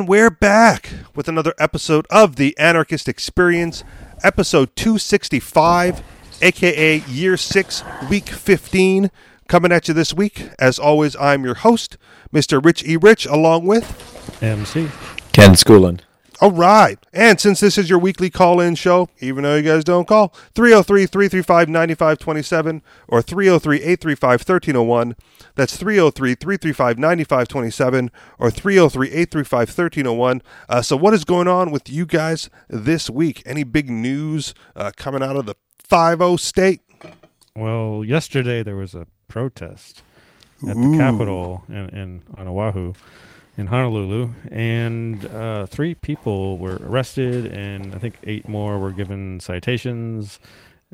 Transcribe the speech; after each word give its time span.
And 0.00 0.08
we're 0.08 0.30
back 0.30 0.94
with 1.14 1.28
another 1.28 1.52
episode 1.58 2.06
of 2.08 2.36
the 2.36 2.56
Anarchist 2.58 3.06
Experience, 3.06 3.84
episode 4.22 4.74
265, 4.74 6.02
aka 6.40 7.04
year 7.06 7.36
6, 7.36 7.84
week 8.08 8.30
15. 8.30 9.10
Coming 9.46 9.72
at 9.72 9.88
you 9.88 9.92
this 9.92 10.14
week. 10.14 10.48
As 10.58 10.78
always, 10.78 11.16
I'm 11.16 11.44
your 11.44 11.56
host, 11.56 11.98
Mr. 12.32 12.64
Rich 12.64 12.82
E. 12.84 12.96
Rich, 12.96 13.26
along 13.26 13.66
with 13.66 14.42
MC. 14.42 14.88
Ken 15.34 15.50
Schoolland. 15.50 16.00
All 16.42 16.50
right. 16.52 16.98
And 17.12 17.38
since 17.38 17.60
this 17.60 17.76
is 17.76 17.90
your 17.90 17.98
weekly 17.98 18.30
call 18.30 18.60
in 18.60 18.74
show, 18.74 19.10
even 19.20 19.42
though 19.42 19.56
you 19.56 19.62
guys 19.62 19.84
don't 19.84 20.08
call, 20.08 20.28
303 20.54 21.04
335 21.06 21.68
9527 21.68 22.82
or 23.08 23.20
303 23.20 23.76
835 23.76 24.30
1301. 24.40 25.16
That's 25.54 25.76
303 25.76 26.34
335 26.34 26.98
9527 26.98 28.10
or 28.38 28.50
303 28.50 29.08
835 29.08 29.58
1301. 29.68 30.42
Uh, 30.68 30.80
So, 30.82 30.96
what 30.96 31.12
is 31.12 31.24
going 31.24 31.46
on 31.48 31.70
with 31.70 31.90
you 31.90 32.06
guys 32.06 32.48
this 32.68 33.10
week? 33.10 33.42
Any 33.44 33.62
big 33.64 33.90
news 33.90 34.54
uh, 34.74 34.92
coming 34.96 35.22
out 35.22 35.36
of 35.36 35.44
the 35.44 35.56
5 35.78 36.40
state? 36.40 36.80
Well, 37.54 38.02
yesterday 38.02 38.62
there 38.62 38.76
was 38.76 38.94
a 38.94 39.06
protest 39.28 40.02
at 40.66 40.76
the 40.76 40.96
Capitol 40.96 41.64
in, 41.68 41.88
in 41.90 42.22
on 42.38 42.48
Oahu, 42.48 42.94
in 43.60 43.66
Honolulu, 43.66 44.30
and 44.50 45.24
uh, 45.26 45.66
three 45.66 45.94
people 45.94 46.56
were 46.56 46.78
arrested, 46.82 47.46
and 47.52 47.94
I 47.94 47.98
think 47.98 48.16
eight 48.24 48.48
more 48.48 48.78
were 48.78 48.90
given 48.90 49.38
citations. 49.38 50.40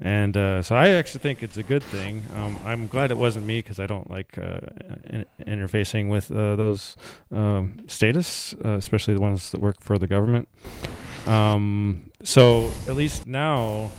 And 0.03 0.37
uh, 0.37 0.63
so 0.63 0.77
I 0.77 0.89
actually 0.89 1.21
think 1.21 1.43
it's 1.43 1.57
a 1.57 1.63
good 1.63 1.83
thing. 1.83 2.25
Um, 2.35 2.59
I'm 2.65 2.87
glad 2.87 3.11
it 3.11 3.17
wasn't 3.17 3.47
me 3.47 3.61
because 3.61 3.81
I 3.81 3.87
don't 3.87 4.11
like 4.11 4.37
uh, 4.37 4.59
in- 5.05 5.25
interfacing 5.41 6.11
with 6.11 6.31
uh, 6.31 6.57
those 6.57 6.97
um, 7.33 7.79
status, 7.87 8.55
uh, 8.63 8.73
especially 8.73 9.15
the 9.15 9.21
ones 9.21 9.53
that 9.53 9.61
work 9.61 9.77
for 9.81 9.97
the 9.97 10.07
government. 10.07 10.49
Um, 11.27 12.11
so 12.23 12.71
at 12.89 12.97
least 12.97 13.27
now 13.27 13.91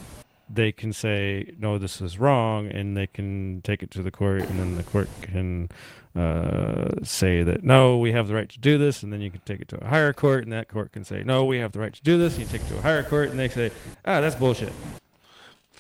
they 0.50 0.72
can 0.72 0.94
say 0.94 1.54
no 1.60 1.78
this 1.78 2.00
is 2.00 2.18
wrong 2.18 2.68
and 2.68 2.96
they 2.96 3.08
can 3.08 3.62
take 3.64 3.84
it 3.84 3.92
to 3.92 4.02
the 4.02 4.12
court 4.12 4.42
and 4.44 4.60
then 4.60 4.78
the 4.78 4.84
court 4.84 5.10
can 5.22 5.70
uh, 6.18 7.04
say 7.04 7.44
that 7.44 7.64
no 7.64 7.98
we 7.98 8.12
have 8.12 8.28
the 8.28 8.34
right 8.34 8.50
to 8.50 8.60
do 8.60 8.78
this 8.78 9.04
and 9.04 9.14
then 9.14 9.22
you 9.22 9.30
can 9.30 9.42
take 9.46 9.62
it 9.62 9.68
to 9.68 9.84
a 9.84 9.88
higher 9.88 10.14
court 10.14 10.44
and 10.44 10.52
that 10.52 10.68
court 10.68 10.92
can 10.92 11.04
say 11.04 11.24
no 11.24 11.46
we 11.46 11.60
have 11.60 11.72
the 11.72 11.80
right 11.80 11.94
to 11.94 12.04
do 12.04 12.18
this 12.18 12.38
and 12.38 12.44
you 12.44 12.50
take 12.50 12.62
it 12.62 12.70
to 12.70 12.78
a 12.78 12.82
higher 12.82 13.04
court 13.04 13.30
and 13.30 13.40
they 13.40 13.50
say 13.50 13.72
ah 14.06 14.20
that's 14.22 14.36
bullshit. 14.36 14.74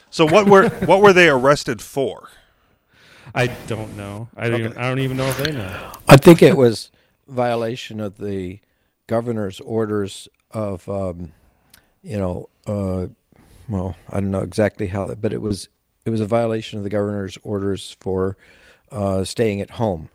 So, 0.10 0.26
what 0.26 0.48
were, 0.48 0.70
what 0.86 1.02
were 1.02 1.14
they 1.14 1.30
arrested 1.30 1.82
for? 1.82 2.30
i 3.36 3.48
don't 3.68 3.98
know. 3.98 4.30
I 4.38 4.50
don't, 4.50 4.60
even, 4.62 4.78
I 4.78 4.88
don't 4.88 5.00
even 5.00 5.18
know 5.18 5.28
if 5.28 5.38
they 5.38 5.52
know. 5.52 5.92
I 6.08 6.18
think 6.18 6.42
it 6.42 6.56
was 6.56 6.92
violation 7.28 8.00
of 8.00 8.18
the 8.18 8.60
governor's 9.06 9.60
orders 9.60 10.30
of, 10.52 10.88
um, 10.88 11.34
you 12.02 12.18
know, 12.18 12.50
uh, 12.66 13.08
well, 13.68 13.98
I 14.10 14.22
don't 14.22 14.32
know 14.32 14.42
exactly 14.42 14.88
how, 14.88 15.14
but 15.14 15.34
it 15.34 15.42
was 15.42 15.68
it 16.06 16.10
was 16.10 16.22
a 16.22 16.26
violation 16.26 16.78
of 16.78 16.84
the 16.84 16.90
governor's 16.90 17.38
orders 17.44 17.98
for 18.00 18.38
uh, 18.92 19.26
staying 19.26 19.60
at 19.60 19.72
home, 19.72 20.08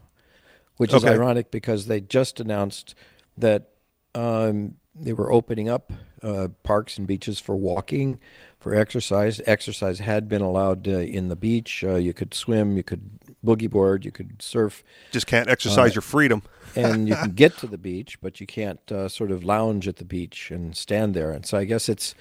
which 0.83 0.93
is 0.93 1.05
Okay. 1.05 1.15
ironic 1.15 1.53
because 1.53 1.87
they 1.87 2.01
just 2.01 2.41
announced 2.41 2.97
that 3.39 3.69
um, 4.17 4.75
they 4.97 5.13
were 5.13 5.31
opening 5.33 5.69
up 5.69 5.93
uh, 6.25 6.49
parks 6.65 6.99
and 6.99 7.07
beaches 7.07 7.39
for 7.39 7.55
walking, 7.55 8.19
for 8.59 8.75
exercise. 8.75 9.41
Exercise 9.47 10.01
had 10.01 10.29
been 10.29 10.43
allowed 10.43 10.89
uh, 10.89 10.99
in 10.99 11.29
the 11.29 11.37
beach. 11.37 11.85
Uh, 11.85 11.95
you 11.95 12.13
could 12.13 12.35
swim, 12.35 12.77
you 12.77 12.83
could 12.83 13.09
boogie 13.47 13.71
board, 13.71 14.05
you 14.05 14.11
could 14.11 14.43
surf, 14.43 14.83
Just 15.13 15.29
can't 15.29 15.49
exercise 15.49 15.95
your 15.95 16.03
freedom. 16.03 16.43
and 16.75 17.09
you 17.09 17.15
can 17.15 17.31
get 17.31 17.57
to 17.59 17.69
the 17.69 17.79
beach, 17.79 18.21
but 18.21 18.41
you 18.41 18.47
can't 18.49 18.81
uh, 18.91 19.09
sort 19.09 19.31
of 19.31 19.45
lounge 19.45 19.87
at 19.87 19.99
the 19.99 20.05
beach 20.05 20.51
and 20.51 20.77
stand 20.77 21.15
there. 21.15 21.31
And 21.31 21.47
so 21.47 21.59
I 21.59 21.65
guess 21.65 21.89
it's 21.89 22.17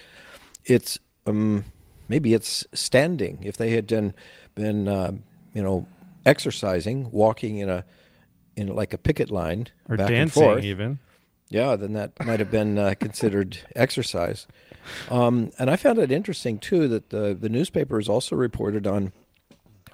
it's 0.66 1.00
um, 1.26 1.66
maybe 2.08 2.36
it's 2.36 2.64
standing. 2.76 3.40
If 3.42 3.58
they 3.58 3.72
had 3.72 3.88
done 3.88 4.14
been 4.54 4.88
uh, 4.88 5.14
you 5.52 5.64
know 5.64 5.88
exercising, 6.28 7.10
walking 7.10 7.58
in 7.58 7.68
a 7.68 7.86
in 8.56 8.68
like 8.68 8.94
a 8.94 8.98
picket 8.98 9.32
line 9.32 9.68
or 9.90 9.98
back 9.98 10.08
and 10.10 10.16
dancing 10.16 10.44
forth, 10.44 10.64
even 10.64 11.00
yeah, 11.52 11.76
then 11.76 11.92
that 11.94 12.14
might 12.26 12.40
have 12.40 12.50
been 12.50 12.78
uh, 12.78 12.94
considered 12.98 13.58
exercise. 13.76 14.48
Um, 15.10 15.52
and 15.60 15.70
I 15.70 15.76
found 15.76 16.00
it 16.00 16.10
interesting 16.10 16.58
too 16.58 16.88
that 16.88 17.10
the 17.10 17.38
the 17.40 17.50
newspapers 17.50 18.08
also 18.08 18.38
reported 18.38 18.88
on 18.88 19.12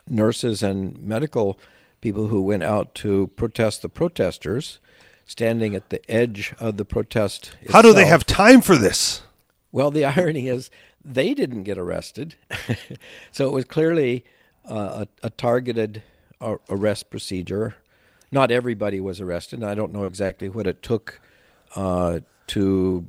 nurses 0.08 0.62
and 0.62 0.98
medical 1.02 1.60
people 2.00 2.28
who 2.28 2.44
went 2.44 2.62
out 2.62 2.94
to 2.96 3.28
protest 3.36 3.82
the 3.82 3.90
protesters, 3.90 4.80
standing 5.26 5.74
at 5.74 5.90
the 5.90 6.00
edge 6.10 6.54
of 6.60 6.78
the 6.78 6.86
protest. 6.86 7.56
How 7.72 7.82
do 7.82 7.92
they 7.92 8.06
have 8.06 8.24
time 8.24 8.62
for 8.62 8.78
this? 8.78 9.24
Well, 9.72 9.90
the 9.90 10.06
irony 10.18 10.48
is 10.48 10.70
they 11.04 11.34
didn't 11.34 11.64
get 11.64 11.80
arrested, 11.80 12.36
so 13.32 13.48
it 13.48 13.52
was 13.52 13.66
clearly 13.66 14.26
uh, 14.70 15.06
a, 15.24 15.28
a 15.28 15.30
targeted 15.32 16.04
uh, 16.40 16.58
arrest 16.70 17.10
procedure. 17.10 17.78
Not 18.32 18.52
everybody 18.52 19.00
was 19.00 19.22
arrested. 19.22 19.64
I 19.64 19.74
don't 19.76 19.94
know 19.94 20.06
exactly 20.06 20.50
what 20.50 20.68
it 20.68 20.82
took 20.84 21.22
uh, 21.76 22.20
to 22.48 23.06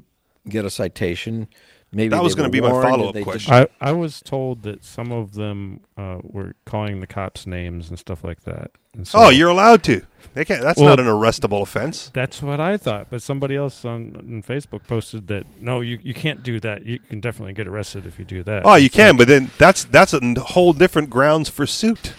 get 0.49 0.65
a 0.65 0.71
citation. 0.71 1.49
Maybe 1.91 2.09
That 2.11 2.23
was 2.23 2.35
gonna 2.35 2.51
be 2.51 2.61
my 2.61 2.69
follow-up 2.69 3.19
question. 3.23 3.53
didn't- 3.55 3.71
I, 3.81 3.89
I 3.89 3.93
was 3.93 4.21
told 4.21 4.63
that 4.65 4.85
some 4.85 5.11
of 5.11 5.33
them 5.35 5.81
uh, 5.97 6.19
were 6.23 6.55
calling 6.67 7.01
the 7.01 7.07
cops 7.07 7.47
names 7.47 7.89
and 7.89 7.99
stuff 7.99 8.23
like 8.23 8.43
that. 8.45 8.73
And 8.95 9.09
so 9.09 9.19
Oh, 9.19 9.29
you're 9.31 9.49
allowed 9.49 9.83
to. 9.85 10.03
They 10.35 10.45
can't. 10.45 10.61
That's 10.63 10.79
Well- 10.79 10.91
not 10.91 11.01
an 11.01 11.07
arrestable 11.07 11.63
offense. 11.63 12.11
That's 12.13 12.43
what 12.43 12.61
I 12.61 12.77
thought, 12.77 13.07
but 13.09 13.23
somebody 13.23 13.57
else 13.57 13.87
on, 13.87 14.15
on 14.17 14.43
Facebook 14.47 14.87
posted 14.87 15.29
that 15.29 15.47
no, 15.63 15.81
you, 15.81 15.99
you 16.03 16.13
can't 16.13 16.43
do 16.43 16.61
that. 16.61 16.85
You 16.85 16.99
can 16.99 17.21
definitely 17.21 17.55
get 17.55 17.67
arrested 17.67 18.05
if 18.05 18.19
you 18.19 18.27
do 18.27 18.43
that. 18.43 18.67
Oh, 18.67 18.75
you 18.75 18.89
So, 18.91 18.97
can, 18.97 19.17
but 19.17 19.27
then 19.27 19.51
that's 19.57 19.85
that's 19.85 20.13
a 20.13 20.21
whole 20.41 20.75
different 20.75 21.09
grounds 21.09 21.49
for 21.49 21.67
suit. 21.67 22.13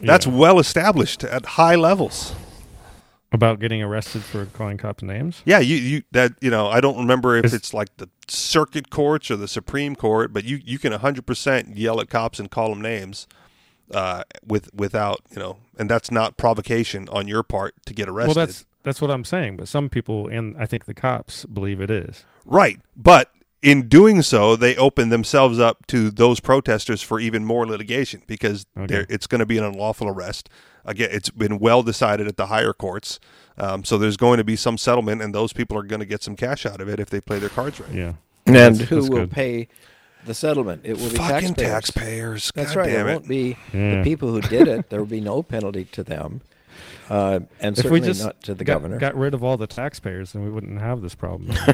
That's 0.00 0.26
yeah. 0.26 0.32
well 0.32 0.58
established 0.58 1.24
at 1.24 1.44
high 1.44 1.74
levels. 1.74 2.34
about 3.30 3.60
getting 3.60 3.82
arrested 3.82 4.22
for 4.22 4.46
calling 4.46 4.78
cops 4.78 5.02
names. 5.02 5.42
Yeah, 5.44 5.58
you 5.58 5.76
you 5.76 6.02
that 6.12 6.32
you 6.40 6.50
know 6.50 6.68
I 6.68 6.80
don't 6.80 6.96
remember 6.96 7.36
if 7.36 7.46
Is- 7.46 7.54
it's 7.54 7.74
like 7.74 7.96
the 7.98 8.08
circuit 8.28 8.90
courts 8.90 9.30
or 9.30 9.36
the 9.36 9.48
Supreme 9.48 9.96
Court, 9.96 10.32
but 10.32 10.44
you 10.44 10.60
you 10.64 10.78
can 10.78 10.92
hundred 10.92 11.26
percent 11.26 11.76
yell 11.76 12.00
at 12.00 12.08
cops 12.08 12.38
and 12.38 12.50
call 12.50 12.70
them 12.70 12.80
names, 12.80 13.26
uh, 13.92 14.22
with 14.46 14.72
without 14.74 15.20
you 15.30 15.38
know, 15.38 15.58
and 15.78 15.90
that's 15.90 16.10
not 16.10 16.36
provocation 16.36 17.08
on 17.10 17.28
your 17.28 17.42
part 17.42 17.74
to 17.86 17.94
get 17.94 18.08
arrested. 18.08 18.36
Well, 18.36 18.46
that's 18.46 18.64
that's 18.82 19.00
what 19.02 19.10
I'm 19.10 19.24
saying. 19.24 19.56
But 19.56 19.68
some 19.68 19.90
people, 19.90 20.28
and 20.28 20.56
I 20.56 20.64
think 20.66 20.86
the 20.86 20.94
cops, 20.94 21.44
believe 21.44 21.80
it 21.80 21.90
is. 21.90 22.24
Right. 22.46 22.80
But 22.96 23.30
in 23.62 23.88
doing 23.88 24.22
so, 24.22 24.54
they 24.56 24.76
open 24.76 25.08
themselves 25.08 25.58
up 25.58 25.86
to 25.88 26.10
those 26.10 26.40
protesters 26.40 27.02
for 27.02 27.18
even 27.20 27.44
more 27.44 27.66
litigation 27.66 28.22
because 28.26 28.66
Okay. 28.78 29.04
it's 29.08 29.26
going 29.26 29.40
to 29.40 29.46
be 29.46 29.58
an 29.58 29.64
unlawful 29.64 30.08
arrest. 30.08 30.48
Again, 30.84 31.08
it's 31.12 31.28
been 31.30 31.58
well 31.58 31.82
decided 31.82 32.28
at 32.28 32.36
the 32.36 32.46
higher 32.46 32.72
courts. 32.72 33.18
Um, 33.58 33.84
so 33.84 33.98
there's 33.98 34.16
going 34.16 34.38
to 34.38 34.44
be 34.44 34.54
some 34.56 34.78
settlement, 34.78 35.20
and 35.20 35.34
those 35.34 35.52
people 35.52 35.76
are 35.76 35.82
going 35.82 36.00
to 36.00 36.06
get 36.06 36.22
some 36.22 36.36
cash 36.36 36.64
out 36.64 36.80
of 36.80 36.88
it 36.88 37.00
if 37.00 37.10
they 37.10 37.20
play 37.20 37.38
their 37.40 37.48
cards 37.48 37.80
right. 37.80 37.92
Yeah. 37.92 38.12
and 38.46 38.54
That's- 38.54 38.78
who 38.88 38.96
that's 39.00 39.08
will 39.10 39.18
good. 39.20 39.30
pay 39.32 39.68
the 40.24 40.34
settlement? 40.34 40.82
It 40.84 40.96
will 40.96 41.10
be 41.10 41.16
Fucking 41.16 41.54
taxpayers. 41.54 41.68
taxpayers. 41.70 42.52
That's 42.54 42.74
God 42.74 42.80
right. 42.80 42.90
Damn 42.90 43.06
it 43.06 43.10
it. 43.10 43.14
won't 43.14 43.28
be 43.28 43.56
Yeah. 43.74 43.96
the 43.96 44.02
people 44.04 44.28
who 44.30 44.40
did 44.40 44.68
it. 44.68 44.88
There 44.90 45.00
will 45.00 45.06
be 45.06 45.20
no 45.20 45.42
penalty 45.54 45.84
to 45.86 46.02
them, 46.04 46.40
uh, 47.10 47.40
and 47.60 47.76
If 47.76 47.82
certainly 47.82 48.00
we 48.00 48.06
just 48.06 48.24
not 48.24 48.40
to 48.44 48.54
the 48.54 48.64
got, 48.64 48.74
governor. 48.74 48.98
got 48.98 49.16
rid 49.16 49.34
of 49.34 49.42
all 49.44 49.56
the 49.56 49.66
taxpayers, 49.66 50.32
then 50.32 50.44
we 50.44 50.50
wouldn't 50.50 50.80
have 50.80 51.02
this 51.02 51.14
problem. 51.16 51.56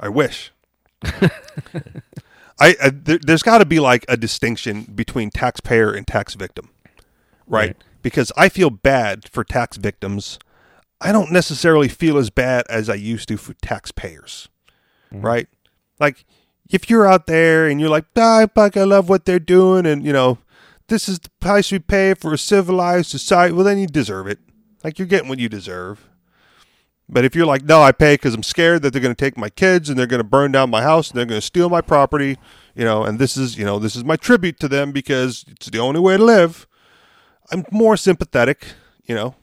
I 0.00 0.08
wish. 0.08 0.50
I, 1.04 2.76
I 2.82 2.90
there, 2.90 3.18
there's 3.18 3.42
got 3.42 3.58
to 3.58 3.66
be 3.66 3.78
like 3.78 4.04
a 4.08 4.16
distinction 4.16 4.84
between 4.84 5.30
taxpayer 5.30 5.92
and 5.92 6.06
tax 6.06 6.34
victim, 6.34 6.70
right? 7.46 7.68
Right. 7.68 7.76
Because 8.02 8.32
I 8.36 8.48
feel 8.48 8.70
bad 8.70 9.28
for 9.28 9.44
tax 9.44 9.76
victims. 9.76 10.38
I 11.02 11.12
don't 11.12 11.30
necessarily 11.30 11.88
feel 11.88 12.16
as 12.16 12.30
bad 12.30 12.64
as 12.68 12.88
I 12.88 12.94
used 12.94 13.28
to 13.28 13.36
for 13.36 13.52
taxpayers, 13.54 14.48
right? 15.12 15.48
Like 15.98 16.24
if 16.70 16.88
you're 16.88 17.06
out 17.06 17.26
there 17.26 17.66
and 17.68 17.80
you're 17.80 17.90
like, 17.90 18.06
"Ah, 18.16 18.46
fuck, 18.54 18.76
I 18.76 18.84
love 18.84 19.08
what 19.08 19.26
they're 19.26 19.38
doing," 19.38 19.86
and 19.86 20.04
you 20.04 20.12
know, 20.12 20.38
this 20.88 21.08
is 21.08 21.18
the 21.18 21.30
price 21.40 21.70
we 21.70 21.78
pay 21.78 22.14
for 22.14 22.32
a 22.32 22.38
civilized 22.38 23.10
society. 23.10 23.54
Well, 23.54 23.64
then 23.64 23.78
you 23.78 23.86
deserve 23.86 24.26
it. 24.26 24.38
Like 24.82 24.98
you're 24.98 25.08
getting 25.08 25.28
what 25.28 25.38
you 25.38 25.48
deserve. 25.48 26.09
But 27.12 27.24
if 27.24 27.34
you're 27.34 27.46
like, 27.46 27.64
no, 27.64 27.82
I 27.82 27.90
pay 27.90 28.14
because 28.14 28.34
I'm 28.34 28.44
scared 28.44 28.82
that 28.82 28.92
they're 28.92 29.02
going 29.02 29.14
to 29.14 29.24
take 29.24 29.36
my 29.36 29.50
kids 29.50 29.90
and 29.90 29.98
they're 29.98 30.06
going 30.06 30.22
to 30.22 30.28
burn 30.28 30.52
down 30.52 30.70
my 30.70 30.82
house 30.82 31.10
and 31.10 31.18
they're 31.18 31.26
going 31.26 31.40
to 31.40 31.46
steal 31.46 31.68
my 31.68 31.80
property, 31.80 32.38
you 32.74 32.84
know, 32.84 33.02
and 33.02 33.18
this 33.18 33.36
is, 33.36 33.58
you 33.58 33.64
know, 33.64 33.80
this 33.80 33.96
is 33.96 34.04
my 34.04 34.16
tribute 34.16 34.60
to 34.60 34.68
them 34.68 34.92
because 34.92 35.44
it's 35.48 35.68
the 35.68 35.80
only 35.80 35.98
way 35.98 36.16
to 36.16 36.24
live. 36.24 36.68
I'm 37.50 37.64
more 37.72 37.96
sympathetic, 37.96 38.74
you 39.04 39.14
know. 39.14 39.34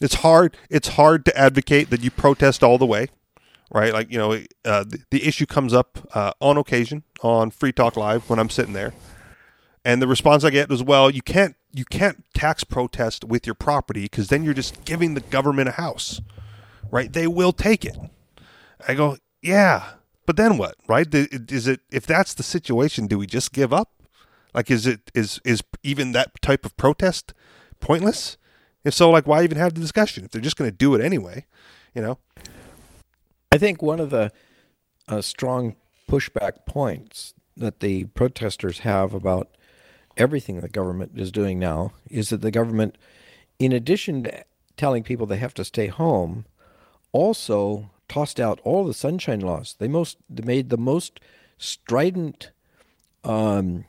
It's 0.00 0.14
hard. 0.16 0.56
It's 0.70 0.88
hard 0.88 1.24
to 1.26 1.36
advocate 1.36 1.90
that 1.90 2.02
you 2.02 2.10
protest 2.10 2.62
all 2.62 2.78
the 2.78 2.86
way, 2.86 3.08
right? 3.70 3.92
Like 3.92 4.10
you 4.10 4.16
know, 4.16 4.32
uh, 4.64 4.84
the, 4.84 5.00
the 5.10 5.26
issue 5.26 5.44
comes 5.44 5.74
up 5.74 6.08
uh, 6.14 6.32
on 6.40 6.56
occasion 6.56 7.02
on 7.22 7.50
Free 7.50 7.72
Talk 7.72 7.96
Live 7.96 8.30
when 8.30 8.38
I'm 8.38 8.48
sitting 8.48 8.72
there, 8.72 8.94
and 9.84 10.00
the 10.00 10.08
response 10.08 10.42
I 10.42 10.50
get 10.50 10.70
is, 10.72 10.82
"Well, 10.82 11.10
you 11.10 11.20
can't 11.20 11.54
you 11.74 11.84
can't 11.84 12.24
tax 12.32 12.64
protest 12.64 13.24
with 13.24 13.46
your 13.46 13.54
property 13.54 14.04
because 14.04 14.28
then 14.28 14.42
you're 14.42 14.54
just 14.54 14.86
giving 14.86 15.12
the 15.12 15.20
government 15.20 15.68
a 15.68 15.72
house, 15.72 16.22
right? 16.90 17.12
They 17.12 17.26
will 17.26 17.52
take 17.52 17.84
it. 17.84 17.96
I 18.86 18.94
go, 18.94 19.16
yeah, 19.42 19.90
but 20.26 20.36
then 20.36 20.58
what, 20.58 20.76
right? 20.86 21.06
Is 21.12 21.66
it 21.66 21.80
if 21.90 22.06
that's 22.06 22.34
the 22.34 22.42
situation, 22.42 23.06
do 23.06 23.18
we 23.18 23.26
just 23.26 23.52
give 23.52 23.72
up? 23.72 23.90
Like, 24.54 24.70
is 24.70 24.86
it 24.86 25.10
is 25.14 25.40
is 25.44 25.62
even 25.82 26.12
that 26.12 26.40
type 26.42 26.64
of 26.64 26.76
protest 26.76 27.34
pointless? 27.80 28.36
If 28.84 28.94
so, 28.94 29.10
like, 29.10 29.26
why 29.26 29.42
even 29.42 29.58
have 29.58 29.74
the 29.74 29.80
discussion 29.80 30.24
if 30.24 30.30
they're 30.30 30.40
just 30.40 30.56
going 30.56 30.70
to 30.70 30.76
do 30.76 30.94
it 30.94 31.00
anyway? 31.00 31.46
You 31.94 32.02
know. 32.02 32.18
I 33.52 33.58
think 33.58 33.82
one 33.82 34.00
of 34.00 34.10
the 34.10 34.32
uh, 35.08 35.20
strong 35.20 35.76
pushback 36.08 36.64
points 36.66 37.34
that 37.56 37.80
the 37.80 38.04
protesters 38.04 38.80
have 38.80 39.12
about 39.12 39.48
everything 40.16 40.60
the 40.60 40.68
government 40.68 41.12
is 41.16 41.32
doing 41.32 41.58
now 41.58 41.92
is 42.08 42.30
that 42.30 42.40
the 42.40 42.50
government, 42.50 42.96
in 43.58 43.72
addition 43.72 44.24
to 44.24 44.44
telling 44.76 45.02
people 45.02 45.26
they 45.26 45.36
have 45.36 45.54
to 45.54 45.64
stay 45.64 45.88
home, 45.88 46.44
also 47.12 47.90
tossed 48.08 48.40
out 48.40 48.60
all 48.64 48.84
the 48.84 48.94
sunshine 48.94 49.40
laws. 49.40 49.76
They 49.78 49.88
most 49.88 50.18
they 50.28 50.44
made 50.44 50.70
the 50.70 50.76
most 50.76 51.20
strident 51.58 52.50
um, 53.24 53.84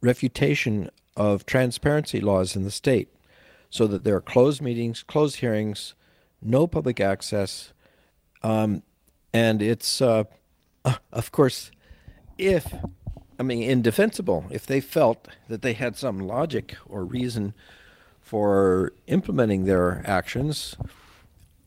refutation 0.00 0.90
of 1.16 1.46
transparency 1.46 2.20
laws 2.20 2.56
in 2.56 2.64
the 2.64 2.70
state, 2.70 3.08
so 3.70 3.86
that 3.86 4.04
there 4.04 4.16
are 4.16 4.20
closed 4.20 4.60
meetings, 4.60 5.02
closed 5.02 5.36
hearings, 5.36 5.94
no 6.42 6.66
public 6.66 7.00
access, 7.00 7.72
um, 8.42 8.82
and 9.32 9.62
it's 9.62 10.00
uh, 10.00 10.24
of 11.12 11.32
course 11.32 11.70
if 12.38 12.74
I 13.38 13.42
mean, 13.42 13.62
indefensible 13.62 14.46
if 14.50 14.66
they 14.66 14.80
felt 14.80 15.28
that 15.48 15.62
they 15.62 15.74
had 15.74 15.96
some 15.96 16.18
logic 16.18 16.76
or 16.86 17.04
reason 17.04 17.54
for 18.20 18.92
implementing 19.06 19.64
their 19.64 20.02
actions. 20.06 20.76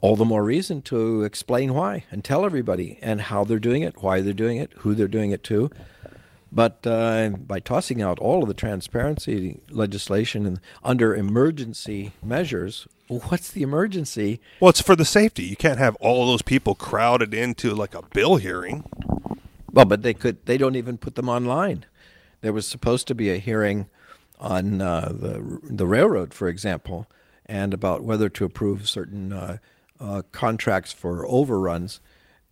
All 0.01 0.15
the 0.15 0.25
more 0.25 0.43
reason 0.43 0.81
to 0.83 1.23
explain 1.23 1.73
why 1.73 2.05
and 2.09 2.23
tell 2.23 2.45
everybody 2.45 2.97
and 3.01 3.21
how 3.21 3.43
they're 3.43 3.59
doing 3.59 3.81
it, 3.81 4.01
why 4.01 4.21
they're 4.21 4.33
doing 4.33 4.57
it, 4.57 4.71
who 4.77 4.95
they're 4.95 5.07
doing 5.07 5.31
it 5.31 5.43
to. 5.45 5.69
But 6.51 6.85
uh, 6.87 7.29
by 7.29 7.59
tossing 7.59 8.01
out 8.01 8.17
all 8.19 8.41
of 8.41 8.47
the 8.47 8.53
transparency 8.53 9.59
legislation 9.69 10.45
and 10.45 10.59
under 10.83 11.15
emergency 11.15 12.13
measures, 12.23 12.87
what's 13.07 13.51
the 13.51 13.61
emergency? 13.61 14.39
Well, 14.59 14.69
it's 14.69 14.81
for 14.81 14.95
the 14.95 15.05
safety. 15.05 15.43
You 15.43 15.55
can't 15.55 15.79
have 15.79 15.95
all 15.97 16.25
those 16.25 16.41
people 16.41 16.75
crowded 16.75 17.33
into 17.33 17.75
like 17.75 17.93
a 17.93 18.01
bill 18.13 18.37
hearing. 18.37 18.83
Well, 19.71 19.85
but 19.85 20.01
they 20.01 20.15
could. 20.15 20.45
They 20.45 20.57
don't 20.57 20.75
even 20.75 20.97
put 20.97 21.15
them 21.15 21.29
online. 21.29 21.85
There 22.41 22.53
was 22.53 22.67
supposed 22.67 23.07
to 23.07 23.15
be 23.15 23.29
a 23.29 23.37
hearing 23.37 23.87
on 24.39 24.81
uh, 24.81 25.11
the 25.13 25.59
the 25.63 25.85
railroad, 25.85 26.33
for 26.33 26.47
example, 26.47 27.05
and 27.45 27.73
about 27.73 28.03
whether 28.03 28.29
to 28.29 28.45
approve 28.45 28.89
certain 28.89 29.31
uh, 29.31 29.57
uh, 29.99 30.21
contracts 30.31 30.91
for 30.91 31.25
overruns, 31.27 31.99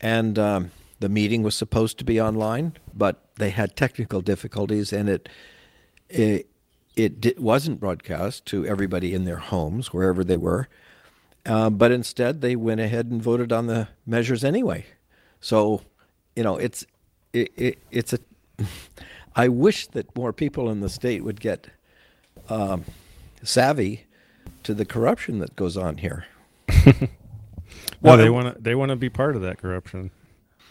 and 0.01 0.37
um, 0.37 0.71
the 0.99 1.09
meeting 1.09 1.43
was 1.43 1.55
supposed 1.55 1.97
to 1.99 2.03
be 2.03 2.19
online, 2.19 2.73
but 2.93 3.23
they 3.35 3.51
had 3.51 3.75
technical 3.75 4.21
difficulties, 4.21 4.91
and 4.91 5.09
it 5.09 5.29
it 6.09 6.47
it 6.97 7.39
wasn't 7.39 7.79
broadcast 7.79 8.45
to 8.47 8.65
everybody 8.65 9.13
in 9.13 9.25
their 9.25 9.37
homes 9.37 9.93
wherever 9.93 10.23
they 10.23 10.37
were. 10.37 10.67
Uh, 11.45 11.69
but 11.69 11.91
instead, 11.91 12.41
they 12.41 12.55
went 12.55 12.81
ahead 12.81 13.05
and 13.07 13.21
voted 13.21 13.53
on 13.53 13.67
the 13.67 13.87
measures 14.05 14.43
anyway. 14.43 14.85
So, 15.39 15.81
you 16.35 16.43
know, 16.43 16.57
it's 16.57 16.85
it, 17.33 17.51
it, 17.55 17.77
it's 17.91 18.13
a. 18.13 18.19
I 19.35 19.47
wish 19.47 19.87
that 19.87 20.15
more 20.15 20.33
people 20.33 20.69
in 20.69 20.81
the 20.81 20.89
state 20.89 21.23
would 21.23 21.39
get 21.39 21.67
um, 22.49 22.85
savvy 23.43 24.05
to 24.63 24.73
the 24.73 24.83
corruption 24.85 25.39
that 25.39 25.55
goes 25.55 25.77
on 25.77 25.97
here. 25.97 26.25
well, 28.01 28.17
they 28.17 28.29
want 28.29 28.55
to 28.55 28.61
they 28.61 28.75
want 28.75 28.89
to 28.89 28.95
be 28.95 29.09
part 29.09 29.35
of 29.35 29.41
that 29.41 29.57
corruption. 29.57 30.11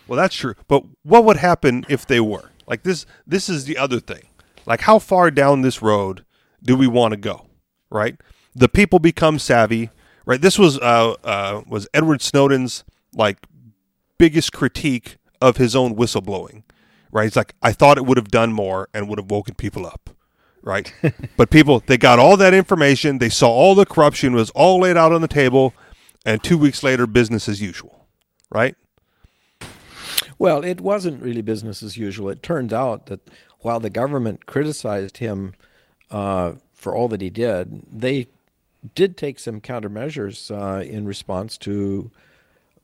Well, 0.07 0.17
that's 0.17 0.35
true. 0.35 0.55
But 0.69 0.85
what 1.03 1.25
would 1.25 1.37
happen 1.37 1.85
if 1.89 2.07
they 2.07 2.21
were? 2.21 2.51
Like 2.67 2.83
this 2.83 3.07
this 3.27 3.49
is 3.49 3.65
the 3.65 3.79
other 3.79 4.01
thing. 4.01 4.29
Like 4.67 4.83
how 4.83 4.99
far 4.99 5.31
down 5.31 5.63
this 5.63 5.83
road 5.83 6.25
do 6.63 6.77
we 6.77 6.87
want 6.87 7.13
to 7.13 7.17
go? 7.17 7.47
Right? 7.91 8.17
The 8.55 8.69
people 8.69 8.99
become 8.99 9.39
savvy, 9.39 9.91
right? 10.25 10.41
This 10.41 10.59
was 10.59 10.79
uh, 10.79 11.15
uh, 11.25 11.63
was 11.67 11.89
Edward 11.93 12.23
Snowden's 12.23 12.85
like 13.13 13.39
biggest 14.19 14.53
critique 14.53 15.17
of 15.41 15.57
his 15.57 15.77
own 15.77 15.95
whistleblowing, 15.97 16.63
right? 17.11 17.25
He's 17.25 17.37
like, 17.37 17.55
I 17.63 17.73
thought 17.73 17.99
it 17.99 18.07
would 18.07 18.17
have 18.17 18.29
done 18.29 18.53
more 18.53 18.89
and 18.95 19.09
would 19.09 19.19
have 19.19 19.31
woken 19.31 19.55
people 19.55 19.87
up, 19.87 20.11
right? 20.63 20.93
but 21.37 21.51
people, 21.51 21.83
they 21.87 21.99
got 21.99 22.19
all 22.19 22.37
that 22.37 22.55
information, 22.55 23.19
they 23.19 23.29
saw 23.29 23.49
all 23.49 23.75
the 23.75 23.87
corruption 23.87 24.35
was 24.35 24.51
all 24.51 24.81
laid 24.81 24.97
out 24.97 25.13
on 25.13 25.21
the 25.21 25.29
table, 25.29 25.75
and 26.27 26.43
two 26.43 26.59
weeks 26.59 26.83
later, 26.83 27.07
business 27.07 27.49
as 27.49 27.63
usual, 27.63 28.07
right? 28.51 28.75
Well, 30.39 30.65
it 30.65 30.81
wasn't 30.81 31.23
really 31.23 31.41
business 31.41 31.83
as 31.83 31.97
usual. 31.97 32.29
It 32.29 32.43
turned 32.43 32.73
out 32.73 33.07
that 33.07 33.21
while 33.61 33.81
the 33.81 33.89
government 33.89 34.45
criticized 34.45 35.19
him 35.19 35.55
uh, 36.11 36.55
for 36.75 36.95
all 36.95 37.09
that 37.09 37.21
he 37.21 37.31
did, 37.31 37.83
they 37.91 38.27
did 38.95 39.17
take 39.17 39.39
some 39.39 39.61
countermeasures 39.61 40.51
uh, 40.51 40.83
in 40.83 41.07
response 41.07 41.57
to 41.59 42.11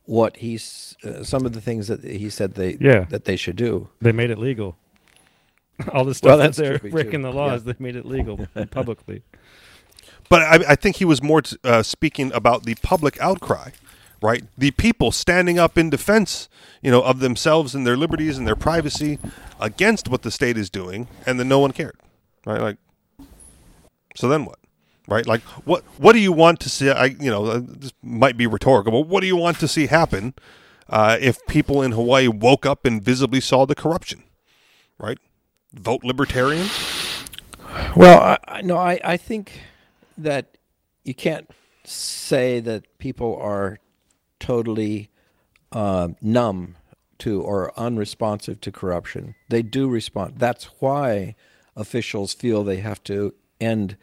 what 0.04 0.38
he's 0.38 0.96
uh, 1.04 1.22
some 1.22 1.46
of 1.46 1.52
the 1.52 1.60
things 1.60 1.88
that 1.88 2.02
he 2.02 2.28
said 2.28 2.54
they 2.54 2.76
yeah. 2.80 3.04
that 3.10 3.24
they 3.24 3.36
should 3.36 3.56
do. 3.56 3.88
They 4.00 4.12
made 4.12 4.30
it 4.30 4.38
legal. 4.38 4.76
All 5.92 6.04
the 6.04 6.14
stuff 6.14 6.28
well, 6.28 6.38
that 6.38 6.54
they're 6.54 6.78
breaking 6.78 7.22
the 7.22 7.32
laws, 7.32 7.64
yeah. 7.64 7.72
they 7.72 7.82
made 7.82 7.96
it 7.96 8.06
legal 8.06 8.46
publicly. 8.70 9.22
But 10.32 10.40
I, 10.40 10.72
I, 10.72 10.76
think 10.76 10.96
he 10.96 11.04
was 11.04 11.22
more 11.22 11.42
uh, 11.62 11.82
speaking 11.82 12.32
about 12.32 12.62
the 12.62 12.74
public 12.76 13.20
outcry, 13.20 13.72
right? 14.22 14.42
The 14.56 14.70
people 14.70 15.12
standing 15.12 15.58
up 15.58 15.76
in 15.76 15.90
defense, 15.90 16.48
you 16.80 16.90
know, 16.90 17.02
of 17.02 17.20
themselves 17.20 17.74
and 17.74 17.86
their 17.86 17.98
liberties 17.98 18.38
and 18.38 18.46
their 18.46 18.56
privacy 18.56 19.18
against 19.60 20.08
what 20.08 20.22
the 20.22 20.30
state 20.30 20.56
is 20.56 20.70
doing, 20.70 21.06
and 21.26 21.38
then 21.38 21.48
no 21.48 21.58
one 21.58 21.72
cared, 21.72 21.98
right? 22.46 22.62
Like, 22.62 22.78
so 24.16 24.26
then 24.26 24.46
what? 24.46 24.58
right? 25.06 25.26
Like, 25.26 25.42
what 25.66 25.84
what 25.98 26.14
do 26.14 26.18
you 26.18 26.32
want 26.32 26.60
to 26.60 26.70
see? 26.70 26.88
I 26.88 27.04
you 27.20 27.30
know 27.30 27.44
uh, 27.44 27.60
this 27.62 27.92
might 28.02 28.38
be 28.38 28.46
rhetorical, 28.46 28.90
but 28.90 29.08
what 29.08 29.20
do 29.20 29.26
you 29.26 29.36
want 29.36 29.60
to 29.60 29.68
see 29.68 29.88
happen 29.88 30.32
uh, 30.88 31.18
if 31.20 31.44
people 31.46 31.82
in 31.82 31.92
Hawaii 31.92 32.28
woke 32.28 32.64
up 32.64 32.86
and 32.86 33.02
visibly 33.02 33.42
saw 33.42 33.66
the 33.66 33.74
corruption, 33.74 34.22
right? 34.96 35.18
Vote 35.74 36.04
libertarian. 36.04 36.68
Well, 37.94 38.38
I, 38.48 38.62
no, 38.62 38.78
I 38.78 38.98
I 39.04 39.18
think 39.18 39.60
that 40.16 40.56
you 41.04 41.14
can't 41.14 41.50
say 41.84 42.60
that 42.60 42.98
people 42.98 43.36
are 43.40 43.78
totally 44.38 45.10
uh, 45.72 46.08
numb 46.20 46.76
to 47.18 47.40
or 47.40 47.72
unresponsive 47.78 48.60
to 48.60 48.72
corruption. 48.72 49.34
They 49.48 49.62
do 49.62 49.88
respond. 49.88 50.38
That's 50.38 50.64
why 50.80 51.34
officials 51.76 52.34
feel 52.34 52.64
they 52.64 52.78
have 52.78 53.02
to 53.04 53.34
end 53.60 53.96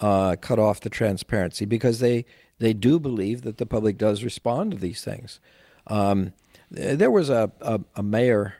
uh, 0.00 0.36
cut 0.40 0.58
off 0.58 0.80
the 0.80 0.90
transparency 0.90 1.64
because 1.64 2.00
they 2.00 2.24
they 2.58 2.72
do 2.72 2.98
believe 2.98 3.42
that 3.42 3.58
the 3.58 3.66
public 3.66 3.96
does 3.98 4.24
respond 4.24 4.72
to 4.72 4.76
these 4.76 5.02
things. 5.02 5.40
Um, 5.86 6.32
there 6.70 7.10
was 7.10 7.30
a, 7.30 7.52
a, 7.60 7.80
a, 7.96 8.02
mayor 8.02 8.54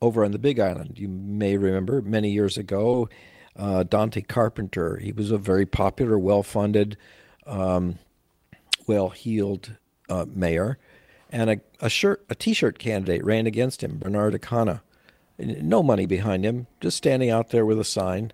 over 0.00 0.24
on 0.24 0.32
the 0.32 0.38
Big 0.38 0.58
Island. 0.58 0.98
You 0.98 1.08
may 1.08 1.56
remember 1.56 2.00
many 2.00 2.30
years 2.30 2.56
ago, 2.56 3.08
uh, 3.56 3.82
Dante 3.82 4.22
Carpenter. 4.22 4.96
He 4.98 5.12
was 5.12 5.30
a 5.30 5.38
very 5.38 5.66
popular, 5.66 6.18
well-funded, 6.18 6.96
um, 7.46 7.98
well-heeled 8.86 9.76
uh, 10.08 10.26
mayor, 10.28 10.78
and 11.30 11.50
a, 11.50 11.60
a 11.80 11.88
shirt, 11.88 12.24
a 12.28 12.34
T-shirt 12.34 12.78
candidate 12.78 13.24
ran 13.24 13.46
against 13.46 13.82
him, 13.82 13.98
Bernard 13.98 14.34
Akana. 14.34 14.80
No 15.38 15.82
money 15.82 16.06
behind 16.06 16.44
him, 16.44 16.66
just 16.80 16.96
standing 16.96 17.30
out 17.30 17.50
there 17.50 17.64
with 17.64 17.78
a 17.78 17.84
sign. 17.84 18.32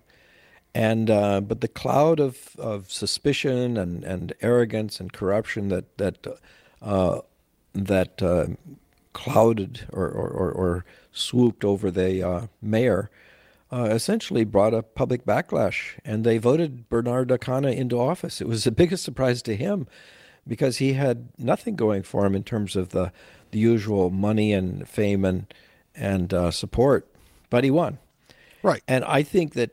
And 0.73 1.09
uh, 1.09 1.41
but 1.41 1.61
the 1.61 1.67
cloud 1.67 2.19
of, 2.19 2.55
of 2.57 2.91
suspicion 2.91 3.77
and, 3.77 4.03
and 4.03 4.33
arrogance 4.41 4.99
and 4.99 5.11
corruption 5.11 5.69
that 5.69 5.97
that 5.97 6.27
uh, 6.81 7.21
that 7.73 8.21
uh, 8.21 8.47
clouded 9.13 9.87
or, 9.91 10.07
or, 10.07 10.51
or, 10.51 10.85
swooped 11.11 11.65
over 11.65 11.89
the 11.89 12.21
uh, 12.21 12.47
mayor 12.61 13.09
uh, 13.71 13.89
essentially 13.91 14.43
brought 14.43 14.73
a 14.73 14.83
public 14.83 15.25
backlash, 15.25 15.99
and 16.05 16.23
they 16.23 16.37
voted 16.37 16.89
Bernard 16.89 17.29
Akana 17.29 17.75
into 17.75 17.99
office. 17.99 18.41
It 18.41 18.47
was 18.47 18.63
the 18.63 18.71
biggest 18.83 19.03
surprise 19.03 19.41
to 19.43 19.55
him 19.55 19.87
because 20.47 20.77
he 20.77 20.93
had 20.93 21.29
nothing 21.37 21.75
going 21.75 22.03
for 22.03 22.25
him 22.25 22.35
in 22.35 22.43
terms 22.43 22.75
of 22.75 22.89
the 22.89 23.11
the 23.51 23.59
usual 23.59 24.09
money 24.09 24.51
and 24.53 24.87
fame 24.87 25.23
and 25.23 25.53
and 25.95 26.33
uh, 26.33 26.51
support, 26.51 27.07
but 27.49 27.63
he 27.63 27.71
won. 27.71 27.97
Right. 28.61 28.83
And 28.87 29.03
I 29.05 29.23
think 29.23 29.53
that 29.53 29.71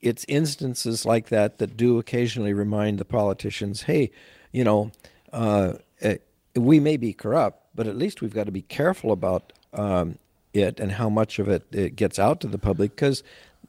it's 0.00 0.24
instances 0.28 1.04
like 1.04 1.28
that 1.28 1.58
that 1.58 1.76
do 1.76 1.98
occasionally 1.98 2.52
remind 2.52 2.98
the 2.98 3.04
politicians, 3.04 3.82
hey, 3.82 4.10
you 4.52 4.64
know, 4.64 4.92
uh, 5.32 5.74
eh, 6.00 6.18
we 6.54 6.80
may 6.80 6.96
be 6.96 7.12
corrupt, 7.12 7.64
but 7.74 7.86
at 7.86 7.96
least 7.96 8.20
we've 8.20 8.34
got 8.34 8.44
to 8.44 8.52
be 8.52 8.62
careful 8.62 9.12
about 9.12 9.52
um, 9.72 10.18
it 10.52 10.80
and 10.80 10.92
how 10.92 11.08
much 11.08 11.38
of 11.38 11.48
it, 11.48 11.66
it 11.72 11.96
gets 11.96 12.18
out 12.18 12.40
to 12.40 12.46
the 12.46 12.58
public 12.58 12.94
because 12.94 13.22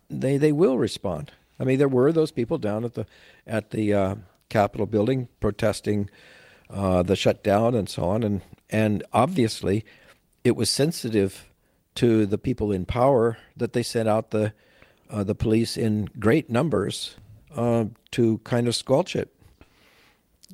they, 0.09 0.38
they 0.38 0.51
will 0.51 0.77
respond. 0.77 1.31
I 1.59 1.63
mean, 1.63 1.77
there 1.77 1.88
were 1.88 2.12
those 2.12 2.31
people 2.31 2.57
down 2.57 2.86
at 2.86 2.93
the 2.93 3.05
at 3.45 3.71
the 3.71 3.93
uh, 3.93 4.15
Capitol 4.48 4.86
building 4.86 5.27
protesting 5.39 6.09
uh, 6.69 7.03
the 7.03 7.15
shutdown 7.15 7.75
and 7.75 7.89
so 7.89 8.03
on, 8.03 8.24
and 8.24 8.41
and 8.69 9.03
obviously, 9.12 9.83
it 10.43 10.55
was 10.55 10.69
sensitive 10.69 11.45
to 11.95 12.25
the 12.25 12.38
people 12.38 12.71
in 12.71 12.86
power 12.86 13.38
that 13.57 13.74
they 13.74 13.83
sent 13.83 14.07
out 14.07 14.31
the 14.31 14.53
uh, 15.09 15.24
the 15.24 15.36
police 15.36 15.75
in 15.75 16.09
great 16.17 16.50
numbers 16.50 17.15
uh, 17.55 17.86
to 18.12 18.38
kind 18.39 18.67
of 18.67 18.75
squelch 18.75 19.15
it. 19.15 19.33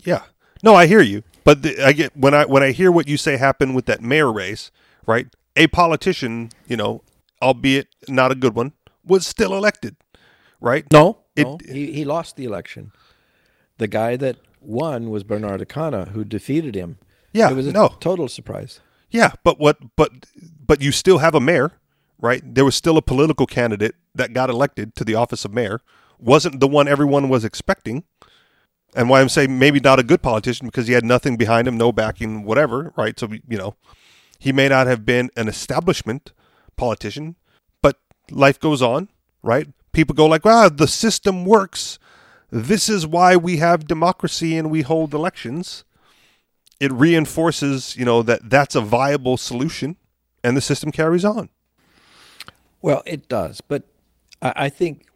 Yeah. 0.04 0.24
No, 0.64 0.74
I 0.74 0.88
hear 0.88 1.02
you. 1.02 1.24
But 1.44 1.62
the, 1.62 1.86
I 1.86 1.92
get 1.92 2.18
when 2.18 2.34
I 2.34 2.46
when 2.46 2.64
I 2.64 2.72
hear 2.72 2.92
what 2.92 3.08
you 3.08 3.18
say 3.18 3.38
happened 3.38 3.76
with 3.76 3.86
that 3.86 4.02
mayor 4.02 4.32
race, 4.32 4.72
right? 5.06 5.28
A 5.56 5.68
politician, 5.68 6.50
you 6.68 6.78
know, 6.78 7.02
albeit 7.42 7.88
not 8.08 8.32
a 8.32 8.36
good 8.36 8.56
one, 8.56 8.74
was 9.06 9.26
still 9.26 9.56
elected, 9.56 9.96
right? 10.60 10.86
No, 10.92 11.20
It- 11.36 11.44
no, 11.44 11.58
he 11.70 11.92
he 11.92 12.06
lost 12.06 12.36
the 12.36 12.46
election. 12.46 12.92
The 13.78 13.88
guy 13.88 14.16
that 14.18 14.38
won 14.62 15.10
was 15.10 15.24
Bernard 15.24 15.62
Akana, 15.62 16.10
who 16.10 16.24
defeated 16.24 16.76
him. 16.76 16.98
Yeah, 17.34 17.50
it 17.52 17.56
was 17.56 17.68
a 17.68 17.72
no. 17.72 17.90
total 18.00 18.28
surprise. 18.30 18.80
Yeah, 19.10 19.32
but 19.44 19.60
what 19.60 19.78
but 19.96 20.12
but 20.66 20.82
you 20.82 20.92
still 20.92 21.20
have 21.20 21.36
a 21.36 21.40
mayor, 21.40 21.74
right? 22.20 22.42
There 22.56 22.66
was 22.66 22.76
still 22.76 22.98
a 22.98 23.02
political 23.02 23.46
candidate 23.46 23.96
that 24.14 24.34
got 24.34 24.50
elected 24.50 24.96
to 24.96 25.04
the 25.04 25.16
office 25.16 25.46
of 25.46 25.54
mayor. 25.54 25.82
Wasn't 26.20 26.60
the 26.60 26.68
one 26.68 26.88
everyone 26.88 27.30
was 27.30 27.44
expecting. 27.46 28.04
And 28.96 29.10
why 29.10 29.20
I'm 29.20 29.28
saying 29.30 29.60
maybe 29.60 29.82
not 29.82 30.00
a 30.00 30.04
good 30.04 30.22
politician 30.22 30.68
because 30.68 30.88
he 30.88 30.94
had 30.94 31.04
nothing 31.04 31.36
behind 31.36 31.68
him, 31.68 31.78
no 31.78 31.92
backing, 31.92 32.46
whatever, 32.46 32.94
right? 32.96 33.20
So 33.20 33.28
you 33.50 33.58
know, 33.58 33.76
he 34.46 34.52
may 34.54 34.70
not 34.70 34.88
have 34.88 35.06
been 35.06 35.30
an 35.36 35.48
establishment 35.48 36.32
politician, 36.78 37.36
but 37.82 37.98
life 38.30 38.60
goes 38.60 38.82
on, 38.82 39.10
right? 39.42 39.68
People 39.92 40.16
go 40.16 40.26
like, 40.26 40.46
"Wow, 40.46 40.70
the 40.70 40.88
system 40.88 41.46
works. 41.46 42.00
This 42.52 42.88
is 42.90 43.08
why 43.08 43.36
we 43.36 43.58
have 43.58 43.88
democracy 43.88 44.56
and 44.58 44.70
we 44.70 44.82
hold 44.84 45.14
elections." 45.14 45.84
it 46.80 46.92
reinforces, 46.92 47.96
you 47.96 48.06
know, 48.06 48.22
that 48.24 48.50
that's 48.50 48.76
a 48.76 48.82
viable 48.82 49.38
solution, 49.38 49.96
and 50.44 50.56
the 50.58 50.62
system 50.62 50.92
carries 50.92 51.24
on. 51.24 51.50
Well, 52.82 53.02
it 53.06 53.28
does, 53.28 53.62
but 53.62 53.84
I, 54.42 54.54
I 54.56 54.70
think 54.70 55.08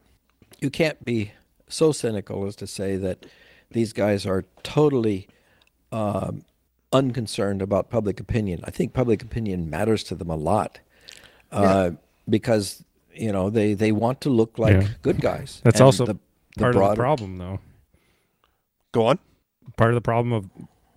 you 0.59 0.69
can't 0.69 1.03
be 1.03 1.33
so 1.67 1.91
cynical 1.91 2.45
as 2.45 2.55
to 2.57 2.67
say 2.67 2.95
that 2.98 3.25
these 3.71 3.93
guys 3.93 4.25
are 4.25 4.45
totally 4.63 5.27
um, 5.91 6.43
unconcerned 6.91 7.62
about 7.62 7.89
public 7.89 8.19
opinion. 8.19 8.62
I 8.63 8.72
think 8.72 8.93
public 8.93 9.22
opinion 9.22 9.69
matters 9.69 10.03
to 10.05 10.15
them 10.15 10.29
a 10.29 10.36
lot 10.36 10.79
uh, 11.51 11.91
because 12.27 12.84
you 13.13 13.31
know 13.31 13.50
they, 13.50 13.74
they 13.74 13.91
want 13.91 14.22
to 14.22 14.29
look 14.29 14.58
like 14.58 14.81
Yeah. 14.81 14.88
good 15.01 15.22
guys. 15.22 15.62
That's 15.63 15.79
And 15.79 15.86
also 15.86 16.05
the, 16.05 16.13
the 16.55 16.62
Part 16.62 16.75
of 16.75 16.89
the 16.89 16.96
problem, 16.96 17.38
though. 17.38 17.60
Go 18.91 19.05
on. 19.05 19.19
Part 19.77 19.91
of 19.91 19.96
the 19.96 20.01
problem 20.01 20.34
of 20.34 20.50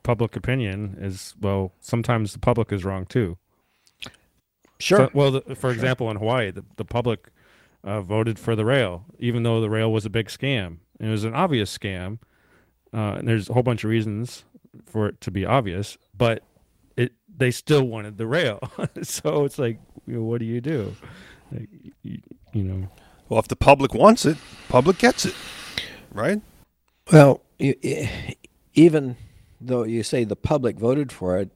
public 0.03 0.35
opinion 0.35 0.97
is 1.01 1.35
well, 1.41 1.73
sometimes 1.81 2.33
the 2.33 2.39
public 2.39 2.73
is 2.73 2.85
wrong 2.85 3.07
too. 3.07 3.37
Sure. 4.79 4.99
So- 4.99 5.11
well, 5.15 5.31
the, 5.33 5.55
for 5.55 5.71
example, 5.71 6.11
in 6.11 6.17
Hawaii, 6.17 6.51
the, 6.51 6.65
the 6.77 6.85
public 6.85 7.29
uh, 7.85 8.01
voted 8.01 8.39
for 8.39 8.57
the 8.57 8.65
rail, 8.65 9.05
even 9.19 9.43
though 9.43 9.61
the 9.61 9.71
rail 9.71 9.93
was 9.93 10.05
a 10.07 10.11
big 10.11 10.29
scam. 10.29 10.79
And 10.99 11.09
it 11.09 11.11
was 11.11 11.25
an 11.25 11.35
obvious 11.35 11.77
scam. 11.77 12.19
Uh, 12.95 13.15
and 13.19 13.29
there's 13.29 13.49
a 13.49 13.53
whole 13.53 13.63
bunch 13.63 13.85
of 13.85 13.91
reasons 13.91 14.45
for 14.87 15.09
it 15.09 15.21
to 15.23 15.31
be 15.31 15.45
obvious, 15.45 15.99
but 16.17 16.43
it 16.97 17.13
they 17.35 17.51
still 17.51 17.85
wanted 17.85 18.19
the 18.19 18.27
rail. 18.27 18.61
so 19.03 19.45
it's 19.45 19.59
like, 19.59 19.79
you 20.07 20.17
know, 20.17 20.23
what 20.23 20.39
do 20.39 20.45
you 20.47 20.61
do? 20.61 20.95
Like, 21.51 21.69
you, 22.03 22.19
you 22.53 22.65
know, 22.65 22.89
Well, 23.29 23.41
if 23.41 23.49
the 23.49 23.57
public 23.57 23.95
wants 23.95 24.25
it, 24.27 24.37
public 24.69 24.99
gets 24.99 25.25
it, 25.25 25.35
right? 26.13 26.41
Well, 27.11 27.43
even 28.75 29.17
though 29.61 29.85
you 29.85 30.03
say 30.03 30.25
the 30.25 30.37
public 30.37 30.79
voted 30.79 31.13
for 31.13 31.39
it, 31.39 31.51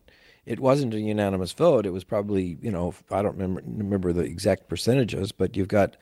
it 0.44 0.60
wasn't 0.60 0.94
a 0.94 1.00
unanimous 1.00 1.52
vote. 1.52 1.86
It 1.86 1.90
was 1.90 2.04
probably, 2.04 2.56
you 2.62 2.70
know, 2.70 2.94
I 3.10 3.22
don't 3.22 3.36
remember 3.36 3.62
remember 3.66 4.12
the 4.12 4.22
exact 4.22 4.68
percentages, 4.68 5.32
but 5.32 5.56
you've 5.56 5.68
got 5.68 5.96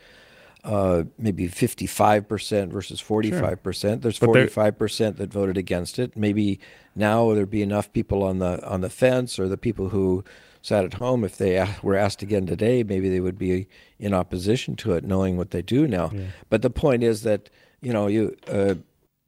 uh, 0.64 1.04
maybe 1.18 1.48
55% 1.48 2.70
versus 2.70 3.02
45%. 3.02 4.00
There's 4.00 4.18
But 4.18 4.30
45% 4.30 5.16
that 5.16 5.32
voted 5.32 5.56
against 5.56 5.98
it. 5.98 6.16
Maybe 6.16 6.58
now 6.96 7.32
there'd 7.34 7.50
be 7.50 7.62
enough 7.62 7.92
people 7.92 8.22
on 8.22 8.38
the 8.38 8.64
on 8.66 8.80
the 8.80 8.90
fence 8.90 9.38
or 9.38 9.48
the 9.48 9.58
people 9.58 9.90
who 9.90 10.24
sat 10.62 10.84
at 10.84 10.94
home 10.94 11.24
if 11.24 11.36
they 11.36 11.68
were 11.82 11.94
asked 11.94 12.22
again 12.22 12.46
today, 12.46 12.82
maybe 12.82 13.10
they 13.10 13.20
would 13.20 13.36
be 13.36 13.68
in 13.98 14.14
opposition 14.14 14.74
to 14.76 14.94
it 14.94 15.04
knowing 15.04 15.36
what 15.36 15.50
they 15.50 15.60
do 15.60 15.86
now. 15.86 16.10
But 16.48 16.62
the 16.62 16.70
point 16.70 17.02
is 17.02 17.22
that, 17.22 17.50
you 17.82 17.92
know, 17.92 18.06
you 18.06 18.34
uh, 18.50 18.74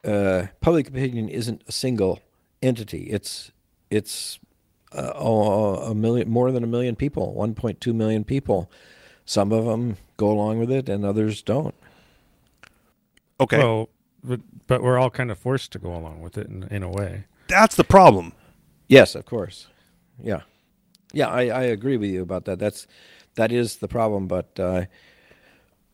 uh, 0.08 0.46
public 0.62 0.88
opinion 0.88 1.28
isn't 1.28 1.62
a 1.68 1.72
single 1.72 2.20
entity. 2.62 3.08
It's 3.10 3.52
it's 3.90 4.38
uh, 4.96 5.12
a 5.90 5.94
million, 5.94 6.30
more 6.30 6.50
than 6.50 6.64
a 6.64 6.66
million 6.66 6.96
people, 6.96 7.34
1.2 7.36 7.94
million 7.94 8.24
people. 8.24 8.70
Some 9.26 9.52
of 9.52 9.66
them 9.66 9.98
go 10.16 10.30
along 10.30 10.58
with 10.58 10.70
it, 10.70 10.88
and 10.88 11.04
others 11.04 11.42
don't. 11.42 11.74
Okay, 13.40 13.58
well, 13.58 13.90
but, 14.24 14.40
but 14.66 14.82
we're 14.82 14.98
all 14.98 15.10
kind 15.10 15.30
of 15.30 15.38
forced 15.38 15.72
to 15.72 15.78
go 15.78 15.94
along 15.94 16.22
with 16.22 16.38
it 16.38 16.48
in, 16.48 16.64
in 16.64 16.82
a 16.82 16.90
way. 16.90 17.24
that's 17.48 17.76
the 17.76 17.84
problem. 17.84 18.32
Yes, 18.88 19.14
of 19.14 19.26
course. 19.26 19.66
Yeah, 20.22 20.42
yeah, 21.12 21.28
I, 21.28 21.48
I 21.48 21.62
agree 21.64 21.96
with 21.96 22.10
you 22.10 22.22
about 22.22 22.44
that. 22.46 22.58
That's 22.58 22.86
that 23.34 23.52
is 23.52 23.76
the 23.76 23.88
problem. 23.88 24.26
But 24.26 24.58
uh, 24.58 24.86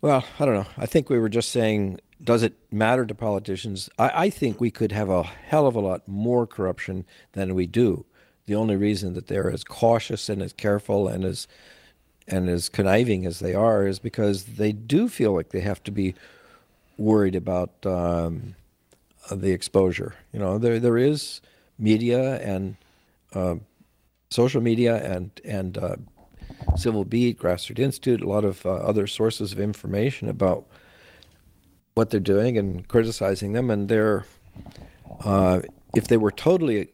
well, 0.01 0.25
I 0.39 0.45
don't 0.45 0.55
know. 0.55 0.67
I 0.77 0.87
think 0.87 1.09
we 1.09 1.19
were 1.19 1.29
just 1.29 1.51
saying, 1.51 2.01
does 2.23 2.43
it 2.43 2.55
matter 2.73 3.07
to 3.07 3.15
politicians? 3.15 3.89
I, 3.99 4.25
I 4.25 4.31
think 4.31 4.61
we 4.61 4.71
could 4.71 4.93
have 4.93 5.09
a 5.09 5.23
hell 5.23 5.67
of 5.67 5.77
a 5.77 5.81
lot 5.81 6.07
more 6.07 6.47
corruption 6.47 7.05
than 7.33 7.55
we 7.55 7.67
do. 7.67 8.05
The 8.47 8.55
only 8.57 8.77
reason 8.77 9.15
that 9.15 9.29
they're 9.29 9.51
as 9.51 9.65
cautious 9.65 10.29
and 10.29 10.43
as 10.43 10.53
careful 10.53 11.07
and 11.07 11.25
as 11.25 11.47
and 12.29 12.49
as 12.49 12.69
conniving 12.69 13.27
as 13.27 13.41
they 13.41 13.55
are 13.55 13.87
is 13.87 13.99
because 13.99 14.45
they 14.45 14.73
do 14.73 15.09
feel 15.09 15.33
like 15.33 15.51
they 15.51 15.61
have 15.61 15.83
to 15.85 15.91
be 15.91 16.15
worried 16.97 17.35
about 17.35 17.71
um, 17.85 18.55
the 19.31 19.51
exposure. 19.51 20.15
You 20.33 20.39
know, 20.39 20.59
there 20.59 20.79
there 20.79 20.99
is 20.99 21.41
media 21.79 22.41
and 22.41 22.77
uh, 23.35 23.57
social 24.31 24.61
media 24.61 24.97
and 25.03 25.31
and 25.45 25.79
uh, 25.79 25.97
Civil 26.77 27.05
Beat, 27.05 27.39
Grassroots 27.39 27.79
Institute, 27.79 28.21
a 28.21 28.29
lot 28.29 28.45
of 28.45 28.65
uh, 28.65 28.71
other 28.71 29.07
sources 29.07 29.53
of 29.53 29.61
information 29.61 30.29
about 30.29 30.67
what 31.95 32.11
they're 32.11 32.21
doing 32.21 32.57
and 32.57 32.87
criticizing 32.89 33.53
them. 33.53 33.71
And 33.71 33.89
they're 33.89 34.27
uh, 35.25 35.61
if 35.95 36.09
they 36.09 36.17
were 36.17 36.31
totally 36.31 36.89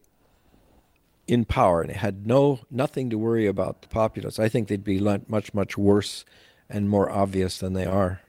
in 1.28 1.44
power 1.44 1.82
and 1.82 1.92
had 1.92 2.26
no 2.26 2.60
nothing 2.70 3.10
to 3.10 3.18
worry 3.18 3.46
about 3.46 3.82
the 3.82 3.88
populace, 3.88 4.38
I 4.38 4.48
think 4.48 4.66
they'd 4.66 4.82
be 4.82 4.98
much 4.98 5.54
much 5.54 5.78
worse 5.78 6.24
and 6.68 6.88
more 6.88 7.08
obvious 7.10 7.58
than 7.58 7.74
they 7.74 7.84
are. 7.84 8.20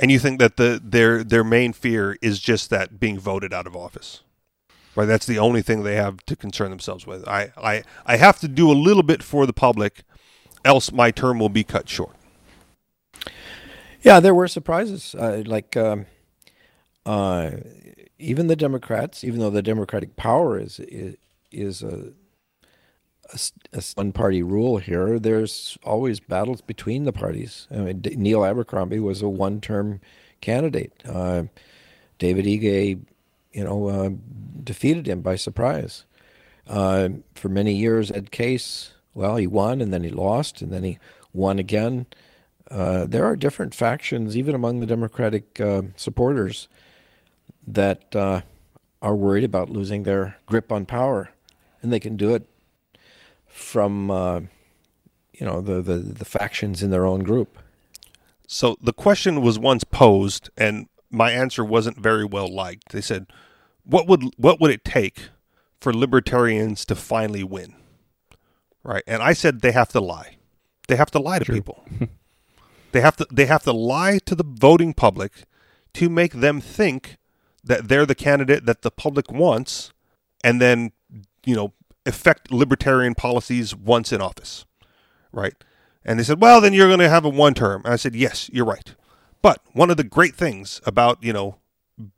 And 0.00 0.10
you 0.10 0.18
think 0.18 0.38
that 0.40 0.56
the 0.56 0.80
their 0.82 1.22
their 1.22 1.44
main 1.44 1.72
fear 1.72 2.16
is 2.22 2.40
just 2.40 2.70
that 2.70 2.98
being 2.98 3.18
voted 3.18 3.52
out 3.52 3.66
of 3.66 3.76
office, 3.76 4.22
right? 4.96 5.06
That's 5.06 5.26
the 5.26 5.38
only 5.38 5.60
thing 5.60 5.82
they 5.82 5.96
have 5.96 6.24
to 6.26 6.34
concern 6.34 6.70
themselves 6.70 7.06
with. 7.06 7.26
I 7.28 7.52
I 7.56 7.82
I 8.06 8.16
have 8.16 8.40
to 8.40 8.48
do 8.48 8.70
a 8.70 8.74
little 8.74 9.02
bit 9.02 9.22
for 9.22 9.44
the 9.44 9.52
public, 9.52 10.04
else 10.64 10.90
my 10.90 11.10
term 11.10 11.38
will 11.38 11.48
be 11.48 11.64
cut 11.64 11.88
short. 11.88 12.16
Yeah, 14.02 14.20
there 14.20 14.34
were 14.34 14.48
surprises. 14.48 15.14
Uh, 15.14 15.42
like 15.44 15.76
um, 15.76 16.06
uh, 17.04 17.50
even 18.18 18.46
the 18.46 18.56
Democrats, 18.56 19.24
even 19.24 19.40
though 19.40 19.50
the 19.50 19.62
Democratic 19.62 20.16
power 20.16 20.58
is 20.58 20.78
is, 20.80 21.16
is 21.50 21.82
a, 21.82 22.12
a, 23.32 23.82
one 23.94 24.12
party 24.12 24.42
rule 24.42 24.78
here, 24.78 25.18
there's 25.18 25.78
always 25.82 26.20
battles 26.20 26.60
between 26.60 27.04
the 27.04 27.12
parties. 27.12 27.66
I 27.70 27.76
mean, 27.76 28.00
D- 28.00 28.16
Neil 28.16 28.44
Abercrombie 28.44 29.00
was 29.00 29.22
a 29.22 29.28
one 29.28 29.60
term 29.60 30.00
candidate. 30.40 30.92
Uh, 31.06 31.44
David 32.18 32.46
Ige, 32.46 33.00
you 33.52 33.64
know, 33.64 33.88
uh, 33.88 34.10
defeated 34.64 35.06
him 35.08 35.20
by 35.20 35.36
surprise. 35.36 36.04
Uh, 36.66 37.08
for 37.34 37.48
many 37.48 37.74
years, 37.74 38.10
Ed 38.10 38.30
Case, 38.30 38.92
well, 39.14 39.36
he 39.36 39.46
won 39.46 39.80
and 39.80 39.92
then 39.92 40.04
he 40.04 40.10
lost 40.10 40.60
and 40.60 40.72
then 40.72 40.84
he 40.84 40.98
won 41.32 41.58
again. 41.58 42.06
Uh, 42.70 43.06
there 43.06 43.24
are 43.24 43.36
different 43.36 43.74
factions, 43.74 44.36
even 44.36 44.54
among 44.54 44.80
the 44.80 44.86
Democratic 44.86 45.58
uh, 45.60 45.82
supporters, 45.96 46.68
that 47.66 48.14
uh, 48.14 48.42
are 49.00 49.16
worried 49.16 49.44
about 49.44 49.70
losing 49.70 50.02
their 50.02 50.36
grip 50.46 50.70
on 50.70 50.84
power, 50.84 51.30
and 51.82 51.92
they 51.92 52.00
can 52.00 52.16
do 52.16 52.34
it 52.34 52.46
from, 53.46 54.10
uh, 54.10 54.40
you 55.32 55.46
know, 55.46 55.60
the, 55.60 55.80
the 55.80 55.96
the 55.96 56.24
factions 56.24 56.82
in 56.82 56.90
their 56.90 57.06
own 57.06 57.20
group. 57.20 57.58
So 58.46 58.76
the 58.80 58.92
question 58.92 59.42
was 59.42 59.58
once 59.58 59.84
posed, 59.84 60.50
and 60.56 60.88
my 61.10 61.32
answer 61.32 61.64
wasn't 61.64 61.98
very 61.98 62.24
well 62.24 62.52
liked. 62.52 62.90
They 62.92 63.00
said, 63.00 63.26
"What 63.84 64.06
would 64.06 64.24
what 64.36 64.60
would 64.60 64.70
it 64.70 64.84
take 64.84 65.28
for 65.80 65.92
libertarians 65.92 66.84
to 66.86 66.94
finally 66.94 67.44
win?" 67.44 67.74
Right, 68.82 69.04
and 69.06 69.22
I 69.22 69.32
said 69.32 69.60
they 69.60 69.72
have 69.72 69.90
to 69.90 70.00
lie. 70.00 70.36
They 70.88 70.96
have 70.96 71.10
to 71.12 71.18
lie 71.18 71.38
to 71.38 71.52
people. 71.52 71.84
they 72.92 73.00
have 73.00 73.16
to 73.16 73.26
they 73.30 73.46
have 73.46 73.64
to 73.64 73.72
lie 73.72 74.18
to 74.24 74.34
the 74.34 74.44
voting 74.44 74.94
public 74.94 75.44
to 75.94 76.08
make 76.08 76.32
them 76.32 76.60
think 76.60 77.18
that 77.62 77.88
they're 77.88 78.06
the 78.06 78.14
candidate 78.14 78.64
that 78.66 78.82
the 78.82 78.90
public 78.90 79.30
wants 79.30 79.92
and 80.44 80.60
then, 80.60 80.92
you 81.48 81.56
know, 81.56 81.72
affect 82.04 82.52
libertarian 82.52 83.14
policies 83.14 83.74
once 83.74 84.12
in 84.12 84.20
office. 84.20 84.66
Right? 85.32 85.54
And 86.04 86.18
they 86.18 86.24
said, 86.24 86.42
well, 86.42 86.60
then 86.60 86.74
you're 86.74 86.88
going 86.88 86.98
to 86.98 87.08
have 87.08 87.24
a 87.24 87.30
one 87.30 87.54
term. 87.54 87.80
And 87.86 87.94
I 87.94 87.96
said, 87.96 88.14
yes, 88.14 88.50
you're 88.52 88.66
right. 88.66 88.94
But 89.40 89.62
one 89.72 89.88
of 89.88 89.96
the 89.96 90.04
great 90.04 90.34
things 90.34 90.82
about, 90.84 91.24
you 91.24 91.32
know, 91.32 91.56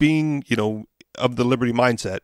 being, 0.01 0.43
you 0.49 0.57
know, 0.57 0.87
of 1.17 1.37
the 1.37 1.45
liberty 1.45 1.73
mindset 1.73 2.21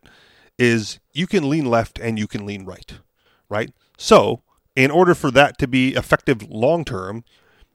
is 0.59 0.99
you 1.13 1.27
can 1.27 1.49
lean 1.49 1.65
left 1.65 1.97
and 1.97 2.19
you 2.19 2.27
can 2.27 2.45
lean 2.45 2.65
right. 2.65 2.99
Right? 3.47 3.71
So, 3.97 4.41
in 4.75 4.91
order 4.91 5.15
for 5.15 5.31
that 5.31 5.57
to 5.59 5.67
be 5.67 5.95
effective 5.95 6.43
long 6.43 6.83
term, 6.83 7.23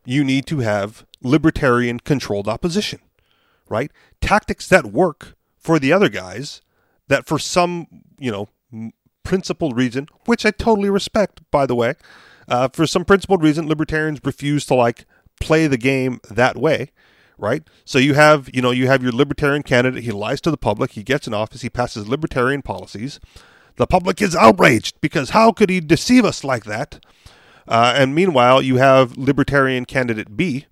you 0.04 0.24
need 0.24 0.44
to 0.46 0.58
have 0.58 1.06
libertarian 1.22 2.00
controlled 2.00 2.48
opposition, 2.48 3.00
right? 3.68 3.90
Tactics 4.20 4.68
that 4.68 4.86
work 4.86 5.36
for 5.56 5.78
the 5.78 5.92
other 5.92 6.08
guys 6.08 6.60
that 7.08 7.26
for 7.26 7.38
some, 7.38 7.86
you 8.18 8.30
know, 8.30 8.92
principled 9.24 9.76
reason, 9.76 10.08
which 10.26 10.44
I 10.44 10.50
totally 10.50 10.90
respect, 10.90 11.40
by 11.50 11.66
the 11.66 11.74
way, 11.74 11.94
uh, 12.48 12.68
for 12.68 12.86
some 12.86 13.04
principled 13.04 13.42
reason, 13.42 13.68
libertarians 13.68 14.20
refuse 14.24 14.66
to 14.66 14.74
like 14.74 15.06
play 15.40 15.66
the 15.66 15.78
game 15.78 16.20
that 16.30 16.56
way, 16.56 16.90
right? 17.38 17.62
So 17.84 17.98
you 17.98 18.14
have, 18.14 18.50
you 18.52 18.62
know, 18.62 18.70
you 18.70 18.86
have 18.86 19.02
your 19.02 19.12
libertarian 19.12 19.62
candidate. 19.62 20.04
He 20.04 20.12
lies 20.12 20.40
to 20.42 20.50
the 20.50 20.56
public. 20.56 20.92
He 20.92 21.02
gets 21.02 21.26
in 21.26 21.34
office. 21.34 21.62
He 21.62 21.70
passes 21.70 22.08
libertarian 22.08 22.62
policies. 22.62 23.20
The 23.76 23.86
public 23.86 24.20
is 24.20 24.36
outraged 24.36 25.00
because 25.00 25.30
how 25.30 25.52
could 25.52 25.70
he 25.70 25.80
deceive 25.80 26.24
us 26.24 26.44
like 26.44 26.64
that? 26.64 27.04
Uh, 27.66 27.94
and 27.96 28.14
meanwhile, 28.14 28.60
you 28.60 28.76
have 28.76 29.16
Libertarian 29.16 29.84
candidate 29.84 30.36
B 30.36 30.66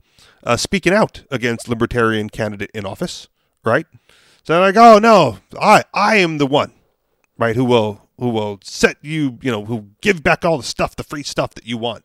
uh, 0.44 0.56
speaking 0.56 0.92
out 0.92 1.22
against 1.30 1.68
Libertarian 1.68 2.28
candidate 2.28 2.70
in 2.74 2.84
office, 2.84 3.28
right? 3.64 3.86
So 4.42 4.54
they're 4.54 4.60
like, 4.60 4.76
oh 4.76 4.98
no, 4.98 5.38
I 5.60 5.84
I 5.94 6.16
am 6.16 6.38
the 6.38 6.46
one, 6.46 6.72
right? 7.38 7.56
Who 7.56 7.64
will 7.64 7.99
who 8.20 8.28
will 8.28 8.60
set 8.62 8.98
you, 9.00 9.38
you 9.42 9.50
know, 9.50 9.64
who 9.64 9.86
give 10.02 10.22
back 10.22 10.44
all 10.44 10.58
the 10.58 10.62
stuff, 10.62 10.94
the 10.94 11.02
free 11.02 11.22
stuff 11.22 11.54
that 11.54 11.66
you 11.66 11.78
want, 11.78 12.04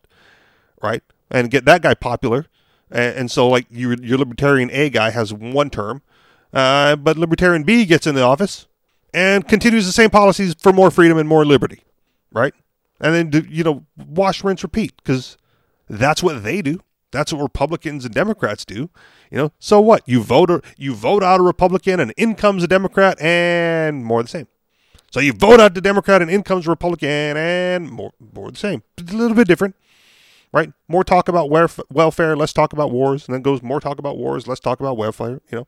right? 0.82 1.02
And 1.30 1.50
get 1.50 1.66
that 1.66 1.82
guy 1.82 1.94
popular. 1.94 2.46
And, 2.90 3.16
and 3.16 3.30
so, 3.30 3.46
like, 3.48 3.66
your 3.70 3.94
your 3.94 4.18
Libertarian 4.18 4.70
A 4.72 4.88
guy 4.90 5.10
has 5.10 5.32
one 5.32 5.70
term, 5.70 6.02
uh, 6.52 6.96
but 6.96 7.18
Libertarian 7.18 7.64
B 7.64 7.84
gets 7.84 8.06
in 8.06 8.14
the 8.14 8.22
office 8.22 8.66
and 9.12 9.46
continues 9.46 9.86
the 9.86 9.92
same 9.92 10.10
policies 10.10 10.54
for 10.54 10.72
more 10.72 10.90
freedom 10.90 11.18
and 11.18 11.28
more 11.28 11.44
liberty, 11.44 11.82
right? 12.32 12.54
And 12.98 13.32
then, 13.32 13.48
you 13.50 13.62
know, 13.62 13.84
wash, 13.96 14.42
rinse, 14.42 14.62
repeat, 14.62 14.96
because 14.96 15.36
that's 15.88 16.22
what 16.22 16.42
they 16.42 16.62
do. 16.62 16.80
That's 17.10 17.32
what 17.32 17.42
Republicans 17.42 18.04
and 18.06 18.14
Democrats 18.14 18.64
do. 18.64 18.88
You 19.30 19.38
know, 19.38 19.52
so 19.58 19.80
what? 19.80 20.02
You 20.06 20.22
vote 20.22 20.50
or 20.50 20.62
you 20.78 20.94
vote 20.94 21.22
out 21.22 21.40
a 21.40 21.42
Republican 21.42 22.00
and 22.00 22.14
in 22.16 22.36
comes 22.36 22.62
a 22.62 22.68
Democrat 22.68 23.20
and 23.20 24.04
more 24.04 24.22
the 24.22 24.28
same. 24.28 24.48
So 25.10 25.20
you 25.20 25.32
vote 25.32 25.60
out 25.60 25.74
the 25.74 25.80
Democrat 25.80 26.20
and 26.22 26.30
in 26.30 26.42
comes 26.42 26.66
Republican 26.66 27.36
and 27.36 27.90
more 27.90 28.12
more 28.34 28.50
the 28.50 28.58
same. 28.58 28.82
It's 28.98 29.12
a 29.12 29.16
little 29.16 29.36
bit 29.36 29.48
different. 29.48 29.76
Right? 30.52 30.72
More 30.88 31.04
talk 31.04 31.28
about 31.28 31.50
welfare, 31.50 32.36
less 32.36 32.52
talk 32.52 32.72
about 32.72 32.90
wars, 32.90 33.26
and 33.26 33.34
then 33.34 33.42
goes 33.42 33.62
more 33.62 33.80
talk 33.80 33.98
about 33.98 34.16
wars, 34.16 34.46
less 34.46 34.60
talk 34.60 34.80
about 34.80 34.96
welfare, 34.96 35.42
you 35.50 35.58
know. 35.58 35.66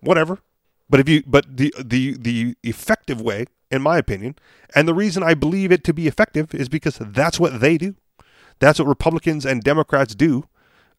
Whatever. 0.00 0.40
But 0.88 1.00
if 1.00 1.08
you 1.08 1.22
but 1.26 1.56
the 1.56 1.72
the 1.78 2.16
the 2.16 2.56
effective 2.62 3.20
way, 3.20 3.46
in 3.70 3.82
my 3.82 3.98
opinion, 3.98 4.36
and 4.74 4.88
the 4.88 4.94
reason 4.94 5.22
I 5.22 5.34
believe 5.34 5.72
it 5.72 5.84
to 5.84 5.94
be 5.94 6.06
effective 6.06 6.54
is 6.54 6.68
because 6.68 6.98
that's 7.00 7.38
what 7.38 7.60
they 7.60 7.76
do. 7.78 7.94
That's 8.58 8.78
what 8.78 8.88
Republicans 8.88 9.44
and 9.44 9.62
Democrats 9.62 10.14
do 10.14 10.44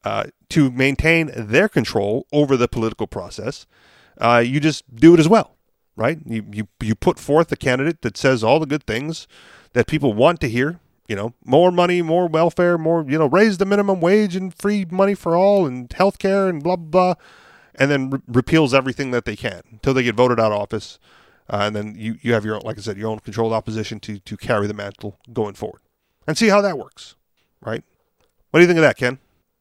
uh, 0.03 0.25
to 0.49 0.71
maintain 0.71 1.31
their 1.35 1.67
control 1.67 2.27
over 2.31 2.55
the 2.55 2.67
political 2.67 3.07
process. 3.07 3.65
Uh, 4.19 4.43
you 4.45 4.59
just 4.59 4.83
do 4.95 5.13
it 5.13 5.19
as 5.19 5.27
well, 5.27 5.56
right? 5.97 6.19
You, 6.25 6.45
you 6.49 6.67
you 6.79 6.95
put 6.95 7.19
forth 7.19 7.51
a 7.51 7.57
candidate 7.57 8.01
that 8.03 8.15
says 8.15 8.43
all 8.43 8.59
the 8.61 8.65
good 8.65 8.85
things 8.85 9.27
that 9.73 9.87
people 9.87 10.13
want 10.13 10.39
to 10.41 10.49
hear. 10.49 10.79
You 11.09 11.15
know, 11.17 11.33
more 11.45 11.71
money, 11.71 12.01
more 12.01 12.27
welfare, 12.27 12.77
more 12.77 13.03
you 13.05 13.17
know, 13.17 13.27
raise 13.27 13.57
the 13.57 13.65
minimum 13.65 13.99
wage 13.99 14.35
and 14.35 14.53
free 14.53 14.85
money 14.89 15.15
for 15.15 15.35
all, 15.35 15.65
and 15.65 15.91
health 15.91 16.19
care 16.19 16.47
and 16.47 16.63
blah 16.63 16.77
blah. 16.77 17.15
blah 17.15 17.23
and 17.77 17.91
then 17.91 18.09
re- 18.09 18.19
repeals 18.27 18.73
everything 18.73 19.11
that 19.11 19.25
they 19.25 19.35
can 19.35 19.61
until 19.71 19.93
they 19.93 20.03
get 20.03 20.15
voted 20.15 20.39
out 20.39 20.51
of 20.51 20.59
office. 20.59 20.99
Uh, 21.49 21.59
and 21.61 21.75
then 21.75 21.95
you, 21.97 22.17
you 22.21 22.33
have 22.33 22.43
your 22.43 22.55
own, 22.55 22.61
like 22.65 22.77
I 22.77 22.81
said, 22.81 22.97
your 22.97 23.09
own 23.09 23.19
controlled 23.19 23.53
opposition 23.53 23.99
to, 24.01 24.19
to 24.19 24.35
carry 24.35 24.67
the 24.67 24.73
mantle 24.73 25.17
going 25.31 25.53
forward 25.53 25.81
and 26.25 26.37
see 26.37 26.49
how 26.49 26.59
that 26.61 26.77
works, 26.77 27.15
right? 27.61 27.83
What 28.51 28.59
do 28.59 28.61
you 28.61 28.67
think 28.67 28.77
of 28.77 28.83
that, 28.83 28.97
Ken? 28.97 29.19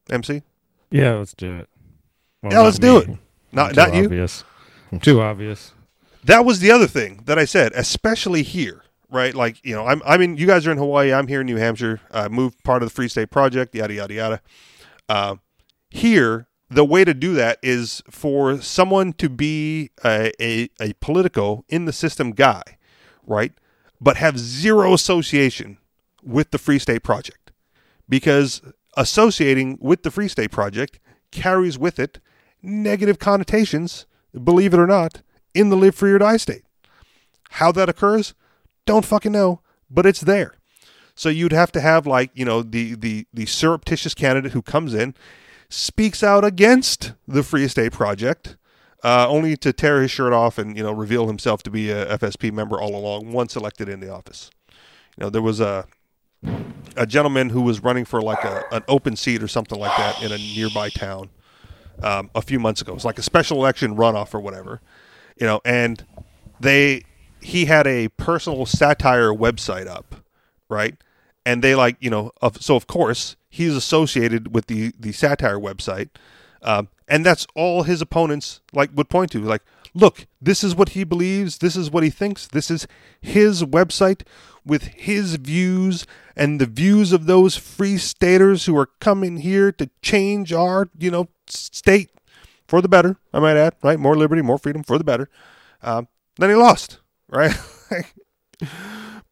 MC? 0.09 0.41
Yeah, 0.89 1.13
let's 1.13 1.33
do 1.33 1.55
it. 1.55 1.69
Well, 2.41 2.51
yeah, 2.51 2.61
let's 2.61 2.79
me. 2.79 2.87
do 2.87 2.97
it. 2.97 3.09
Not, 3.51 3.75
not 3.75 3.93
you. 3.93 4.05
Obvious. 4.05 4.43
Too 5.01 5.21
obvious. 5.21 5.73
That 6.27 6.43
was 6.43 6.59
the 6.59 6.71
other 6.71 6.87
thing 6.87 7.21
that 7.23 7.39
I 7.39 7.45
said, 7.45 7.71
especially 7.73 8.43
here, 8.43 8.83
right? 9.09 9.33
Like, 9.33 9.63
you 9.63 9.73
know, 9.73 9.85
I'm, 9.85 10.01
I 10.05 10.17
mean, 10.17 10.35
you 10.35 10.45
guys 10.45 10.67
are 10.67 10.71
in 10.71 10.77
Hawaii. 10.77 11.13
I'm 11.13 11.27
here 11.27 11.39
in 11.39 11.45
New 11.45 11.55
Hampshire. 11.55 12.01
I 12.11 12.27
moved 12.27 12.61
part 12.65 12.83
of 12.83 12.89
the 12.89 12.93
Free 12.93 13.07
State 13.07 13.31
Project, 13.31 13.73
yada, 13.73 13.93
yada, 13.93 14.13
yada. 14.13 14.41
Uh, 15.07 15.35
here, 15.89 16.47
the 16.69 16.83
way 16.83 17.05
to 17.05 17.13
do 17.13 17.33
that 17.35 17.59
is 17.63 18.03
for 18.09 18.59
someone 18.61 19.13
to 19.13 19.29
be 19.29 19.91
a, 20.03 20.33
a, 20.41 20.69
a 20.81 20.91
politico 20.99 21.63
in 21.69 21.85
the 21.85 21.93
system 21.93 22.31
guy, 22.31 22.61
right? 23.25 23.53
But 24.01 24.17
have 24.17 24.37
zero 24.37 24.93
association 24.93 25.77
with 26.21 26.51
the 26.51 26.57
Free 26.57 26.77
State 26.77 27.03
Project. 27.03 27.53
Because 28.09 28.61
associating 28.97 29.77
with 29.79 30.03
the 30.03 30.11
Free 30.11 30.27
State 30.27 30.51
Project 30.51 30.99
carries 31.31 31.79
with 31.79 31.99
it 31.99 32.19
negative 32.61 33.17
connotations, 33.17 34.05
believe 34.43 34.73
it 34.73 34.79
or 34.79 34.87
not, 34.87 35.21
in 35.53 35.69
the 35.69 35.75
live 35.75 35.95
free 35.95 36.11
or 36.11 36.19
die 36.19 36.37
state. 36.37 36.63
How 37.51 37.71
that 37.71 37.89
occurs, 37.89 38.33
don't 38.85 39.05
fucking 39.05 39.31
know, 39.31 39.61
but 39.89 40.05
it's 40.05 40.21
there. 40.21 40.55
So 41.15 41.29
you'd 41.29 41.51
have 41.51 41.71
to 41.71 41.81
have 41.81 42.05
like, 42.05 42.31
you 42.33 42.45
know, 42.45 42.61
the 42.61 42.95
the 42.95 43.25
the 43.33 43.45
surreptitious 43.45 44.13
candidate 44.13 44.51
who 44.51 44.61
comes 44.61 44.93
in 44.93 45.15
speaks 45.69 46.23
out 46.23 46.45
against 46.45 47.13
the 47.27 47.43
Free 47.43 47.67
State 47.67 47.91
Project, 47.91 48.55
uh, 49.03 49.27
only 49.27 49.57
to 49.57 49.73
tear 49.73 50.01
his 50.01 50.11
shirt 50.11 50.33
off 50.33 50.57
and 50.57 50.77
you 50.77 50.83
know 50.83 50.91
reveal 50.91 51.27
himself 51.27 51.63
to 51.63 51.71
be 51.71 51.89
a 51.89 52.17
FSP 52.17 52.51
member 52.51 52.79
all 52.79 52.95
along 52.95 53.31
once 53.31 53.55
elected 53.55 53.89
in 53.89 53.99
the 53.99 54.09
office. 54.09 54.51
You 55.17 55.25
know, 55.25 55.29
there 55.29 55.41
was 55.41 55.59
a 55.59 55.87
a 56.95 57.05
gentleman 57.05 57.49
who 57.49 57.61
was 57.61 57.81
running 57.81 58.05
for 58.05 58.21
like 58.21 58.43
a, 58.43 58.63
an 58.71 58.83
open 58.87 59.15
seat 59.15 59.41
or 59.41 59.47
something 59.47 59.79
like 59.79 59.95
that 59.97 60.21
in 60.21 60.31
a 60.31 60.37
nearby 60.37 60.89
town 60.89 61.29
um, 62.03 62.29
a 62.35 62.41
few 62.41 62.59
months 62.59 62.81
ago. 62.81 62.91
It 62.91 62.95
was 62.95 63.05
like 63.05 63.19
a 63.19 63.23
special 63.23 63.57
election 63.57 63.95
runoff 63.95 64.33
or 64.33 64.39
whatever, 64.39 64.81
you 65.39 65.45
know, 65.45 65.61
and 65.65 66.05
they 66.59 67.03
he 67.41 67.65
had 67.65 67.87
a 67.87 68.09
personal 68.09 68.65
satire 68.65 69.31
website 69.31 69.87
up, 69.87 70.15
right? 70.69 70.95
And 71.45 71.63
they 71.63 71.75
like 71.75 71.97
you 71.99 72.09
know, 72.09 72.31
of, 72.41 72.61
so 72.61 72.75
of 72.75 72.87
course 72.87 73.35
he's 73.49 73.75
associated 73.75 74.53
with 74.53 74.67
the 74.67 74.93
the 74.99 75.11
satire 75.11 75.59
website, 75.59 76.09
um, 76.61 76.89
and 77.07 77.25
that's 77.25 77.47
all 77.55 77.83
his 77.83 78.01
opponents 78.01 78.61
like 78.73 78.89
would 78.93 79.09
point 79.09 79.31
to. 79.31 79.41
Like, 79.41 79.63
look, 79.93 80.27
this 80.41 80.63
is 80.63 80.75
what 80.75 80.89
he 80.89 81.03
believes. 81.03 81.59
This 81.59 81.75
is 81.75 81.89
what 81.89 82.03
he 82.03 82.09
thinks. 82.09 82.47
This 82.47 82.69
is 82.69 82.87
his 83.21 83.63
website 83.63 84.23
with 84.65 84.83
his 84.83 85.35
views 85.35 86.05
and 86.35 86.59
the 86.59 86.65
views 86.65 87.13
of 87.13 87.25
those 87.25 87.55
free 87.55 87.97
staters 87.97 88.65
who 88.65 88.77
are 88.77 88.89
coming 88.99 89.37
here 89.37 89.71
to 89.71 89.89
change 90.01 90.51
our 90.51 90.89
you 90.99 91.09
know 91.09 91.29
state 91.47 92.11
for 92.67 92.81
the 92.81 92.89
better. 92.89 93.17
I 93.33 93.39
might 93.39 93.57
add, 93.57 93.75
right? 93.83 93.99
More 93.99 94.15
liberty, 94.15 94.41
more 94.41 94.57
freedom 94.57 94.83
for 94.83 94.97
the 94.97 95.03
better. 95.03 95.29
Um, 95.81 96.07
then 96.37 96.49
he 96.49 96.55
lost, 96.55 96.99
right? 97.29 97.55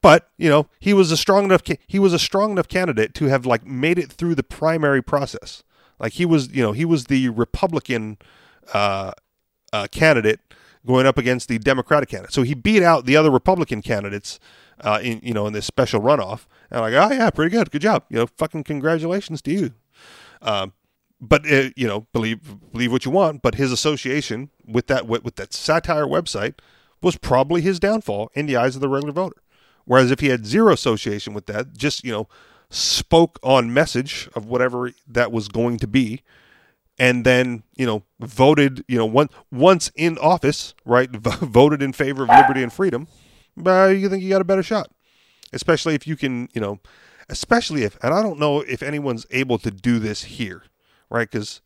But 0.06 0.30
you 0.38 0.50
know, 0.50 0.68
he 0.80 0.94
was 0.94 1.12
a 1.12 1.18
strong 1.18 1.46
enough 1.46 1.64
he 1.88 1.98
was 1.98 2.14
a 2.14 2.20
strong 2.20 2.52
enough 2.52 2.68
candidate 2.68 3.16
to 3.16 3.26
have 3.26 3.48
like 3.48 3.66
made 3.66 3.98
it 3.98 4.12
through 4.12 4.36
the 4.36 4.44
primary 4.44 5.02
process. 5.02 5.64
Like 5.98 6.14
he 6.14 6.28
was, 6.28 6.52
you 6.52 6.62
know, 6.62 6.74
he 6.74 6.86
was 6.86 7.06
the 7.06 7.30
Republican 7.30 8.20
uh, 8.72 9.14
uh, 9.74 9.88
candidate 9.90 10.42
going 10.86 11.08
up 11.08 11.18
against 11.18 11.48
the 11.48 11.58
Democratic 11.58 12.10
candidate. 12.10 12.34
So 12.34 12.44
he 12.44 12.54
beat 12.54 12.84
out 12.84 13.08
the 13.08 13.18
other 13.18 13.32
Republican 13.32 13.82
candidates 13.82 14.40
uh, 14.82 15.00
in 15.02 15.22
you 15.24 15.34
know 15.34 15.48
in 15.48 15.54
this 15.54 15.66
special 15.66 16.02
runoff. 16.02 16.46
And 16.70 16.82
i 16.82 16.82
like, 16.82 16.94
oh 16.94 17.12
yeah, 17.12 17.32
pretty 17.32 17.50
good, 17.50 17.72
good 17.72 17.82
job. 17.82 18.04
You 18.10 18.18
know, 18.18 18.28
fucking 18.28 18.64
congratulations 18.64 19.42
to 19.42 19.52
you. 19.52 19.72
Um, 20.40 20.74
but 21.22 21.50
uh, 21.50 21.70
you 21.76 21.88
know, 21.88 22.08
believe 22.14 22.72
believe 22.72 22.92
what 22.92 23.06
you 23.06 23.12
want. 23.12 23.42
But 23.42 23.56
his 23.56 23.72
association 23.72 24.50
with 24.66 24.88
that 24.88 25.08
with, 25.08 25.24
with 25.24 25.36
that 25.36 25.54
satire 25.54 26.06
website 26.06 26.56
was 27.02 27.18
probably 27.18 27.62
his 27.62 27.80
downfall 27.80 28.32
in 28.34 28.46
the 28.46 28.56
eyes 28.56 28.76
of 28.76 28.82
the 28.82 28.90
regular 28.90 29.14
voter. 29.14 29.42
Whereas 29.86 30.12
if 30.12 30.20
he 30.20 30.28
had 30.28 30.46
zero 30.46 30.74
association 30.74 31.34
with 31.34 31.46
that, 31.46 31.74
just, 31.78 32.04
you 32.04 32.12
know, 32.12 32.28
spoke 32.70 33.40
on 33.44 33.74
message 33.74 34.28
of 34.36 34.46
whatever 34.46 34.92
that 35.08 35.32
was 35.32 35.48
going 35.48 35.78
to 35.78 35.88
be, 35.88 36.24
and 36.98 37.24
then, 37.26 37.64
you 37.76 37.86
know, 37.86 38.04
voted, 38.20 38.84
you 38.88 38.98
know, 38.98 39.06
one, 39.06 39.30
once 39.52 39.92
in 39.96 40.18
office, 40.18 40.74
right, 40.84 41.10
voted 41.12 41.82
in 41.82 41.94
favor 41.94 42.24
of 42.24 42.30
liberty 42.30 42.64
and 42.64 42.74
freedom, 42.74 43.08
uh, 43.66 43.88
you 43.88 44.10
think 44.10 44.24
you 44.24 44.30
got 44.30 44.42
a 44.42 44.46
better 44.46 44.64
shot. 44.64 44.90
Especially 45.54 45.94
if 45.94 46.08
you 46.08 46.16
can, 46.16 46.50
you 46.54 46.60
know, 46.60 46.80
especially 47.30 47.84
if, 47.84 47.98
and 48.04 48.14
I 48.14 48.24
don't 48.24 48.40
know 48.40 48.62
if 48.62 48.82
anyone's 48.82 49.28
able 49.30 49.60
to 49.60 49.70
do 49.70 50.00
this 50.00 50.24
here, 50.24 50.64
right? 51.10 51.30
Because 51.30 51.62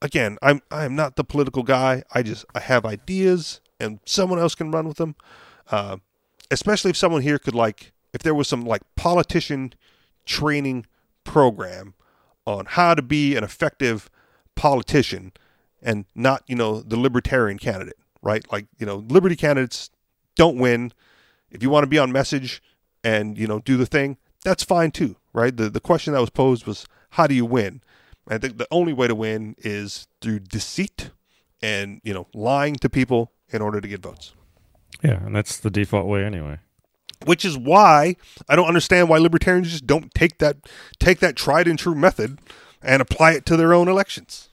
again, 0.00 0.38
I'm 0.42 0.60
I 0.70 0.84
am 0.84 0.94
not 0.94 1.16
the 1.16 1.24
political 1.24 1.62
guy. 1.62 2.02
I 2.12 2.22
just 2.22 2.44
I 2.54 2.60
have 2.60 2.84
ideas, 2.84 3.60
and 3.80 4.00
someone 4.04 4.38
else 4.38 4.54
can 4.54 4.70
run 4.70 4.86
with 4.86 4.98
them. 4.98 5.14
Uh, 5.70 5.98
especially 6.50 6.90
if 6.90 6.96
someone 6.96 7.22
here 7.22 7.38
could 7.38 7.54
like, 7.54 7.92
if 8.12 8.22
there 8.22 8.34
was 8.34 8.48
some 8.48 8.64
like 8.64 8.82
politician 8.96 9.72
training 10.26 10.86
program 11.24 11.94
on 12.46 12.66
how 12.66 12.94
to 12.94 13.02
be 13.02 13.36
an 13.36 13.44
effective 13.44 14.10
politician 14.54 15.32
and 15.80 16.04
not 16.14 16.42
you 16.46 16.56
know 16.56 16.80
the 16.80 16.98
libertarian 16.98 17.58
candidate, 17.58 17.98
right? 18.20 18.44
Like 18.52 18.66
you 18.78 18.86
know, 18.86 18.96
liberty 19.08 19.36
candidates 19.36 19.90
don't 20.36 20.58
win. 20.58 20.92
If 21.50 21.62
you 21.62 21.70
want 21.70 21.84
to 21.84 21.88
be 21.88 21.98
on 21.98 22.12
message 22.12 22.62
and 23.04 23.38
you 23.38 23.46
know 23.46 23.60
do 23.60 23.76
the 23.76 23.86
thing, 23.86 24.18
that's 24.44 24.64
fine 24.64 24.90
too, 24.90 25.16
right? 25.32 25.56
The 25.56 25.70
the 25.70 25.80
question 25.80 26.12
that 26.12 26.20
was 26.20 26.30
posed 26.30 26.66
was 26.66 26.86
how 27.10 27.26
do 27.26 27.34
you 27.34 27.44
win? 27.46 27.82
I 28.28 28.38
think 28.38 28.58
the 28.58 28.68
only 28.70 28.92
way 28.92 29.08
to 29.08 29.14
win 29.14 29.56
is 29.58 30.06
through 30.20 30.40
deceit 30.40 31.10
and 31.62 32.00
you 32.04 32.14
know 32.14 32.26
lying 32.34 32.76
to 32.76 32.88
people 32.88 33.32
in 33.50 33.62
order 33.62 33.80
to 33.80 33.88
get 33.88 34.02
votes. 34.02 34.32
Yeah, 35.02 35.24
and 35.24 35.34
that's 35.34 35.58
the 35.58 35.70
default 35.70 36.06
way 36.06 36.24
anyway. 36.24 36.58
Which 37.24 37.44
is 37.44 37.56
why 37.56 38.16
I 38.48 38.56
don't 38.56 38.66
understand 38.66 39.08
why 39.08 39.18
libertarians 39.18 39.70
just 39.70 39.86
don't 39.86 40.12
take 40.14 40.38
that 40.38 40.56
take 40.98 41.20
that 41.20 41.36
tried 41.36 41.68
and 41.68 41.78
true 41.78 41.94
method 41.94 42.38
and 42.82 43.00
apply 43.00 43.32
it 43.32 43.46
to 43.46 43.56
their 43.56 43.74
own 43.74 43.88
elections. 43.88 44.48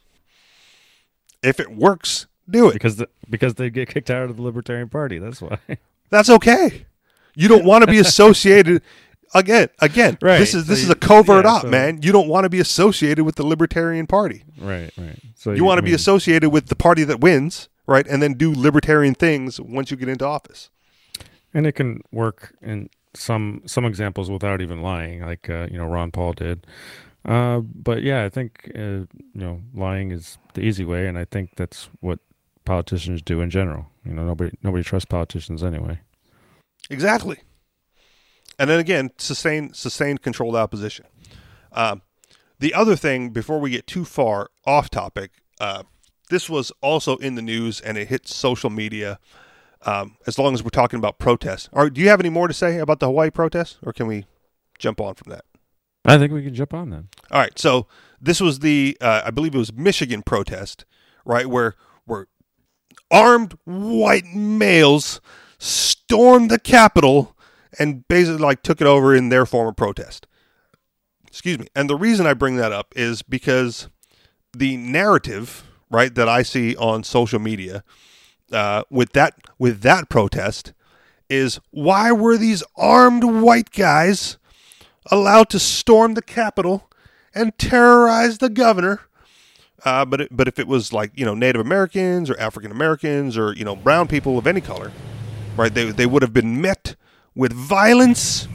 If 1.42 1.60
it 1.60 1.72
works, 1.72 2.28
do 2.50 2.70
it. 2.70 2.74
Because 2.74 2.98
the, 2.98 3.10
because 3.30 3.56
they 3.56 3.70
get 3.70 3.90
kicked 3.90 4.10
out 4.10 4.30
of 4.30 4.36
the 4.36 4.42
Libertarian 4.42 4.90
Party. 4.90 5.20
That's 5.20 5.42
why. 5.42 5.58
That's 6.10 6.30
okay. 6.30 6.86
You 7.36 7.48
don't 7.48 7.66
want 7.66 7.84
to 7.84 7.92
be 7.92 8.00
associated 8.00 8.82
again. 9.34 9.70
Again, 9.80 10.18
Right. 10.22 10.38
this 10.40 10.54
is 10.54 10.66
this 10.68 10.80
So 10.82 10.86
is 10.86 10.90
a 10.90 10.96
covert 10.96 11.46
yeah, 11.46 11.52
op, 11.52 11.62
so- 11.64 11.68
man. 11.70 12.02
You 12.02 12.12
don't 12.12 12.28
want 12.28 12.44
to 12.46 12.50
be 12.50 12.60
associated 12.60 13.24
with 13.26 13.36
the 13.36 13.46
Libertarian 13.46 14.08
Party. 14.08 14.44
right, 14.60 14.92
right. 14.98 15.20
So 15.36 15.52
You 15.52 15.64
want 15.64 15.78
to 15.78 15.84
be 15.84 15.94
associated 15.94 16.50
with 16.50 16.68
the 16.68 16.76
party 16.76 17.04
that 17.06 17.20
wins, 17.22 17.70
right? 17.88 18.06
And 18.08 18.22
then 18.22 18.34
do 18.34 18.54
libertarian 18.54 19.16
things 19.16 19.60
once 19.60 19.90
you 19.92 19.98
get 19.98 20.10
into 20.10 20.26
office. 20.26 20.70
and 21.54 21.66
it 21.66 21.72
can 21.74 22.02
work 22.12 22.54
in 22.62 22.90
some 23.16 23.62
some 23.66 23.84
examples 23.86 24.30
without 24.30 24.62
even 24.62 24.82
lying, 24.84 25.22
like 25.22 25.50
uh, 25.50 25.68
you 25.72 25.78
know 25.80 25.88
Ron 25.88 26.12
Paul 26.12 26.34
did. 26.34 26.68
Uh, 27.26 27.60
but 27.60 28.04
yeah, 28.04 28.24
I 28.24 28.30
think 28.30 28.72
uh, 28.76 28.80
you 28.80 29.08
know 29.34 29.62
lying 29.74 30.12
is 30.12 30.38
the 30.54 30.62
easy 30.62 30.86
way, 30.86 31.08
and 31.08 31.18
I 31.18 31.26
think 31.26 31.56
that's 31.56 31.90
what 32.02 32.20
politicians 32.66 33.22
do 33.24 33.42
in 33.42 33.50
general. 33.50 33.88
You 34.06 34.14
know, 34.14 34.24
nobody 34.26 34.52
nobody 34.62 34.84
trusts 34.84 35.06
politicians 35.10 35.64
anyway. 35.64 36.00
Exactly. 36.92 37.38
And 38.60 38.70
then 38.70 38.80
again, 38.80 39.12
sustained 39.18 39.76
sustained 39.76 40.22
controlled 40.22 40.56
opposition. 40.56 41.06
Um, 41.72 42.02
the 42.60 42.74
other 42.74 42.98
thing, 42.98 43.30
before 43.30 43.60
we 43.60 43.72
get 43.72 43.88
too 43.88 44.04
far 44.04 44.50
off 44.68 44.90
topic, 44.90 45.32
uh, 45.62 45.84
this 46.30 46.50
was 46.50 46.72
also 46.82 47.16
in 47.18 47.36
the 47.36 47.42
news 47.42 47.80
and 47.80 47.98
it 47.98 48.10
hit 48.10 48.28
social 48.28 48.70
media. 48.70 49.18
Um, 49.84 50.18
as 50.28 50.38
long 50.38 50.54
as 50.54 50.62
we're 50.62 50.72
talking 50.72 51.00
about 51.00 51.20
protests, 51.20 51.70
or 51.72 51.90
do 51.90 52.02
you 52.02 52.10
have 52.10 52.20
any 52.20 52.30
more 52.30 52.50
to 52.50 52.54
say 52.54 52.80
about 52.80 53.00
the 53.00 53.06
Hawaii 53.06 53.30
protests, 53.30 53.78
or 53.82 53.94
can 53.94 54.08
we 54.08 54.26
jump 54.78 55.00
on 55.00 55.16
from 55.16 55.32
that? 55.32 55.46
I 56.04 56.18
think 56.18 56.34
we 56.34 56.44
can 56.44 56.54
jump 56.54 56.74
on 56.74 56.90
then. 56.90 57.08
All 57.32 57.40
right, 57.40 57.58
so 57.58 57.88
this 58.20 58.42
was 58.42 58.60
the 58.60 58.98
uh, 59.00 59.22
I 59.24 59.32
believe 59.32 59.56
it 59.56 59.58
was 59.58 59.72
Michigan 59.72 60.22
protest, 60.22 60.84
right, 61.24 61.46
where 61.46 61.76
where 62.04 62.28
armed 63.10 63.58
white 63.64 64.26
males 64.26 65.22
stormed 65.60 66.52
the 66.52 66.60
Capitol 66.60 67.38
and 67.78 68.08
basically 68.08 68.40
like 68.40 68.64
took 68.64 68.82
it 68.82 68.88
over 68.88 69.16
in 69.16 69.30
their 69.30 69.46
form 69.46 69.68
of 69.68 69.76
protest. 69.76 70.26
Excuse 71.28 71.60
me. 71.60 71.68
And 71.76 71.90
the 71.90 71.96
reason 71.96 72.26
I 72.26 72.34
bring 72.34 72.56
that 72.56 72.72
up 72.72 72.94
is 72.96 73.22
because 73.22 73.90
the 74.54 74.78
narrative, 74.78 75.64
right, 75.92 76.14
that 76.16 76.28
I 76.28 76.42
see 76.42 76.76
on 76.76 77.04
social 77.04 77.40
media 77.40 77.84
uh, 78.52 78.84
with 78.90 79.14
that 79.14 79.36
with 79.58 79.82
that 79.82 80.10
protest 80.10 80.74
is 81.30 81.60
why 81.72 82.12
were 82.12 82.38
these 82.38 82.64
armed 82.76 83.24
white 83.24 83.72
guys 83.72 84.38
allowed 85.12 85.50
to 85.50 85.60
storm 85.60 86.16
the 86.16 86.22
Capitol 86.22 86.90
and 87.34 87.58
terrorize 87.58 88.40
the 88.40 88.50
governor. 88.50 89.02
Uh, 89.86 90.04
but 90.04 90.22
it, 90.22 90.30
but 90.32 90.48
if 90.48 90.60
it 90.60 90.68
was 90.68 90.92
like 90.92 91.12
you 91.16 91.26
know 91.26 91.34
Native 91.34 91.62
Americans 91.62 92.30
or 92.30 92.40
African 92.40 92.72
Americans 92.72 93.38
or 93.38 93.54
you 93.54 93.64
know 93.64 93.76
brown 93.76 94.08
people 94.08 94.38
of 94.38 94.48
any 94.48 94.62
color, 94.62 94.92
right? 95.56 95.74
They 95.74 95.92
they 95.92 96.06
would 96.06 96.22
have 96.22 96.34
been 96.34 96.60
met 96.60 96.79
with 97.40 97.54
violence 97.54 98.50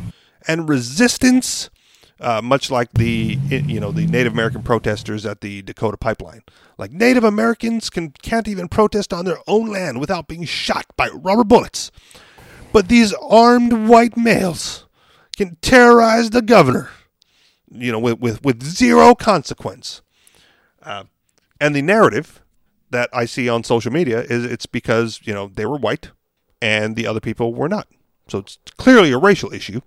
and 0.46 0.68
resistance, 0.68 1.70
uh, 2.20 2.42
much 2.42 2.70
like 2.70 2.92
the 2.92 3.38
you 3.48 3.80
know 3.80 3.90
the 3.90 4.06
Native 4.06 4.34
American 4.34 4.62
protesters 4.62 5.24
at 5.24 5.40
the 5.40 5.62
Dakota 5.62 5.96
pipeline. 5.96 6.42
Like 6.76 6.92
Native 6.92 7.24
Americans 7.24 7.88
can 7.88 8.10
can't 8.10 8.46
even 8.46 8.68
protest 8.68 9.14
on 9.14 9.24
their 9.24 9.38
own 9.46 9.70
land 9.70 10.00
without 10.00 10.28
being 10.28 10.44
shot 10.44 10.84
by 10.98 11.08
rubber 11.08 11.44
bullets, 11.44 11.90
but 12.74 12.88
these 12.88 13.14
armed 13.14 13.88
white 13.88 14.18
males 14.18 14.86
can 15.34 15.56
terrorize 15.62 16.28
the 16.28 16.42
governor, 16.42 16.90
you 17.70 17.90
know, 17.90 17.98
with 17.98 18.20
with, 18.20 18.44
with 18.44 18.62
zero 18.62 19.14
consequence. 19.14 20.02
Uh, 20.82 21.04
and 21.58 21.74
the 21.74 21.80
narrative 21.80 22.42
that 22.90 23.08
I 23.14 23.24
see 23.24 23.48
on 23.48 23.64
social 23.64 23.90
media 23.90 24.20
is 24.20 24.44
it's 24.44 24.66
because 24.66 25.20
you 25.24 25.32
know 25.32 25.46
they 25.48 25.64
were 25.64 25.78
white 25.78 26.10
and 26.60 26.96
the 26.96 27.06
other 27.06 27.20
people 27.20 27.54
were 27.54 27.70
not. 27.70 27.88
So 28.28 28.38
it's 28.38 28.58
clearly 28.76 29.12
a 29.12 29.18
racial 29.18 29.52
issue. 29.52 29.80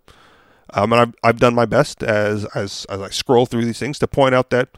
Um, 0.73 0.91
and 0.91 1.01
I've, 1.01 1.15
I've 1.23 1.39
done 1.39 1.55
my 1.55 1.65
best 1.65 2.03
as, 2.03 2.45
as 2.53 2.85
as 2.89 3.01
I 3.01 3.09
scroll 3.09 3.45
through 3.45 3.65
these 3.65 3.79
things 3.79 3.99
to 3.99 4.07
point 4.07 4.35
out 4.35 4.49
that 4.49 4.77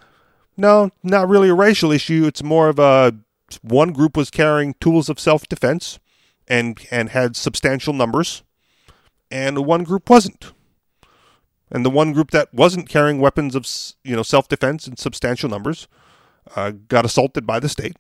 no, 0.56 0.92
not 1.04 1.30
really 1.30 1.50
a 1.50 1.54
racial 1.54 1.92
issue. 1.92 2.26
It's 2.26 2.44
more 2.44 2.70
of 2.70 2.80
a 2.80 3.16
one 3.62 3.92
group 3.92 4.16
was 4.16 4.30
carrying 4.30 4.76
tools 4.76 5.10
of 5.10 5.20
self 5.20 5.48
defense 5.48 6.00
and 6.48 6.80
and 6.92 7.10
had 7.10 7.36
substantial 7.36 7.94
numbers, 7.94 8.44
and 9.32 9.66
one 9.66 9.84
group 9.84 10.10
wasn't. 10.10 10.52
And 11.72 11.86
the 11.86 11.90
one 11.90 12.14
group 12.14 12.32
that 12.32 12.54
wasn't 12.54 12.90
carrying 12.90 13.20
weapons 13.20 13.56
of 13.56 13.66
you 14.04 14.16
know 14.16 14.24
self 14.24 14.48
defense 14.48 14.88
in 14.88 14.98
substantial 14.98 15.50
numbers 15.50 15.88
uh, 16.56 16.72
got 16.72 17.06
assaulted 17.06 17.48
by 17.48 17.60
the 17.60 17.70
state, 17.70 17.96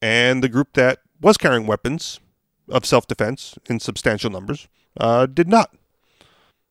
and 0.00 0.42
the 0.42 0.48
group 0.48 0.74
that 0.74 1.00
was 1.20 1.36
carrying 1.36 1.66
weapons 1.66 2.20
of 2.68 2.84
self 2.84 3.06
defense 3.08 3.56
in 3.68 3.80
substantial 3.80 4.30
numbers 4.30 4.68
uh, 4.98 5.26
did 5.26 5.48
not. 5.48 5.74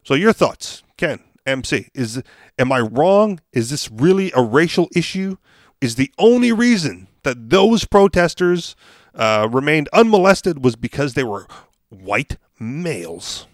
So 0.03 0.13
your 0.13 0.33
thoughts, 0.33 0.83
Ken, 0.97 1.19
MC, 1.45 1.89
is 1.93 2.21
am 2.57 2.71
I 2.71 2.79
wrong? 2.81 3.39
Is 3.51 3.69
this 3.69 3.89
really 3.91 4.31
a 4.35 4.41
racial 4.41 4.89
issue? 4.95 5.37
Is 5.81 5.95
the 5.95 6.11
only 6.17 6.51
reason 6.51 7.07
that 7.23 7.49
those 7.49 7.85
protesters 7.85 8.75
uh, 9.15 9.47
remained 9.51 9.89
unmolested 9.93 10.63
was 10.63 10.75
because 10.75 11.13
they 11.13 11.23
were 11.23 11.47
white 11.89 12.37
males? 12.59 13.47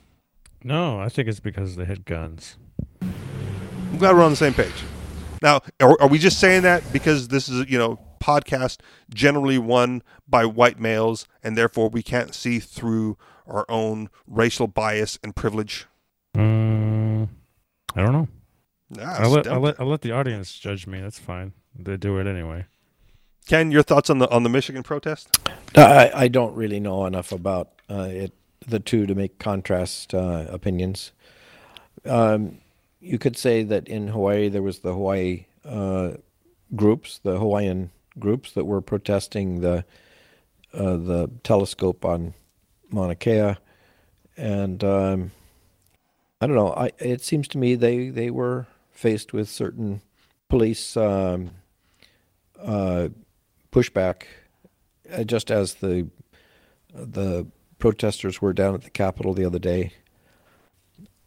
No, 0.63 0.99
I 0.99 1.09
think 1.09 1.27
it's 1.27 1.39
because 1.39 1.75
they 1.75 1.85
had 1.85 2.05
guns. 2.05 2.57
I'm 3.01 3.97
glad 3.97 4.15
we're 4.15 4.23
on 4.23 4.31
the 4.31 4.37
same 4.37 4.53
page. 4.53 4.73
Now, 5.41 5.61
are, 5.79 5.99
are 6.01 6.07
we 6.07 6.19
just 6.19 6.39
saying 6.39 6.63
that 6.63 6.83
because 6.91 7.29
this 7.29 7.47
is 7.47 7.69
you 7.69 7.77
know 7.77 7.99
podcast 8.21 8.79
generally 9.13 9.57
won 9.57 10.03
by 10.27 10.45
white 10.45 10.79
males, 10.79 11.25
and 11.41 11.57
therefore 11.57 11.89
we 11.89 12.03
can't 12.03 12.35
see 12.35 12.59
through 12.59 13.17
our 13.49 13.65
own 13.69 14.09
racial 14.27 14.67
bias 14.67 15.19
and 15.23 15.35
privilege? 15.35 15.87
Mm, 16.35 17.27
I 17.95 18.01
don't 18.01 18.13
know. 18.13 18.27
Nah, 18.91 19.15
I'll 19.19 19.29
let. 19.29 19.47
I'll 19.47 19.59
let 19.59 19.79
I'll 19.79 19.87
let 19.87 20.01
the 20.01 20.11
audience 20.11 20.57
judge 20.57 20.87
me. 20.87 20.99
That's 21.01 21.19
fine. 21.19 21.53
They 21.77 21.97
do 21.97 22.17
it 22.17 22.27
anyway. 22.27 22.65
Ken, 23.47 23.71
your 23.71 23.83
thoughts 23.83 24.09
on 24.09 24.19
the 24.19 24.29
on 24.29 24.43
the 24.43 24.49
Michigan 24.49 24.83
protest? 24.83 25.39
I, 25.75 26.11
I 26.13 26.27
don't 26.27 26.55
really 26.55 26.79
know 26.79 27.05
enough 27.05 27.31
about 27.31 27.69
uh, 27.89 28.07
it, 28.09 28.33
the 28.67 28.79
two 28.79 29.05
to 29.05 29.15
make 29.15 29.39
contrast 29.39 30.13
uh, 30.13 30.45
opinions. 30.49 31.11
Um, 32.05 32.59
you 32.99 33.17
could 33.17 33.37
say 33.37 33.63
that 33.63 33.87
in 33.87 34.09
Hawaii 34.09 34.49
there 34.49 34.61
was 34.61 34.79
the 34.79 34.93
Hawaii 34.93 35.45
uh, 35.65 36.11
groups, 36.75 37.19
the 37.19 37.37
Hawaiian 37.39 37.91
groups 38.17 38.51
that 38.51 38.65
were 38.65 38.81
protesting 38.81 39.61
the 39.61 39.85
uh, 40.73 40.97
the 40.97 41.31
telescope 41.43 42.05
on 42.05 42.33
Mauna 42.89 43.15
Kea, 43.15 43.55
and 44.37 44.83
um, 44.83 45.31
I 46.41 46.47
don't 46.47 46.55
know. 46.55 46.73
I 46.73 46.91
it 46.99 47.21
seems 47.21 47.47
to 47.49 47.57
me 47.57 47.75
they 47.75 48.09
they 48.09 48.29
were 48.29 48.67
faced 48.91 49.33
with 49.33 49.49
certain 49.49 50.01
police 50.49 50.97
um, 50.97 51.51
uh, 52.61 53.09
pushback 53.71 54.23
uh, 55.13 55.23
just 55.23 55.51
as 55.51 55.75
the 55.75 56.07
the 56.93 57.45
protesters 57.77 58.41
were 58.41 58.53
down 58.53 58.73
at 58.73 58.81
the 58.81 58.89
Capitol 58.89 59.33
the 59.33 59.45
other 59.45 59.59
day. 59.59 59.93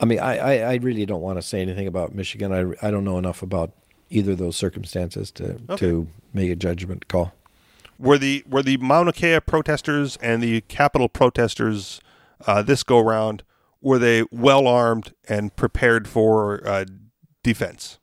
I 0.00 0.04
mean, 0.04 0.18
I, 0.18 0.36
I, 0.36 0.72
I 0.72 0.74
really 0.76 1.06
don't 1.06 1.22
want 1.22 1.38
to 1.38 1.42
say 1.42 1.60
anything 1.62 1.86
about 1.86 2.12
Michigan. 2.14 2.52
I, 2.52 2.86
I 2.86 2.90
don't 2.90 3.04
know 3.04 3.18
enough 3.18 3.40
about 3.42 3.70
either 4.10 4.32
of 4.32 4.38
those 4.38 4.56
circumstances 4.56 5.30
to 5.32 5.60
Okay. 5.70 5.76
to 5.76 6.08
make 6.34 6.50
a 6.50 6.56
judgment 6.56 7.06
call. 7.08 7.32
Were 7.98 8.18
the 8.18 8.44
were 8.46 8.62
the 8.62 8.78
Mauna 8.78 9.12
Kea 9.12 9.40
protesters 9.40 10.16
and 10.16 10.42
the 10.42 10.62
Capitol 10.62 11.08
protesters 11.08 12.00
uh, 12.46 12.62
this 12.62 12.82
go 12.82 13.00
round 13.00 13.42
were 13.80 13.98
they 13.98 14.24
well 14.30 14.66
armed 14.66 15.12
and 15.28 15.54
prepared 15.56 16.08
for 16.08 16.66
uh, 16.66 16.84
defense? 17.42 17.98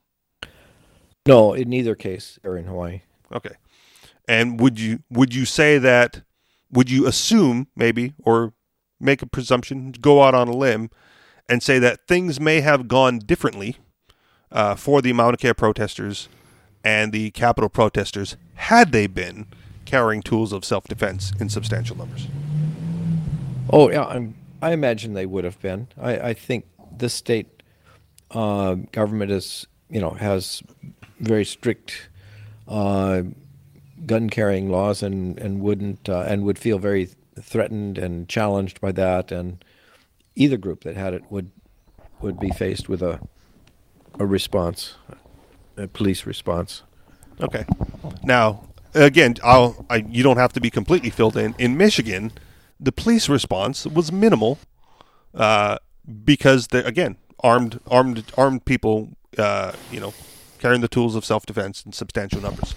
No, 1.25 1.53
in 1.53 1.69
neither 1.69 1.95
case, 1.95 2.39
or 2.43 2.57
in 2.57 2.65
Hawaii. 2.65 3.01
Okay. 3.31 3.55
And 4.27 4.59
would 4.59 4.79
you 4.79 4.99
would 5.09 5.33
you 5.33 5.45
say 5.45 5.77
that 5.77 6.21
would 6.71 6.89
you 6.89 7.07
assume 7.07 7.67
maybe 7.75 8.13
or 8.19 8.53
make 8.99 9.21
a 9.21 9.25
presumption, 9.25 9.93
go 9.99 10.23
out 10.23 10.35
on 10.35 10.47
a 10.47 10.55
limb 10.55 10.89
and 11.47 11.63
say 11.63 11.79
that 11.79 12.07
things 12.07 12.39
may 12.39 12.61
have 12.61 12.87
gone 12.87 13.17
differently 13.19 13.77
uh, 14.51 14.75
for 14.75 15.01
the 15.01 15.13
Mauna 15.13 15.37
Kea 15.37 15.53
protesters 15.53 16.27
and 16.83 17.11
the 17.11 17.31
Capitol 17.31 17.69
protesters 17.69 18.37
had 18.55 18.91
they 18.91 19.07
been 19.07 19.47
carrying 19.89 20.21
tools 20.21 20.53
of 20.53 20.63
self 20.63 20.83
defense 20.85 21.33
in 21.39 21.49
substantial 21.49 21.97
numbers? 21.97 22.27
Oh, 23.71 23.89
yeah, 23.91 24.05
I'm, 24.05 24.35
I 24.61 24.71
imagine 24.71 25.13
they 25.13 25.25
would 25.25 25.43
have 25.43 25.59
been. 25.61 25.87
I, 25.99 26.19
I 26.19 26.33
think 26.33 26.65
this 26.95 27.13
state 27.13 27.63
uh, 28.31 28.75
government 28.91 29.31
is, 29.31 29.65
you 29.89 29.99
know, 29.99 30.11
has 30.11 30.61
very 31.19 31.43
strict 31.43 32.09
uh, 32.67 33.23
gun 34.05 34.29
carrying 34.29 34.69
laws 34.69 35.03
and 35.03 35.37
and 35.39 35.61
wouldn't 35.61 36.07
uh, 36.07 36.23
and 36.27 36.43
would 36.43 36.59
feel 36.59 36.77
very 36.79 37.09
threatened 37.41 37.97
and 37.97 38.29
challenged 38.29 38.79
by 38.79 38.91
that, 38.91 39.31
and 39.31 39.63
either 40.35 40.57
group 40.57 40.83
that 40.83 40.95
had 40.95 41.13
it 41.13 41.23
would 41.29 41.51
would 42.21 42.39
be 42.39 42.49
faced 42.51 42.89
with 42.89 43.01
a 43.01 43.19
a 44.19 44.25
response, 44.25 44.95
a 45.77 45.87
police 45.87 46.25
response. 46.25 46.83
Okay. 47.41 47.65
Now, 48.23 48.68
again, 48.93 49.35
I'll, 49.43 49.85
I, 49.89 49.97
you 49.97 50.23
don't 50.23 50.37
have 50.37 50.53
to 50.53 50.61
be 50.61 50.69
completely 50.69 51.09
filled 51.09 51.37
in. 51.37 51.55
In 51.57 51.77
Michigan, 51.77 52.31
the 52.79 52.91
police 52.91 53.29
response 53.29 53.85
was 53.85 54.11
minimal 54.11 54.59
uh, 55.33 55.77
because, 56.23 56.67
again, 56.71 57.17
armed 57.41 57.79
armed 57.87 58.23
armed 58.37 58.65
people, 58.65 59.09
uh, 59.37 59.73
you 59.91 59.99
know, 59.99 60.13
carrying 60.59 60.81
the 60.81 60.87
tools 60.87 61.15
of 61.15 61.25
self 61.25 61.45
defense 61.45 61.83
in 61.85 61.91
substantial 61.91 62.41
numbers. 62.41 62.73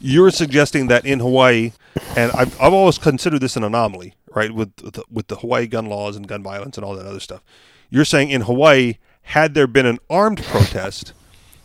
You're 0.00 0.30
suggesting 0.30 0.88
that 0.88 1.06
in 1.06 1.20
Hawaii, 1.20 1.72
and 2.16 2.30
I've, 2.32 2.60
I've 2.60 2.72
always 2.72 2.98
considered 2.98 3.40
this 3.40 3.56
an 3.56 3.64
anomaly, 3.64 4.14
right, 4.34 4.52
with 4.52 4.76
the, 4.76 5.02
with 5.10 5.28
the 5.28 5.36
Hawaii 5.36 5.66
gun 5.66 5.86
laws 5.86 6.16
and 6.16 6.28
gun 6.28 6.42
violence 6.42 6.76
and 6.76 6.84
all 6.84 6.94
that 6.96 7.06
other 7.06 7.20
stuff. 7.20 7.42
You're 7.88 8.04
saying 8.04 8.30
in 8.30 8.42
Hawaii, 8.42 8.96
had 9.22 9.54
there 9.54 9.66
been 9.66 9.86
an 9.86 9.98
armed 10.10 10.42
protest, 10.42 11.12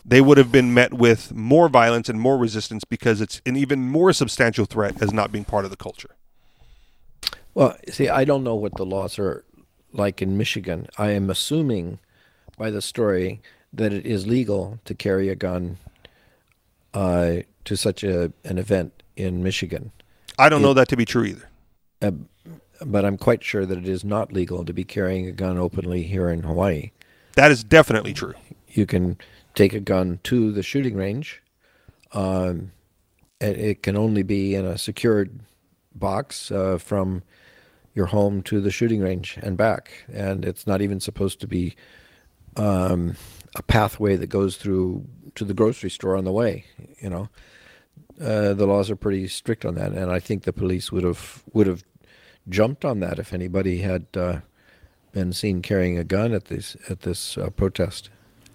they 0.10 0.22
would 0.22 0.40
have 0.40 0.52
been 0.52 0.74
met 0.74 0.94
with 0.94 1.34
more 1.34 1.70
violence 1.70 2.10
and 2.10 2.20
more 2.20 2.38
resistance 2.38 2.84
because 2.84 3.22
it's 3.22 3.42
an 3.46 3.56
even 3.56 3.88
more 3.88 4.12
substantial 4.12 4.66
threat 4.66 5.02
as 5.02 5.14
not 5.14 5.32
being 5.32 5.46
part 5.46 5.66
of 5.66 5.72
the 5.72 5.78
culture. 5.78 6.16
Well, 7.54 7.78
see, 7.90 8.10
I 8.10 8.26
don't 8.26 8.44
know 8.44 8.56
what 8.56 8.76
the 8.76 8.86
laws 8.86 9.20
are 9.20 9.44
like 9.94 10.22
in 10.22 10.36
Michigan. 10.36 10.88
I 10.98 11.12
am 11.12 11.30
assuming 11.30 12.00
by 12.58 12.72
the 12.72 12.82
story 12.82 13.42
that 13.72 13.94
it 13.94 14.06
is 14.06 14.26
legal 14.26 14.80
to 14.86 14.96
carry 14.96 15.30
a 15.30 15.36
gun 15.36 15.78
uh, 16.94 17.38
to 17.66 17.76
such 17.78 18.04
a 18.04 18.34
an 18.44 18.58
event 18.58 19.04
in 19.16 19.44
Michigan. 19.44 19.92
I 20.40 20.50
don't 20.50 20.62
know 20.62 20.74
that 20.74 20.88
to 20.90 20.98
be 20.98 21.06
true 21.06 21.26
either. 21.26 21.50
Uh, 22.02 22.12
but 22.84 23.06
I'm 23.06 23.18
quite 23.18 23.44
sure 23.44 23.66
that 23.66 23.78
it 23.78 23.88
is 23.88 24.04
not 24.04 24.32
legal 24.32 24.66
to 24.66 24.74
be 24.74 24.84
carrying 24.84 25.28
a 25.28 25.32
gun 25.32 25.58
openly 25.58 26.04
here 26.04 26.30
in 26.30 26.44
Hawaii. 26.44 26.92
That 27.36 27.52
is 27.52 27.64
definitely 27.64 28.14
true. 28.14 28.34
You 28.70 28.86
can 28.86 29.18
take 29.56 29.74
a 29.74 29.80
gun 29.80 30.20
to 30.24 30.52
the 30.52 30.64
shooting 30.64 30.96
range. 30.96 31.42
Um, 32.14 32.72
it 33.42 33.84
can 33.84 33.96
only 33.96 34.24
be 34.24 34.56
in 34.56 34.66
a 34.66 34.78
secured 34.78 35.40
box 35.96 36.52
uh, 36.52 36.78
from 36.78 37.24
your 37.94 38.08
home 38.08 38.42
to 38.44 38.62
the 38.62 38.72
shooting 38.72 39.02
range 39.02 39.38
and 39.42 39.58
back. 39.58 40.06
And 40.12 40.46
it's 40.46 40.68
not 40.68 40.82
even 40.82 41.00
supposed 41.00 41.40
to 41.42 41.48
be 41.48 41.76
um, 42.56 43.16
a 43.56 43.64
pathway 43.64 44.16
that 44.16 44.28
goes 44.28 44.58
through 44.58 45.06
to 45.36 45.46
the 45.46 45.54
grocery 45.54 45.90
store 45.90 46.16
on 46.16 46.26
the 46.26 46.32
way. 46.32 46.66
You 47.00 47.10
know, 47.10 47.30
uh, 48.22 48.54
the 48.54 48.66
laws 48.66 48.90
are 48.90 48.96
pretty 48.96 49.28
strict 49.28 49.66
on 49.66 49.76
that, 49.76 49.94
and 49.94 50.12
I 50.12 50.20
think 50.20 50.44
the 50.44 50.54
police 50.54 50.92
would 50.92 51.04
have 51.04 51.44
would 51.54 51.68
have 51.68 51.84
jumped 52.48 52.84
on 52.84 53.00
that 53.00 53.20
if 53.20 53.34
anybody 53.34 53.80
had 53.80 54.06
uh, 54.16 54.40
been 55.12 55.34
seen 55.34 55.62
carrying 55.62 55.98
a 55.98 56.04
gun 56.04 56.34
at 56.34 56.46
this 56.46 56.76
at 56.90 57.02
this 57.02 57.38
uh, 57.38 57.50
protest. 57.50 58.10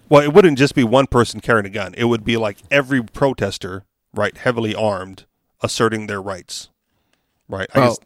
Well, 0.09 0.21
it 0.21 0.33
wouldn't 0.33 0.57
just 0.57 0.75
be 0.75 0.83
one 0.83 1.07
person 1.07 1.39
carrying 1.39 1.65
a 1.65 1.69
gun. 1.69 1.93
It 1.97 2.05
would 2.05 2.23
be 2.23 2.37
like 2.37 2.57
every 2.69 3.03
protester, 3.03 3.85
right, 4.13 4.35
heavily 4.37 4.75
armed, 4.75 5.25
asserting 5.61 6.07
their 6.07 6.21
rights, 6.21 6.69
right? 7.47 7.69
I 7.73 7.79
well, 7.79 7.97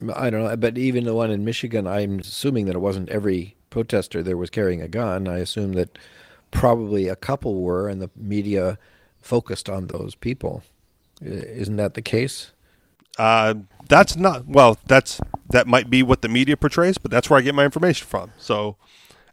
guess, 0.00 0.16
I 0.16 0.30
don't 0.30 0.44
know, 0.44 0.56
but 0.56 0.76
even 0.78 1.04
the 1.04 1.14
one 1.14 1.30
in 1.30 1.44
Michigan, 1.44 1.86
I'm 1.86 2.20
assuming 2.20 2.66
that 2.66 2.74
it 2.74 2.80
wasn't 2.80 3.08
every 3.08 3.56
protester 3.70 4.22
there 4.22 4.36
was 4.36 4.50
carrying 4.50 4.80
a 4.80 4.88
gun. 4.88 5.28
I 5.28 5.38
assume 5.38 5.72
that 5.72 5.98
probably 6.50 7.08
a 7.08 7.16
couple 7.16 7.60
were, 7.60 7.88
and 7.88 8.00
the 8.00 8.10
media 8.16 8.78
focused 9.20 9.68
on 9.68 9.88
those 9.88 10.14
people. 10.14 10.62
Isn't 11.20 11.76
that 11.76 11.94
the 11.94 12.02
case? 12.02 12.52
Uh, 13.18 13.54
that's 13.88 14.16
not 14.16 14.46
well. 14.46 14.78
That's 14.86 15.20
that 15.50 15.66
might 15.66 15.88
be 15.88 16.02
what 16.02 16.22
the 16.22 16.28
media 16.28 16.56
portrays, 16.56 16.98
but 16.98 17.10
that's 17.10 17.30
where 17.30 17.38
I 17.38 17.42
get 17.42 17.54
my 17.54 17.64
information 17.64 18.06
from. 18.06 18.32
So, 18.38 18.76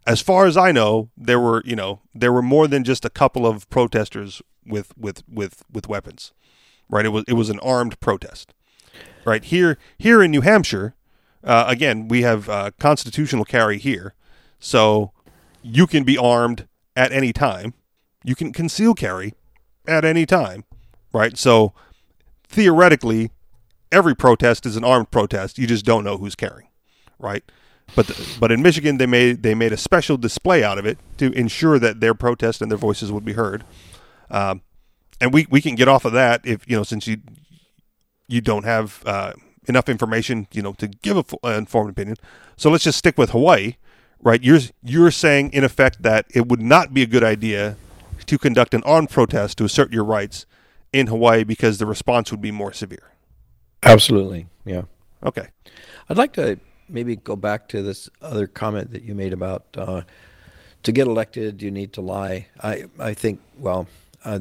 as 0.06 0.20
far 0.20 0.46
as 0.46 0.56
I 0.56 0.72
know, 0.72 1.10
there 1.16 1.40
were 1.40 1.62
you 1.64 1.76
know 1.76 2.00
there 2.14 2.32
were 2.32 2.42
more 2.42 2.66
than 2.66 2.84
just 2.84 3.04
a 3.04 3.10
couple 3.10 3.46
of 3.46 3.68
protesters 3.70 4.42
with 4.66 4.96
with 4.96 5.22
with 5.28 5.64
with 5.72 5.88
weapons, 5.88 6.32
right? 6.88 7.06
It 7.06 7.10
was 7.10 7.24
it 7.28 7.34
was 7.34 7.50
an 7.50 7.60
armed 7.60 7.98
protest, 8.00 8.52
right 9.24 9.44
here 9.44 9.78
here 9.98 10.22
in 10.22 10.30
New 10.30 10.40
Hampshire. 10.40 10.94
Uh, 11.44 11.64
again, 11.66 12.06
we 12.06 12.22
have 12.22 12.48
uh, 12.48 12.70
constitutional 12.78 13.44
carry 13.44 13.78
here, 13.78 14.14
so 14.60 15.12
you 15.62 15.86
can 15.86 16.04
be 16.04 16.16
armed 16.16 16.68
at 16.96 17.12
any 17.12 17.32
time. 17.32 17.74
You 18.24 18.36
can 18.36 18.52
conceal 18.52 18.94
carry 18.94 19.34
at 19.86 20.04
any 20.04 20.24
time, 20.24 20.64
right? 21.12 21.36
So 21.36 21.72
theoretically, 22.46 23.30
every 23.90 24.14
protest 24.14 24.66
is 24.66 24.76
an 24.76 24.84
armed 24.84 25.10
protest. 25.10 25.58
You 25.58 25.66
just 25.66 25.84
don't 25.84 26.04
know 26.04 26.16
who's 26.16 26.36
carrying, 26.36 26.68
right? 27.18 27.42
But 27.94 28.06
the, 28.06 28.36
but 28.40 28.50
in 28.50 28.62
Michigan, 28.62 28.96
they 28.96 29.06
made 29.06 29.42
they 29.42 29.54
made 29.54 29.72
a 29.72 29.76
special 29.76 30.16
display 30.16 30.64
out 30.64 30.78
of 30.78 30.86
it 30.86 30.98
to 31.18 31.30
ensure 31.32 31.78
that 31.78 32.00
their 32.00 32.14
protest 32.14 32.62
and 32.62 32.70
their 32.70 32.78
voices 32.78 33.12
would 33.12 33.24
be 33.24 33.34
heard. 33.34 33.64
Um, 34.30 34.62
and 35.20 35.32
we, 35.32 35.46
we 35.50 35.60
can 35.60 35.74
get 35.74 35.88
off 35.88 36.04
of 36.04 36.12
that 36.12 36.40
if 36.44 36.68
you 36.68 36.76
know 36.76 36.82
since 36.82 37.06
you 37.06 37.18
you 38.28 38.40
don't 38.40 38.64
have 38.64 39.02
uh, 39.04 39.32
enough 39.66 39.88
information 39.88 40.48
you 40.52 40.62
know 40.62 40.72
to 40.74 40.88
give 40.88 41.16
a 41.16 41.22
full, 41.22 41.40
uh, 41.44 41.50
informed 41.50 41.90
opinion. 41.90 42.16
So 42.56 42.70
let's 42.70 42.84
just 42.84 42.98
stick 42.98 43.18
with 43.18 43.30
Hawaii, 43.30 43.76
right? 44.20 44.42
You're 44.42 44.60
you're 44.82 45.10
saying 45.10 45.52
in 45.52 45.62
effect 45.62 46.02
that 46.02 46.26
it 46.34 46.48
would 46.48 46.62
not 46.62 46.94
be 46.94 47.02
a 47.02 47.06
good 47.06 47.24
idea 47.24 47.76
to 48.26 48.38
conduct 48.38 48.72
an 48.72 48.82
armed 48.84 49.10
protest 49.10 49.58
to 49.58 49.64
assert 49.64 49.92
your 49.92 50.04
rights 50.04 50.46
in 50.92 51.08
Hawaii 51.08 51.44
because 51.44 51.78
the 51.78 51.86
response 51.86 52.30
would 52.30 52.40
be 52.40 52.50
more 52.50 52.72
severe. 52.72 53.12
Absolutely. 53.82 54.46
Yeah. 54.64 54.82
Okay. 55.24 55.48
I'd 56.08 56.16
like 56.16 56.32
to 56.34 56.58
maybe 56.92 57.16
go 57.16 57.34
back 57.34 57.68
to 57.68 57.82
this 57.82 58.08
other 58.20 58.46
comment 58.46 58.92
that 58.92 59.02
you 59.02 59.14
made 59.14 59.32
about 59.32 59.64
uh, 59.76 60.02
to 60.82 60.92
get 60.92 61.06
elected, 61.06 61.62
you 61.62 61.70
need 61.70 61.92
to 61.94 62.00
lie. 62.00 62.46
I 62.62 62.84
I 62.98 63.14
think 63.14 63.40
well, 63.58 63.86
uh, 64.24 64.40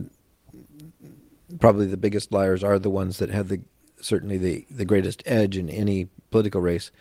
probably 1.59 1.87
the 1.87 1.97
biggest 1.97 2.31
liars 2.31 2.63
are 2.63 2.79
the 2.79 2.89
ones 2.89 3.17
that 3.19 3.29
have 3.29 3.47
the 3.47 3.61
certainly 4.01 4.37
the 4.37 4.65
the 4.69 4.85
greatest 4.85 5.23
edge 5.25 5.57
in 5.57 5.69
any 5.69 6.09
political 6.29 6.61
race, 6.61 6.91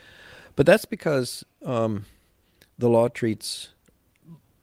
but 0.56 0.66
that's 0.66 0.84
because 0.84 1.44
um, 1.64 2.04
the 2.78 2.88
law 2.88 3.08
treats 3.08 3.70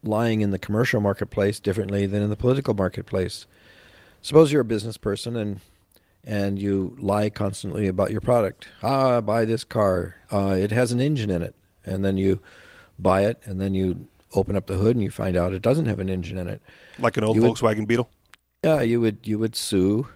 lying 0.03 0.41
in 0.41 0.51
the 0.51 0.59
commercial 0.59 1.01
marketplace 1.01 1.59
differently 1.59 2.05
than 2.05 2.21
in 2.21 2.29
the 2.29 2.35
political 2.35 2.73
marketplace. 2.73 3.45
Suppose 4.21 4.51
you're 4.51 4.61
a 4.61 4.65
business 4.65 4.97
person 4.97 5.35
and 5.35 5.59
and 6.27 6.59
you 6.59 6.93
lie 6.99 7.29
constantly 7.29 7.87
about 7.87 8.11
your 8.11 8.19
product. 8.19 8.67
Ah, 8.83 9.21
buy 9.21 9.45
this 9.45 9.63
car. 9.63 10.15
Uh, 10.29 10.57
it 10.59 10.71
has 10.71 10.91
an 10.91 10.99
engine 10.99 11.29
in 11.29 11.41
it, 11.41 11.55
and 11.85 12.03
then 12.03 12.17
you 12.17 12.41
buy 12.99 13.23
it, 13.25 13.41
and 13.45 13.61
then 13.61 13.73
you 13.73 14.07
open 14.33 14.57
up 14.57 14.67
the 14.67 14.75
hood 14.75 14.93
and 14.93 15.01
you 15.01 15.09
find 15.09 15.37
out 15.37 15.53
it 15.53 15.61
doesn't 15.61 15.85
have 15.85 15.99
an 15.99 16.09
engine 16.09 16.37
in 16.37 16.49
it. 16.49 16.61
Like 16.99 17.15
an 17.15 17.23
old 17.23 17.37
you 17.37 17.41
Volkswagen 17.41 17.79
would, 17.79 17.87
Beetle. 17.87 18.09
Yeah, 18.61 18.81
you 18.81 18.99
would 18.99 19.19
you 19.23 19.39
would 19.39 19.55
sue, 19.55 20.09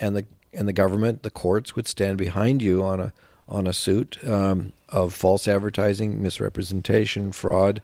and 0.00 0.16
the 0.16 0.24
and 0.54 0.66
the 0.66 0.72
government, 0.72 1.22
the 1.22 1.30
courts 1.30 1.76
would 1.76 1.86
stand 1.86 2.16
behind 2.16 2.62
you 2.62 2.82
on 2.82 2.98
a 2.98 3.12
on 3.46 3.66
a 3.66 3.74
suit 3.74 4.16
um, 4.26 4.72
of 4.88 5.12
false 5.12 5.46
advertising, 5.46 6.22
misrepresentation, 6.22 7.32
fraud, 7.32 7.82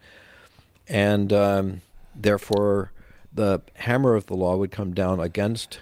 and 0.89 1.31
um, 1.31 1.83
therefore 2.15 2.91
the 3.35 3.61
hammer 3.75 4.15
of 4.15 4.27
the 4.27 4.35
law 4.35 4.57
would 4.57 4.71
come 4.71 4.95
down 4.95 5.21
against 5.21 5.81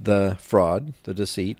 the 0.00 0.36
fraud, 0.40 0.94
the 1.04 1.14
deceit. 1.14 1.58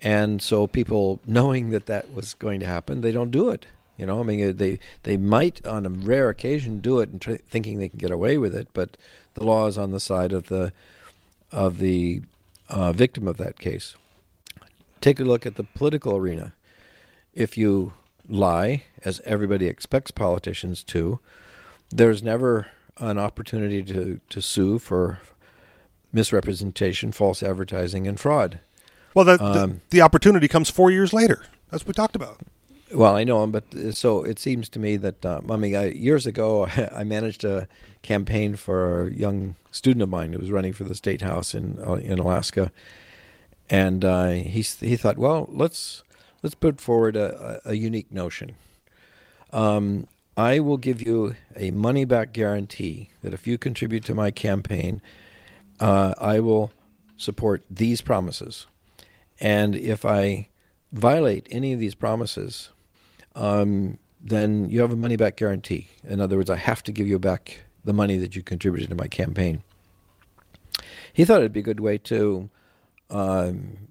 And 0.00 0.42
so 0.42 0.66
people 0.66 1.20
knowing 1.26 1.70
that 1.70 1.86
that 1.86 2.12
was 2.12 2.34
going 2.34 2.60
to 2.60 2.66
happen, 2.66 3.00
they 3.00 3.12
don't 3.12 3.30
do 3.30 3.48
it. 3.50 3.66
You 3.96 4.06
know, 4.06 4.20
I 4.20 4.22
mean, 4.24 4.56
they 4.56 4.80
they 5.04 5.16
might 5.16 5.64
on 5.66 5.86
a 5.86 5.88
rare 5.88 6.28
occasion 6.28 6.80
do 6.80 6.98
it 6.98 7.10
and 7.10 7.20
tr- 7.20 7.34
thinking 7.48 7.78
they 7.78 7.88
can 7.88 7.98
get 7.98 8.10
away 8.10 8.38
with 8.38 8.54
it, 8.54 8.68
but 8.72 8.96
the 9.34 9.44
law 9.44 9.66
is 9.66 9.78
on 9.78 9.92
the 9.92 10.00
side 10.00 10.32
of 10.32 10.48
the 10.48 10.72
of 11.52 11.78
the 11.78 12.22
uh, 12.68 12.92
victim 12.92 13.28
of 13.28 13.36
that 13.36 13.58
case. 13.58 13.94
Take 15.00 15.20
a 15.20 15.24
look 15.24 15.46
at 15.46 15.54
the 15.54 15.62
political 15.62 16.16
arena. 16.16 16.54
If 17.34 17.56
you 17.56 17.92
lie, 18.28 18.84
as 19.04 19.20
everybody 19.24 19.66
expects 19.66 20.10
politicians 20.10 20.82
to, 20.84 21.20
there's 21.90 22.22
never 22.22 22.68
an 22.98 23.18
opportunity 23.18 23.82
to, 23.82 24.20
to 24.30 24.40
sue 24.40 24.78
for 24.78 25.20
misrepresentation, 26.14 27.12
false 27.12 27.42
advertising, 27.42 28.06
and 28.06 28.18
fraud. 28.18 28.60
Well, 29.14 29.24
the, 29.24 29.42
Um, 29.42 29.52
the, 29.90 29.98
the 29.98 30.00
opportunity 30.02 30.48
comes 30.48 30.70
four 30.70 30.90
years 30.90 31.12
later. 31.12 31.44
That's 31.70 31.82
what 31.82 31.88
we 31.88 31.94
talked 31.94 32.16
about. 32.16 32.40
Well, 32.92 33.16
I 33.16 33.24
know 33.24 33.42
him, 33.42 33.50
but 33.50 33.64
uh, 33.74 33.92
so 33.92 34.22
it 34.22 34.38
seems 34.38 34.68
to 34.70 34.78
me 34.78 34.96
that 34.98 35.26
um, 35.26 35.50
I 35.50 35.56
mean, 35.56 35.74
I, 35.74 35.90
years 35.90 36.26
ago, 36.26 36.66
I 36.94 37.04
managed 37.04 37.44
a 37.44 37.68
campaign 38.02 38.54
for 38.56 39.08
a 39.08 39.12
young 39.12 39.56
student 39.70 40.02
of 40.02 40.08
mine 40.08 40.32
who 40.32 40.38
was 40.38 40.50
running 40.50 40.72
for 40.72 40.84
the 40.84 40.94
state 40.94 41.22
house 41.22 41.54
in 41.54 41.78
uh, 41.84 41.94
in 41.94 42.18
Alaska, 42.18 42.70
and 43.68 44.04
uh, 44.04 44.30
he 44.30 44.62
he 44.62 44.96
thought, 44.96 45.18
well, 45.18 45.48
let's 45.50 46.04
let's 46.42 46.54
put 46.54 46.80
forward 46.80 47.16
a, 47.16 47.60
a, 47.64 47.70
a 47.70 47.74
unique 47.74 48.12
notion. 48.12 48.54
Um, 49.52 50.06
I 50.36 50.58
will 50.60 50.76
give 50.78 51.00
you 51.00 51.36
a 51.56 51.70
money 51.70 52.04
back 52.04 52.32
guarantee 52.32 53.10
that 53.22 53.32
if 53.32 53.46
you 53.46 53.56
contribute 53.56 54.04
to 54.04 54.14
my 54.14 54.30
campaign, 54.30 55.00
uh, 55.84 56.14
I 56.18 56.40
will 56.40 56.72
support 57.18 57.62
these 57.68 58.00
promises, 58.00 58.66
and 59.38 59.76
if 59.76 60.06
I 60.06 60.48
violate 60.92 61.46
any 61.50 61.74
of 61.74 61.78
these 61.80 61.94
promises, 61.94 62.70
um, 63.34 63.98
then 64.18 64.70
you 64.70 64.80
have 64.80 64.92
a 64.92 64.96
money 64.96 65.16
back 65.16 65.36
guarantee. 65.36 65.88
In 66.02 66.22
other 66.22 66.38
words, 66.38 66.48
I 66.48 66.56
have 66.56 66.82
to 66.84 66.92
give 66.92 67.06
you 67.06 67.18
back 67.18 67.60
the 67.84 67.92
money 67.92 68.16
that 68.16 68.34
you 68.34 68.42
contributed 68.42 68.88
to 68.88 68.94
my 68.94 69.08
campaign. 69.08 69.62
He 71.12 71.26
thought 71.26 71.40
it'd 71.40 71.52
be 71.52 71.60
a 71.60 71.70
good 71.70 71.80
way 71.80 71.98
to 71.98 72.48
um, 73.10 73.88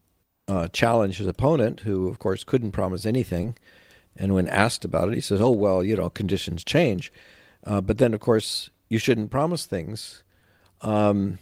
uh, 0.47 0.69
challenge 0.69 1.19
his 1.19 1.27
opponent, 1.27 1.81
who, 1.81 2.07
of 2.07 2.17
course, 2.17 2.43
couldn't 2.43 2.71
promise 2.71 3.05
anything. 3.05 3.55
And 4.17 4.33
when 4.33 4.47
asked 4.47 4.83
about 4.83 5.09
it, 5.09 5.13
he 5.13 5.21
says, 5.21 5.41
"Oh 5.41 5.51
well, 5.51 5.83
you 5.83 5.95
know, 5.95 6.09
conditions 6.09 6.63
change." 6.63 7.13
Uh, 7.63 7.81
but 7.81 7.99
then, 7.99 8.15
of 8.15 8.19
course, 8.19 8.71
you 8.89 8.97
shouldn't 8.97 9.29
promise 9.29 9.67
things 9.67 10.23
um, 10.81 11.37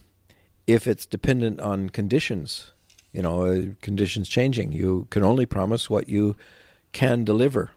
if 0.74 0.88
it's 0.88 1.06
dependent 1.06 1.60
on 1.60 1.90
conditions. 1.90 2.72
You 3.14 3.22
know, 3.22 3.46
uh, 3.46 3.62
conditions 3.82 4.30
changing. 4.30 4.72
You 4.72 5.08
can 5.10 5.24
only 5.24 5.46
promise 5.46 5.90
what 5.90 6.08
you 6.08 6.36
can 6.94 7.26
deliver. 7.26 7.72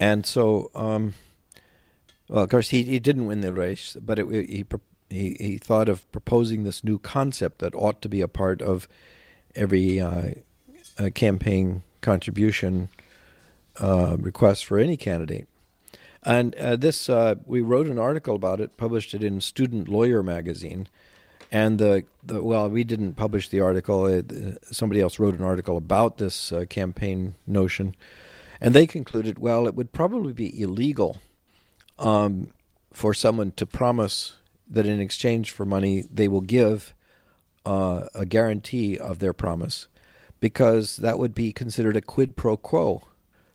And 0.00 0.24
so, 0.24 0.70
um, 0.74 1.14
well, 2.28 2.44
of 2.44 2.50
course, 2.50 2.70
he, 2.70 2.82
he 2.82 2.98
didn't 2.98 3.26
win 3.26 3.42
the 3.42 3.52
race, 3.52 3.96
but 4.00 4.18
it, 4.18 4.26
he, 4.30 4.64
he 5.10 5.36
he 5.38 5.58
thought 5.58 5.88
of 5.88 6.10
proposing 6.12 6.64
this 6.64 6.82
new 6.82 6.98
concept 6.98 7.58
that 7.58 7.74
ought 7.74 8.00
to 8.02 8.08
be 8.08 8.22
a 8.22 8.28
part 8.28 8.62
of 8.62 8.88
every 9.54 10.00
uh, 10.00 10.30
uh, 10.98 11.10
campaign 11.14 11.82
contribution 12.00 12.88
uh, 13.80 14.16
request 14.18 14.64
for 14.64 14.78
any 14.78 14.96
candidate. 14.96 15.46
And 16.24 16.54
uh, 16.54 16.76
this, 16.76 17.08
uh, 17.08 17.34
we 17.46 17.62
wrote 17.62 17.86
an 17.86 17.98
article 17.98 18.34
about 18.34 18.60
it, 18.60 18.76
published 18.76 19.12
it 19.12 19.22
in 19.22 19.40
Student 19.40 19.88
Lawyer 19.88 20.22
magazine. 20.22 20.88
And 21.54 21.78
the, 21.78 22.04
the 22.24 22.42
well, 22.42 22.70
we 22.70 22.82
didn't 22.82 23.12
publish 23.12 23.50
the 23.50 23.60
article. 23.60 24.06
Uh, 24.06 24.22
somebody 24.70 25.02
else 25.02 25.18
wrote 25.18 25.38
an 25.38 25.44
article 25.44 25.76
about 25.76 26.16
this 26.16 26.50
uh, 26.50 26.64
campaign 26.64 27.34
notion, 27.46 27.94
and 28.58 28.74
they 28.74 28.86
concluded, 28.86 29.38
well, 29.38 29.66
it 29.66 29.74
would 29.74 29.92
probably 29.92 30.32
be 30.32 30.62
illegal 30.62 31.20
um, 31.98 32.48
for 32.90 33.12
someone 33.12 33.52
to 33.52 33.66
promise 33.66 34.36
that 34.66 34.86
in 34.86 34.98
exchange 34.98 35.50
for 35.50 35.66
money 35.66 36.04
they 36.10 36.26
will 36.26 36.40
give 36.40 36.94
uh, 37.66 38.06
a 38.14 38.24
guarantee 38.24 38.96
of 38.96 39.18
their 39.18 39.34
promise, 39.34 39.88
because 40.40 40.96
that 40.96 41.18
would 41.18 41.34
be 41.34 41.52
considered 41.52 41.96
a 41.96 42.00
quid 42.00 42.34
pro 42.34 42.56
quo. 42.56 43.02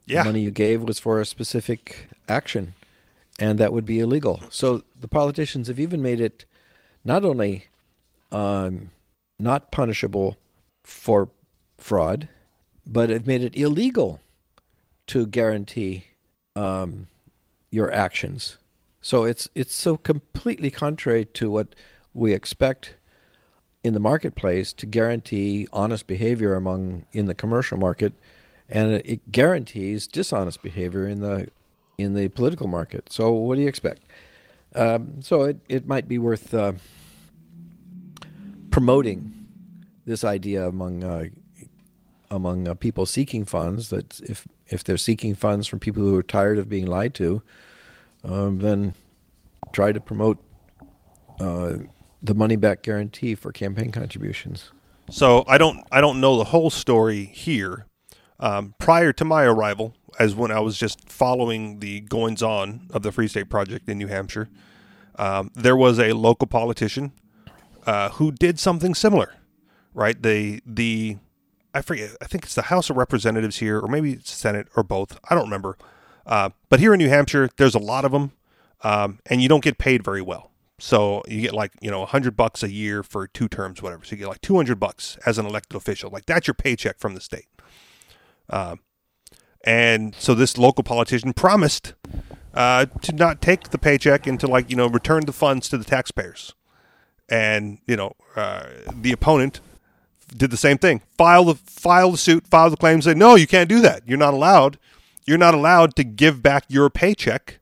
Yeah. 0.06 0.22
The 0.22 0.30
money 0.30 0.42
you 0.42 0.52
gave 0.52 0.84
was 0.84 1.00
for 1.00 1.20
a 1.20 1.26
specific 1.26 2.10
action, 2.30 2.76
and 3.40 3.58
that 3.58 3.74
would 3.74 3.86
be 3.86 4.00
illegal. 4.00 4.44
So 4.52 4.84
the 5.02 5.08
politicians 5.08 5.68
have 5.68 5.80
even 5.80 6.04
made 6.04 6.22
it 6.22 6.46
not 7.04 7.26
only 7.26 7.66
um, 8.32 8.92
not 9.40 9.72
punishable 9.72 10.38
for 10.84 11.30
fraud, 11.78 12.28
but 12.86 13.10
have 13.10 13.28
made 13.28 13.44
it 13.44 13.56
illegal 13.56 14.20
to 15.08 15.26
guarantee 15.26 16.06
um, 16.56 17.08
your 17.72 17.92
actions. 17.92 18.58
So 19.02 19.24
it's 19.24 19.48
it's 19.56 19.74
so 19.74 19.98
completely 19.98 20.72
contrary 20.72 21.26
to 21.26 21.50
what 21.50 21.76
we 22.14 22.34
expect 22.34 22.96
in 23.84 23.94
the 23.94 24.00
marketplace 24.00 24.74
to 24.74 24.86
guarantee 24.86 25.68
honest 25.72 26.08
behavior 26.08 26.56
among 26.56 27.06
in 27.14 27.26
the 27.26 27.36
commercial 27.36 27.78
market, 27.78 28.14
and 28.68 28.94
it, 29.06 29.32
guarantees 29.32 30.08
dishonest 30.08 30.62
behavior 30.62 31.08
in 31.08 31.22
the 31.22 31.48
in 31.98 32.14
the 32.14 32.28
political 32.30 32.68
market. 32.68 33.12
So 33.12 33.32
what 33.32 33.56
do 33.56 33.62
you 33.62 33.68
expect? 33.68 34.02
Um, 34.76 35.22
so 35.22 35.44
it, 35.44 35.60
it 35.70 35.88
might 35.88 36.08
be 36.08 36.18
worth 36.18 36.54
uh, 36.54 36.74
promoting 38.78 39.34
this 40.06 40.24
idea 40.24 40.68
among 40.68 41.04
uh, 41.04 41.24
among 42.30 42.68
uh, 42.68 42.76
people 42.76 43.08
seeking 43.08 43.44
funds 43.44 43.90
that 43.90 44.20
if 44.20 44.48
if 44.68 44.84
they're 44.84 44.98
seeking 44.98 45.34
funds 45.34 45.66
from 45.66 45.80
people 45.80 46.04
who 46.04 46.16
are 46.16 46.22
tired 46.22 46.60
of 46.60 46.70
being 46.70 46.86
lied 46.86 47.16
to, 47.16 47.42
um, 48.24 48.60
then 48.60 48.94
try 49.72 49.92
to 49.92 50.00
promote 50.00 50.38
uh, 51.40 51.78
the 52.22 52.36
money 52.36 52.56
back 52.56 52.84
guarantee 52.84 53.34
for 53.34 53.52
campaign 53.52 53.92
contributions. 53.92 54.70
So 55.10 55.44
I 55.48 55.58
don't 55.58 55.84
I 55.92 56.00
don't 56.00 56.22
know 56.22 56.38
the 56.38 56.44
whole 56.44 56.70
story 56.70 57.26
here. 57.26 57.88
Um, 58.40 58.76
prior 58.78 59.12
to 59.14 59.26
my 59.26 59.42
arrival, 59.42 59.96
as 60.20 60.36
when 60.36 60.52
I 60.52 60.60
was 60.60 60.78
just 60.78 61.10
following 61.10 61.80
the 61.80 62.02
goings 62.02 62.44
on 62.44 62.90
of 62.92 63.02
the 63.02 63.12
Free 63.12 63.28
State 63.28 63.50
Project 63.50 63.90
in 63.90 63.98
New 63.98 64.06
Hampshire, 64.06 64.50
um, 65.16 65.50
there 65.56 65.76
was 65.76 65.98
a 66.00 66.14
local 66.14 66.46
politician 66.46 67.12
uh, 67.88 68.10
who 68.10 68.32
did 68.32 68.60
something 68.60 68.94
similar. 68.94 69.34
Right? 69.96 70.22
The 70.22 70.62
the 70.64 71.18
I 71.74 71.82
forget. 71.82 72.12
I 72.22 72.26
think 72.26 72.44
it's 72.44 72.54
the 72.54 72.64
House 72.64 72.90
of 72.92 72.98
Representatives 72.98 73.58
here, 73.58 73.80
or 73.80 73.88
maybe 73.88 74.14
it's 74.14 74.32
Senate, 74.32 74.68
or 74.76 74.84
both. 74.84 75.20
I 75.30 75.34
don't 75.34 75.46
remember. 75.46 75.78
Uh, 76.26 76.50
but 76.70 76.80
here 76.80 76.94
in 76.94 77.00
New 77.00 77.10
Hampshire, 77.10 77.50
there's 77.58 77.74
a 77.74 77.80
lot 77.80 78.04
of 78.06 78.12
them, 78.12 78.34
um, 78.84 79.20
and 79.28 79.42
you 79.42 79.48
don't 79.48 79.64
get 79.64 79.78
paid 79.78 80.04
very 80.04 80.22
well. 80.22 80.52
So 80.80 81.24
you 81.28 81.42
get 81.42 81.54
like 81.54 81.72
you 81.82 81.90
know 81.90 82.06
hundred 82.06 82.36
bucks 82.36 82.62
a 82.62 82.72
year 82.72 83.02
for 83.02 83.28
two 83.28 83.48
terms, 83.48 83.82
whatever. 83.82 84.04
So 84.04 84.12
you 84.12 84.18
get 84.20 84.28
like 84.28 84.42
two 84.42 84.56
hundred 84.56 84.80
bucks 84.80 85.18
as 85.26 85.40
an 85.40 85.46
elected 85.46 85.76
official. 85.76 86.12
Like 86.12 86.26
that's 86.26 86.46
your 86.46 86.54
paycheck 86.54 87.00
from 87.00 87.16
the 87.16 87.22
state. 87.22 87.48
Um, 88.50 88.82
and 89.64 90.14
so 90.16 90.36
this 90.36 90.58
local 90.58 90.84
politician 90.84 91.34
promised 91.34 91.94
uh, 92.54 92.86
to 93.02 93.14
not 93.14 93.42
take 93.42 93.70
the 93.70 93.78
paycheck 93.78 94.28
and 94.28 94.40
to 94.40 94.48
like 94.48 94.70
you 94.70 94.76
know 94.76 94.88
return 94.88 95.26
the 95.26 95.34
funds 95.34 95.70
to 95.70 95.78
the 95.78 95.86
taxpayers. 95.86 96.54
And 97.30 97.80
you 97.88 97.96
know 97.96 98.16
uh, 98.36 98.68
the 98.94 99.12
opponent 99.12 99.60
did 100.36 100.52
the 100.52 100.58
same 100.58 100.78
thing. 100.78 101.02
File 101.18 101.46
the 101.46 101.56
file 101.56 102.12
the 102.12 102.18
suit, 102.18 102.48
file 102.48 102.70
the 102.70 102.78
claim, 102.78 103.02
say 103.02 103.14
no, 103.14 103.36
you 103.36 103.48
can't 103.48 103.70
do 103.70 103.82
that. 103.82 104.04
You're 104.08 104.18
not 104.18 104.34
allowed. 104.34 104.78
You're 105.26 105.38
not 105.38 105.54
allowed 105.54 105.96
to 105.98 106.04
give 106.04 106.42
back 106.42 106.64
your 106.70 106.90
paycheck 106.90 107.60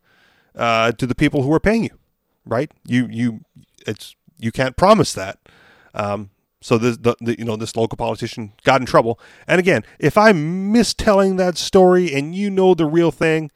uh, 0.56 0.92
to 0.94 1.08
the 1.08 1.16
people 1.16 1.42
who 1.42 1.54
are 1.54 1.60
paying 1.60 1.84
you. 1.84 1.98
Right? 2.46 2.72
You 2.86 3.08
you 3.10 3.42
it's 3.88 4.16
you 4.38 4.52
can't 4.52 4.78
promise 4.78 5.14
that. 5.14 5.40
Um, 5.94 6.30
so 6.62 6.78
this 6.78 6.98
the, 6.98 7.16
the 7.22 7.38
you 7.38 7.46
know 7.46 7.56
this 7.56 7.76
local 7.76 7.98
politician 7.98 8.54
got 8.64 8.82
in 8.82 8.88
trouble. 8.88 9.20
And 9.48 9.60
again, 9.60 9.84
if 10.00 10.18
I'm 10.18 10.74
mistelling 10.74 11.38
that 11.38 11.58
story 11.58 12.14
and 12.14 12.36
you 12.36 12.50
know 12.50 12.74
the 12.74 12.86
real 12.86 13.12
thing, 13.12 13.52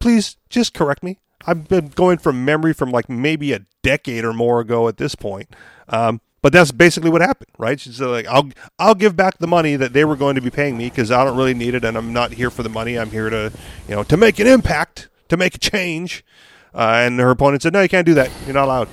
please 0.00 0.36
just 0.48 0.74
correct 0.74 1.02
me. 1.02 1.18
I've 1.46 1.68
been 1.68 1.88
going 1.88 2.18
from 2.18 2.44
memory 2.44 2.72
from 2.72 2.90
like 2.90 3.08
maybe 3.08 3.52
a 3.52 3.60
decade 3.82 4.24
or 4.24 4.32
more 4.32 4.60
ago 4.60 4.88
at 4.88 4.96
this 4.96 5.14
point. 5.14 5.48
Um, 5.88 6.20
but 6.42 6.52
that's 6.52 6.72
basically 6.72 7.08
what 7.08 7.22
happened, 7.22 7.50
right? 7.56 7.80
She's 7.80 8.00
like, 8.00 8.26
"I'll 8.26 8.50
I'll 8.78 8.94
give 8.94 9.16
back 9.16 9.38
the 9.38 9.46
money 9.46 9.76
that 9.76 9.94
they 9.94 10.04
were 10.04 10.14
going 10.16 10.34
to 10.34 10.42
be 10.42 10.50
paying 10.50 10.76
me 10.76 10.90
because 10.90 11.10
I 11.10 11.24
don't 11.24 11.38
really 11.38 11.54
need 11.54 11.74
it, 11.74 11.84
and 11.84 11.96
I'm 11.96 12.12
not 12.12 12.32
here 12.32 12.50
for 12.50 12.62
the 12.62 12.68
money. 12.68 12.98
I'm 12.98 13.10
here 13.10 13.30
to, 13.30 13.50
you 13.88 13.94
know, 13.94 14.02
to 14.04 14.16
make 14.18 14.38
an 14.38 14.46
impact, 14.46 15.08
to 15.30 15.38
make 15.38 15.54
a 15.54 15.58
change." 15.58 16.22
Uh, 16.74 17.04
and 17.06 17.18
her 17.18 17.30
opponent 17.30 17.62
said, 17.62 17.72
"No, 17.72 17.80
you 17.80 17.88
can't 17.88 18.04
do 18.04 18.12
that. 18.14 18.30
You're 18.44 18.52
not 18.54 18.66
allowed." 18.66 18.88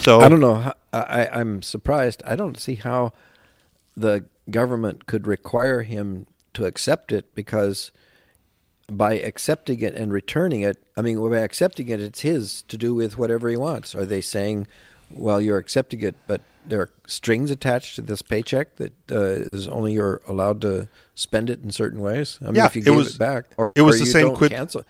So 0.00 0.22
I 0.22 0.30
don't 0.30 0.40
know. 0.40 0.72
I, 0.94 1.26
I'm 1.26 1.60
surprised. 1.60 2.22
I 2.24 2.36
don't 2.36 2.58
see 2.58 2.76
how 2.76 3.12
the 3.94 4.24
government 4.50 5.06
could 5.06 5.26
require 5.26 5.82
him 5.82 6.26
to 6.54 6.64
accept 6.64 7.12
it 7.12 7.34
because 7.34 7.90
by 8.90 9.14
accepting 9.14 9.80
it 9.80 9.94
and 9.94 10.12
returning 10.12 10.60
it, 10.62 10.76
I 10.96 11.02
mean, 11.02 11.18
by 11.30 11.38
accepting 11.38 11.88
it, 11.88 12.00
it's 12.00 12.20
his 12.20 12.62
to 12.68 12.76
do 12.76 12.94
with 12.94 13.16
whatever 13.18 13.48
he 13.48 13.56
wants. 13.56 13.94
Are 13.94 14.04
they 14.04 14.20
saying, 14.20 14.66
well, 15.10 15.40
you're 15.40 15.58
accepting 15.58 16.02
it, 16.02 16.14
but 16.26 16.40
there 16.66 16.80
are 16.80 16.90
strings 17.06 17.50
attached 17.50 17.94
to 17.96 18.02
this 18.02 18.22
paycheck 18.22 18.76
that 18.76 18.92
uh, 19.10 19.48
is 19.56 19.68
only 19.68 19.92
you're 19.94 20.20
allowed 20.26 20.60
to 20.62 20.88
spend 21.14 21.50
it 21.50 21.62
in 21.62 21.70
certain 21.70 22.00
ways? 22.00 22.38
I 22.42 22.46
mean, 22.46 22.54
Yeah, 22.56 22.66
if 22.66 22.76
you 22.76 22.82
it 22.86 22.90
was- 22.90 23.14
it 23.14 23.18
back, 23.18 23.44
or 23.56 23.72
it 23.74 23.82
was 23.82 23.96
or 24.00 24.04
the 24.04 24.10
same 24.10 24.34
quid- 24.34 24.52
Cancel. 24.52 24.82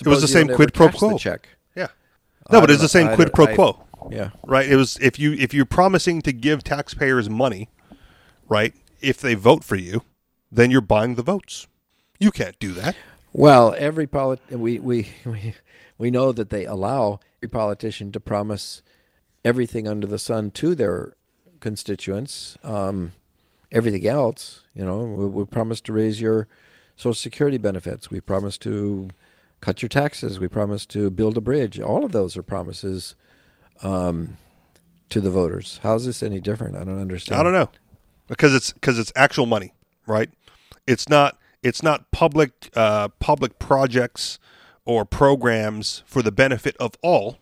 it 0.00 0.06
was 0.06 0.20
the 0.22 0.28
same 0.28 0.48
quid 0.48 0.72
pro 0.74 0.88
quo. 0.88 1.16
check. 1.18 1.48
yeah, 1.74 1.88
no, 2.50 2.58
I 2.58 2.60
but 2.62 2.70
it's 2.70 2.82
the 2.82 2.88
same. 2.88 3.08
I 3.08 3.14
quid 3.14 3.32
pro 3.32 3.54
quo. 3.54 3.82
Yeah. 4.10 4.30
right? 4.46 4.68
It 4.68 4.76
was 4.76 4.98
if 5.00 5.18
you 5.18 5.32
if 5.32 5.52
you're 5.52 5.64
promising 5.66 6.22
to 6.22 6.32
give 6.32 6.62
taxpayers 6.62 7.28
money, 7.28 7.68
right? 8.48 8.72
If 9.00 9.20
they 9.20 9.34
vote 9.34 9.64
for 9.64 9.74
you, 9.76 10.02
then 10.52 10.70
you're 10.70 10.80
buying 10.80 11.16
the 11.16 11.22
votes. 11.22 11.66
You 12.20 12.30
can't 12.30 12.56
do 12.60 12.72
that. 12.74 12.94
Well, 13.38 13.74
every 13.76 14.06
polit- 14.06 14.40
we, 14.50 14.78
we 14.78 15.08
we 15.26 15.54
we 15.98 16.10
know 16.10 16.32
that 16.32 16.48
they 16.48 16.64
allow 16.64 17.20
every 17.36 17.50
politician 17.50 18.10
to 18.12 18.18
promise 18.18 18.80
everything 19.44 19.86
under 19.86 20.06
the 20.06 20.18
sun 20.18 20.50
to 20.52 20.74
their 20.74 21.12
constituents. 21.60 22.56
Um, 22.64 23.12
everything 23.70 24.06
else, 24.06 24.62
you 24.74 24.86
know, 24.86 25.04
we, 25.04 25.26
we 25.26 25.44
promised 25.44 25.84
to 25.84 25.92
raise 25.92 26.18
your 26.18 26.48
Social 26.96 27.12
Security 27.12 27.58
benefits. 27.58 28.10
We 28.10 28.22
promise 28.22 28.56
to 28.58 29.10
cut 29.60 29.82
your 29.82 29.90
taxes. 29.90 30.40
We 30.40 30.48
promise 30.48 30.86
to 30.86 31.10
build 31.10 31.36
a 31.36 31.42
bridge. 31.42 31.78
All 31.78 32.06
of 32.06 32.12
those 32.12 32.38
are 32.38 32.42
promises 32.42 33.16
um, 33.82 34.38
to 35.10 35.20
the 35.20 35.30
voters. 35.30 35.78
How 35.82 35.94
is 35.96 36.06
this 36.06 36.22
any 36.22 36.40
different? 36.40 36.74
I 36.74 36.84
don't 36.84 37.02
understand. 37.02 37.38
I 37.38 37.42
don't 37.42 37.52
know 37.52 37.68
because 38.28 38.54
it's 38.54 38.72
because 38.72 38.98
it's 38.98 39.12
actual 39.14 39.44
money, 39.44 39.74
right? 40.06 40.30
It's 40.86 41.10
not 41.10 41.36
it's 41.66 41.82
not 41.82 42.10
public 42.12 42.70
uh, 42.76 43.08
public 43.18 43.58
projects 43.58 44.38
or 44.84 45.04
programs 45.04 46.04
for 46.06 46.22
the 46.22 46.30
benefit 46.30 46.76
of 46.78 46.92
all, 47.02 47.38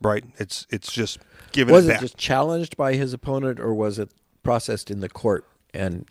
right? 0.00 0.24
It's 0.38 0.66
it's 0.70 0.90
just 0.90 1.18
given 1.52 1.74
Was 1.74 1.86
it 1.86 1.96
it 1.96 2.00
just 2.00 2.16
challenged 2.16 2.76
by 2.78 2.94
his 2.94 3.12
opponent, 3.12 3.60
or 3.60 3.74
was 3.74 3.98
it 3.98 4.10
processed 4.42 4.90
in 4.90 5.00
the 5.00 5.10
court 5.10 5.44
and 5.74 6.06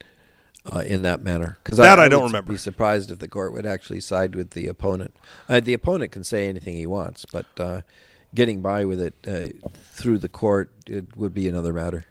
uh, 0.71 0.79
in 0.79 1.01
that 1.01 1.23
manner? 1.23 1.57
Because 1.63 1.79
That 1.79 1.99
I 1.99 2.07
don't 2.07 2.21
would 2.23 2.27
remember. 2.27 2.53
Be 2.53 2.59
surprised 2.59 3.09
if 3.09 3.17
the 3.17 3.27
court 3.27 3.53
would 3.53 3.65
actually 3.65 4.01
side 4.01 4.35
with 4.35 4.51
the 4.51 4.67
opponent. 4.67 5.15
Uh, 5.49 5.59
the 5.59 5.73
opponent 5.73 6.11
can 6.11 6.23
say 6.23 6.47
anything 6.47 6.75
he 6.75 6.85
wants, 6.85 7.25
but 7.25 7.47
uh, 7.57 7.81
getting 8.35 8.61
by 8.61 8.85
with 8.85 9.01
it 9.01 9.15
uh, 9.27 9.47
through 9.93 10.19
the 10.19 10.29
court 10.29 10.71
it 10.85 11.17
would 11.17 11.33
be 11.33 11.49
another 11.49 11.73
matter. 11.73 12.05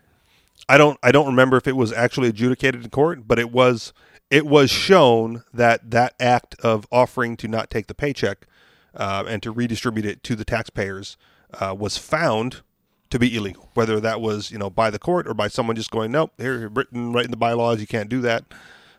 I 0.69 0.77
don't 0.77 0.99
I 1.05 1.13
don't 1.13 1.27
remember 1.27 1.57
if 1.57 1.69
it 1.69 1.77
was 1.77 1.93
actually 1.93 2.31
adjudicated 2.31 2.83
in 2.83 2.91
court, 2.91 3.29
but 3.29 3.39
it 3.39 3.53
was 3.53 3.93
it 4.35 4.47
was 4.47 4.69
shown 4.69 5.45
that 5.55 5.93
that 5.93 6.13
act 6.19 6.57
of 6.59 6.89
offering 6.91 7.37
to 7.37 7.47
not 7.47 7.71
take 7.71 7.87
the 7.87 7.95
paycheck 7.95 8.49
uh, 8.97 9.23
and 9.29 9.41
to 9.45 9.53
redistribute 9.53 10.05
it 10.05 10.25
to 10.25 10.35
the 10.35 10.45
taxpayers 10.45 11.17
uh, 11.61 11.73
was 11.79 11.97
found 11.99 12.63
to 13.11 13.19
be 13.21 13.37
illegal. 13.37 13.71
Whether 13.75 14.01
that 14.01 14.21
was 14.21 14.51
you 14.51 14.59
know 14.59 14.71
by 14.71 14.91
the 14.91 14.99
court 14.99 15.29
or 15.29 15.35
by 15.35 15.47
someone 15.47 15.77
just 15.77 15.93
going, 15.93 16.11
nope, 16.11 16.33
here 16.37 16.69
written 16.69 17.13
right 17.13 17.25
in 17.25 17.31
the 17.31 17.37
bylaws, 17.37 17.81
you 17.81 17.87
can't 17.87 18.09
do 18.09 18.21
that. 18.23 18.45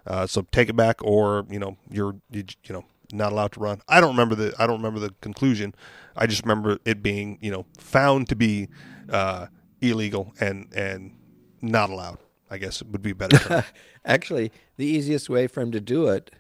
Uh, 0.08 0.26
so 0.26 0.46
take 0.54 0.70
it 0.70 0.78
back, 0.78 1.04
or 1.04 1.46
you 1.50 1.60
know 1.60 1.76
you're 1.90 2.16
you, 2.32 2.46
you 2.64 2.72
know 2.72 2.86
not 3.12 3.34
allowed 3.34 3.52
to 3.52 3.60
run. 3.60 3.82
I 3.90 4.00
don't 4.00 4.12
remember 4.12 4.36
the 4.36 4.54
I 4.58 4.66
don't 4.66 4.78
remember 4.78 5.02
the 5.02 5.14
conclusion. 5.20 5.76
I 6.16 6.28
just 6.28 6.44
remember 6.44 6.78
it 6.86 7.04
being 7.04 7.40
you 7.42 7.52
know 7.52 7.66
found 7.78 8.30
to 8.30 8.38
be 8.38 8.70
uh, 9.10 9.48
illegal 9.82 10.34
and 10.40 10.70
and 10.74 11.14
not 11.62 11.90
allowed. 11.90 12.20
I 12.56 12.58
guess 12.58 12.82
it 12.82 12.88
would 12.88 13.02
be 13.02 13.14
better. 13.14 13.66
Actually, 14.06 14.52
the 14.78 14.86
easiest 14.86 15.30
way 15.30 15.46
for 15.48 15.60
him 15.62 15.72
to 15.74 15.82
do 15.82 16.08
it, 16.08 16.32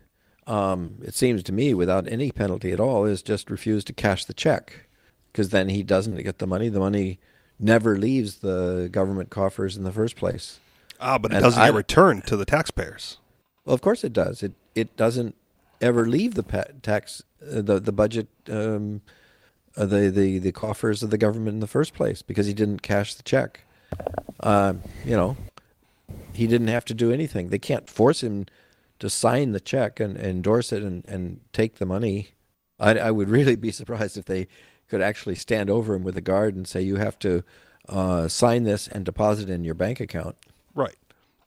um, 0.47 0.95
it 1.03 1.13
seems 1.13 1.43
to 1.43 1.51
me, 1.51 1.73
without 1.73 2.07
any 2.07 2.31
penalty 2.31 2.71
at 2.71 2.79
all, 2.79 3.03
is 3.05 3.21
just 3.21 3.49
refuse 3.49 3.83
to 3.85 3.93
cash 3.93 4.23
the 4.25 4.33
check, 4.33 4.87
because 5.31 5.49
then 5.49 5.67
he 5.69 5.83
doesn't 5.83 6.15
get 6.23 6.39
the 6.39 6.47
money. 6.47 6.69
The 6.69 6.79
money 6.79 7.19
never 7.59 7.97
leaves 7.97 8.37
the 8.37 8.87
government 8.91 9.29
coffers 9.29 9.75
in 9.75 9.83
the 9.83 9.91
first 9.91 10.15
place. 10.15 10.59
ah, 11.01 11.17
but 11.17 11.31
it 11.31 11.35
And 11.35 11.43
doesn't 11.43 11.61
I- 11.61 11.67
get 11.67 11.75
returned 11.75 12.25
to 12.27 12.37
the 12.37 12.45
taxpayers. 12.45 13.17
Well, 13.65 13.73
of 13.73 13.81
course 13.81 14.03
it 14.03 14.13
does. 14.13 14.41
It 14.43 14.53
it 14.75 14.95
doesn't 14.95 15.35
ever 15.81 16.07
leave 16.07 16.35
the 16.35 16.43
pa- 16.43 16.71
tax 16.83 17.23
uh, 17.41 17.61
the 17.61 17.79
the 17.79 17.91
budget 17.91 18.27
um, 18.49 19.01
uh, 19.75 19.85
the, 19.87 20.09
the 20.11 20.37
the 20.39 20.51
coffers 20.51 21.01
of 21.03 21.09
the 21.09 21.17
government 21.17 21.55
in 21.55 21.59
the 21.61 21.67
first 21.67 21.93
place 21.95 22.21
because 22.21 22.45
he 22.45 22.53
didn't 22.53 22.81
cash 22.83 23.15
the 23.15 23.23
check. 23.23 23.65
Um, 24.41 24.83
you 25.03 25.15
know, 25.17 25.35
he 26.37 26.47
didn't 26.47 26.67
have 26.67 26.85
to 26.85 26.93
do 26.93 27.11
anything. 27.11 27.49
They 27.49 27.59
can't 27.59 27.89
force 27.89 28.21
him 28.21 28.45
to 28.99 29.09
sign 29.09 29.51
the 29.51 29.59
check 29.59 29.99
and, 29.99 30.17
endorse 30.17 30.71
it 30.71 30.83
and, 30.83 31.05
and 31.07 31.41
take 31.53 31.75
the 31.75 31.85
money. 31.85 32.29
I, 32.79 32.97
I 32.97 33.11
would 33.11 33.29
really 33.29 33.55
be 33.55 33.71
surprised 33.71 34.17
if 34.17 34.25
they 34.25 34.47
could 34.87 35.01
actually 35.01 35.35
stand 35.35 35.69
over 35.69 35.95
him 35.95 36.03
with 36.03 36.17
a 36.17 36.21
guard 36.21 36.55
and 36.55 36.67
say 36.67 36.81
you 36.81 36.97
have 36.97 37.17
to 37.19 37.43
uh, 37.89 38.27
sign 38.27 38.63
this 38.63 38.87
and 38.87 39.05
deposit 39.05 39.49
it 39.49 39.53
in 39.53 39.63
your 39.63 39.73
bank 39.73 39.99
account. 39.99 40.35
Right. 40.73 40.95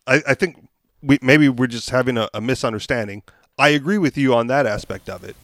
I, 0.07 0.23
I 0.29 0.35
think 0.35 0.69
we 1.03 1.19
maybe 1.23 1.49
we're 1.49 1.67
just 1.67 1.91
having 1.91 2.17
a, 2.17 2.29
a 2.35 2.41
misunderstanding. 2.41 3.23
I 3.59 3.69
agree 3.71 3.99
with 3.99 4.17
you 4.17 4.35
on 4.35 4.47
that 4.49 4.67
aspect 4.67 5.09
of 5.09 5.25
it, 5.25 5.37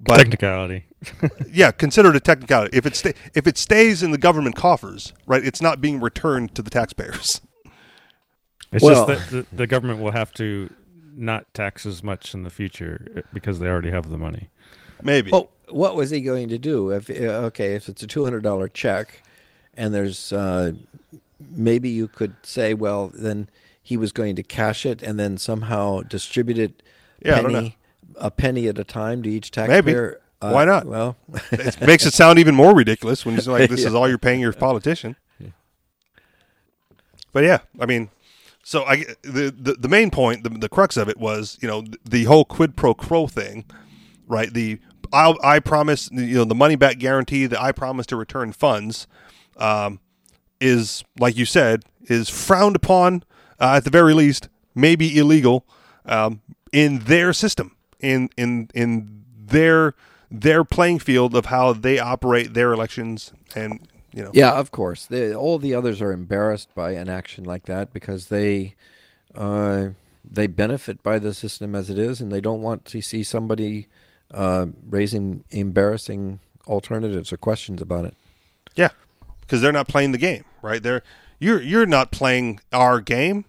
but 0.00 0.16
Technicality. 0.16 0.86
yeah, 1.52 1.70
consider 1.70 2.10
it 2.10 2.16
a 2.16 2.20
technicality. 2.20 2.76
If 2.76 2.86
it 2.86 2.96
sta- 2.96 3.14
if 3.34 3.46
it 3.46 3.56
stays 3.56 4.02
in 4.02 4.10
the 4.10 4.18
government 4.18 4.56
coffers, 4.56 5.12
right, 5.26 5.44
it's 5.44 5.62
not 5.62 5.80
being 5.80 6.00
returned 6.00 6.54
to 6.56 6.62
the 6.62 6.70
taxpayers. 6.70 7.40
It's 8.72 8.82
Well- 8.84 9.06
just 9.06 9.30
that 9.30 9.46
the, 9.50 9.56
the 9.56 9.66
government 9.66 10.00
will 10.00 10.12
have 10.12 10.32
to 10.34 10.70
not 11.16 11.52
tax 11.52 11.84
as 11.84 12.02
much 12.02 12.34
in 12.34 12.44
the 12.44 12.50
future 12.50 13.06
uh, 13.16 13.20
because 13.32 13.58
they 13.58 13.66
already 13.66 13.90
have 13.90 14.08
the 14.08 14.18
money. 14.18 14.48
Maybe. 15.02 15.30
Well, 15.30 15.50
what 15.68 15.96
was 15.96 16.10
he 16.10 16.20
going 16.20 16.48
to 16.48 16.58
do? 16.58 16.90
If 16.90 17.10
uh, 17.10 17.46
okay, 17.46 17.74
if 17.74 17.88
it's 17.88 18.02
a 18.02 18.06
two 18.06 18.24
hundred 18.24 18.42
dollar 18.42 18.68
check, 18.68 19.22
and 19.74 19.94
there's 19.94 20.32
uh, 20.32 20.72
maybe 21.50 21.88
you 21.88 22.08
could 22.08 22.34
say, 22.42 22.74
well, 22.74 23.10
then 23.14 23.48
he 23.82 23.96
was 23.96 24.12
going 24.12 24.36
to 24.36 24.42
cash 24.42 24.84
it 24.84 25.02
and 25.02 25.18
then 25.18 25.38
somehow 25.38 26.02
distribute 26.02 26.58
it 26.58 26.82
Yeah, 27.24 27.38
I 27.38 27.42
don't 27.42 27.52
penny 27.52 27.76
a 28.16 28.30
penny 28.30 28.68
at 28.68 28.78
a 28.78 28.84
time 28.84 29.22
to 29.22 29.30
each 29.30 29.54
Maybe. 29.56 29.72
taxpayer. 29.72 30.20
Uh, 30.40 30.50
Why 30.50 30.64
not? 30.64 30.86
Well, 30.86 31.16
it 31.52 31.80
makes 31.80 32.06
it 32.06 32.12
sound 32.12 32.38
even 32.38 32.54
more 32.54 32.74
ridiculous 32.74 33.24
when 33.24 33.36
you're 33.36 33.58
like, 33.58 33.70
this 33.70 33.84
is 33.86 33.94
all 33.94 34.08
you're 34.08 34.18
paying 34.18 34.40
your 34.40 34.52
politician. 34.52 35.16
But 37.32 37.44
yeah, 37.44 37.58
I 37.78 37.86
mean, 37.86 38.08
so 38.68 38.84
I 38.84 39.06
the 39.22 39.50
the, 39.58 39.76
the 39.78 39.88
main 39.88 40.10
point, 40.10 40.44
the, 40.44 40.50
the 40.50 40.68
crux 40.68 40.98
of 40.98 41.08
it 41.08 41.16
was, 41.16 41.56
you 41.62 41.66
know, 41.66 41.84
the 42.04 42.24
whole 42.24 42.44
quid 42.44 42.76
pro 42.76 42.92
quo 42.92 43.26
thing, 43.26 43.64
right? 44.26 44.52
The 44.52 44.78
I 45.10 45.34
I 45.42 45.58
promise, 45.58 46.10
you 46.12 46.34
know, 46.34 46.44
the 46.44 46.54
money 46.54 46.76
back 46.76 46.98
guarantee 46.98 47.46
that 47.46 47.58
I 47.58 47.72
promise 47.72 48.04
to 48.08 48.16
return 48.16 48.52
funds, 48.52 49.06
um, 49.56 50.00
is 50.60 51.02
like 51.18 51.34
you 51.34 51.46
said, 51.46 51.84
is 52.10 52.28
frowned 52.28 52.76
upon 52.76 53.24
uh, 53.58 53.76
at 53.76 53.84
the 53.84 53.90
very 53.90 54.12
least, 54.12 54.50
maybe 54.74 55.18
illegal, 55.18 55.64
um, 56.04 56.42
in 56.70 56.98
their 56.98 57.32
system, 57.32 57.74
in 58.00 58.28
in 58.36 58.68
in 58.74 59.24
their 59.46 59.94
their 60.30 60.62
playing 60.62 60.98
field 60.98 61.34
of 61.34 61.46
how 61.46 61.72
they 61.72 61.98
operate 61.98 62.52
their 62.52 62.74
elections, 62.74 63.32
and 63.54 63.88
you 64.12 64.22
know, 64.22 64.30
yeah, 64.32 64.52
of 64.52 64.70
course. 64.70 65.06
They, 65.06 65.34
all 65.34 65.58
the 65.58 65.74
others 65.74 66.00
are 66.00 66.12
embarrassed 66.12 66.74
by 66.74 66.92
an 66.92 67.08
action 67.08 67.44
like 67.44 67.66
that 67.66 67.92
because 67.92 68.28
they 68.28 68.74
uh, 69.34 69.88
they 70.24 70.46
benefit 70.46 71.02
by 71.02 71.18
the 71.18 71.34
system 71.34 71.74
as 71.74 71.90
it 71.90 71.98
is, 71.98 72.20
and 72.20 72.32
they 72.32 72.40
don't 72.40 72.62
want 72.62 72.84
to 72.86 73.00
see 73.00 73.22
somebody 73.22 73.86
uh, 74.32 74.66
raising 74.88 75.44
embarrassing 75.50 76.40
alternatives 76.66 77.32
or 77.32 77.36
questions 77.36 77.82
about 77.82 78.04
it. 78.04 78.14
Yeah, 78.74 78.90
because 79.40 79.60
they're 79.60 79.72
not 79.72 79.88
playing 79.88 80.12
the 80.12 80.18
game, 80.18 80.44
right? 80.62 80.82
They're 80.82 81.02
you're 81.38 81.60
you're 81.60 81.86
not 81.86 82.10
playing 82.10 82.60
our 82.72 83.00
game, 83.00 83.44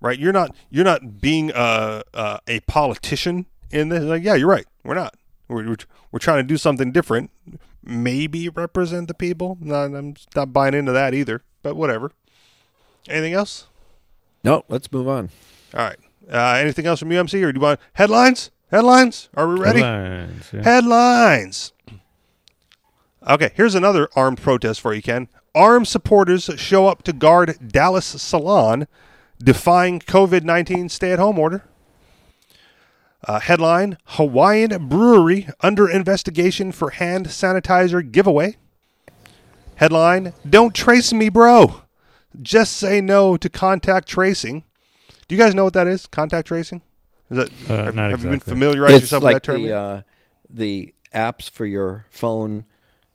right? 0.00 0.18
You're 0.18 0.32
not 0.32 0.54
you're 0.70 0.84
not 0.84 1.20
being 1.20 1.50
a 1.54 2.02
a, 2.12 2.40
a 2.48 2.60
politician 2.60 3.46
in 3.70 3.88
this. 3.88 4.02
Like, 4.02 4.22
yeah, 4.22 4.34
you're 4.34 4.48
right. 4.48 4.66
We're 4.84 4.94
not. 4.94 5.14
We're, 5.52 5.68
we're 5.68 5.76
we're 6.10 6.18
trying 6.18 6.38
to 6.38 6.48
do 6.48 6.56
something 6.56 6.92
different. 6.92 7.30
Maybe 7.84 8.48
represent 8.48 9.08
the 9.08 9.14
people. 9.14 9.58
Not, 9.60 9.94
I'm 9.94 10.14
not 10.36 10.52
buying 10.52 10.74
into 10.74 10.92
that 10.92 11.14
either. 11.14 11.42
But 11.62 11.76
whatever. 11.76 12.12
Anything 13.08 13.34
else? 13.34 13.66
No, 14.44 14.64
let's 14.68 14.90
move 14.92 15.08
on. 15.08 15.30
All 15.74 15.80
right. 15.80 15.98
Uh, 16.30 16.54
anything 16.60 16.86
else 16.86 17.00
from 17.00 17.10
UMC, 17.10 17.42
or 17.42 17.52
do 17.52 17.58
you 17.58 17.62
want 17.62 17.80
headlines? 17.94 18.50
Headlines? 18.70 19.28
Are 19.34 19.48
we 19.48 19.60
ready? 19.60 19.80
Headlines, 19.80 20.50
yeah. 20.52 20.62
Headlines. 20.62 21.72
Okay, 23.28 23.50
here's 23.54 23.74
another 23.74 24.08
armed 24.16 24.40
protest 24.40 24.80
for 24.80 24.94
you, 24.94 25.02
Ken. 25.02 25.28
Armed 25.54 25.86
supporters 25.86 26.50
show 26.56 26.86
up 26.88 27.02
to 27.02 27.12
guard 27.12 27.56
Dallas 27.68 28.06
Salon, 28.06 28.88
defying 29.38 30.00
COVID 30.00 30.44
19 30.44 30.88
stay 30.88 31.12
at 31.12 31.18
home 31.18 31.38
order. 31.38 31.64
Uh, 33.26 33.38
headline 33.40 33.98
Hawaiian 34.04 34.88
Brewery 34.88 35.48
under 35.60 35.88
investigation 35.88 36.72
for 36.72 36.90
hand 36.90 37.28
sanitizer 37.28 38.02
giveaway. 38.10 38.56
Headline 39.76 40.32
Don't 40.48 40.74
trace 40.74 41.12
me, 41.12 41.28
bro. 41.28 41.82
Just 42.40 42.76
say 42.76 43.00
no 43.00 43.36
to 43.36 43.48
contact 43.48 44.08
tracing. 44.08 44.64
Do 45.28 45.34
you 45.34 45.40
guys 45.40 45.54
know 45.54 45.64
what 45.64 45.74
that 45.74 45.86
is? 45.86 46.06
Contact 46.06 46.48
tracing? 46.48 46.82
Is 47.30 47.36
that, 47.38 47.50
Uh, 47.70 47.84
have, 47.84 47.94
not 47.94 48.10
have 48.10 48.20
you 48.20 48.24
been 48.26 48.34
exactly. 48.34 48.52
familiarized 48.52 48.94
it's 48.94 49.02
yourself 49.04 49.22
like 49.22 49.34
with 49.34 49.42
that 49.44 49.52
term? 49.52 49.62
the 49.62 49.72
uh, 49.72 50.02
the 50.50 50.94
apps 51.14 51.48
for 51.48 51.64
your 51.66 52.06
phone 52.10 52.64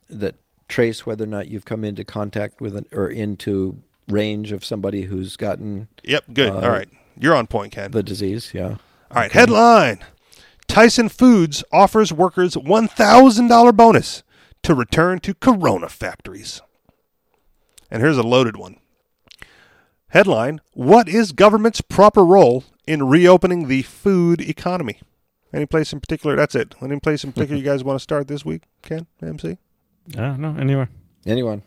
that 0.08 0.36
trace 0.68 1.04
whether 1.06 1.24
or 1.24 1.28
not 1.28 1.48
you've 1.48 1.64
come 1.64 1.84
into 1.84 2.04
contact 2.04 2.60
with 2.60 2.76
an, 2.76 2.86
or 2.92 3.08
into 3.08 3.80
range 4.08 4.52
of 4.52 4.64
somebody 4.64 5.02
who's 5.02 5.36
gotten 5.36 5.88
Yep, 6.04 6.24
good. 6.32 6.50
Uh, 6.50 6.60
All 6.60 6.70
right. 6.70 6.88
You're 7.18 7.34
on 7.34 7.46
point, 7.46 7.72
Ken. 7.72 7.90
the 7.90 8.02
disease. 8.02 8.52
Yeah. 8.54 8.76
All 9.10 9.22
right, 9.22 9.32
headline 9.32 10.04
Tyson 10.66 11.08
Foods 11.08 11.64
offers 11.72 12.12
workers 12.12 12.54
$1,000 12.54 13.76
bonus 13.76 14.22
to 14.62 14.74
return 14.74 15.18
to 15.20 15.34
Corona 15.34 15.88
factories. 15.88 16.60
And 17.90 18.02
here's 18.02 18.18
a 18.18 18.22
loaded 18.22 18.56
one. 18.56 18.76
Headline 20.08 20.60
What 20.74 21.08
is 21.08 21.32
government's 21.32 21.80
proper 21.80 22.22
role 22.22 22.64
in 22.86 23.08
reopening 23.08 23.68
the 23.68 23.82
food 23.82 24.42
economy? 24.42 25.00
Any 25.54 25.64
place 25.64 25.92
in 25.92 26.00
particular? 26.00 26.36
That's 26.36 26.54
it. 26.54 26.74
Any 26.82 27.00
place 27.00 27.24
in 27.24 27.32
particular 27.32 27.58
you 27.58 27.64
guys 27.64 27.82
want 27.82 27.98
to 27.98 28.02
start 28.02 28.28
this 28.28 28.44
week, 28.44 28.64
Ken, 28.82 29.06
MC? 29.22 29.56
Uh, 30.16 30.36
no, 30.36 30.54
anywhere. 30.58 30.90
Anyone? 31.24 31.62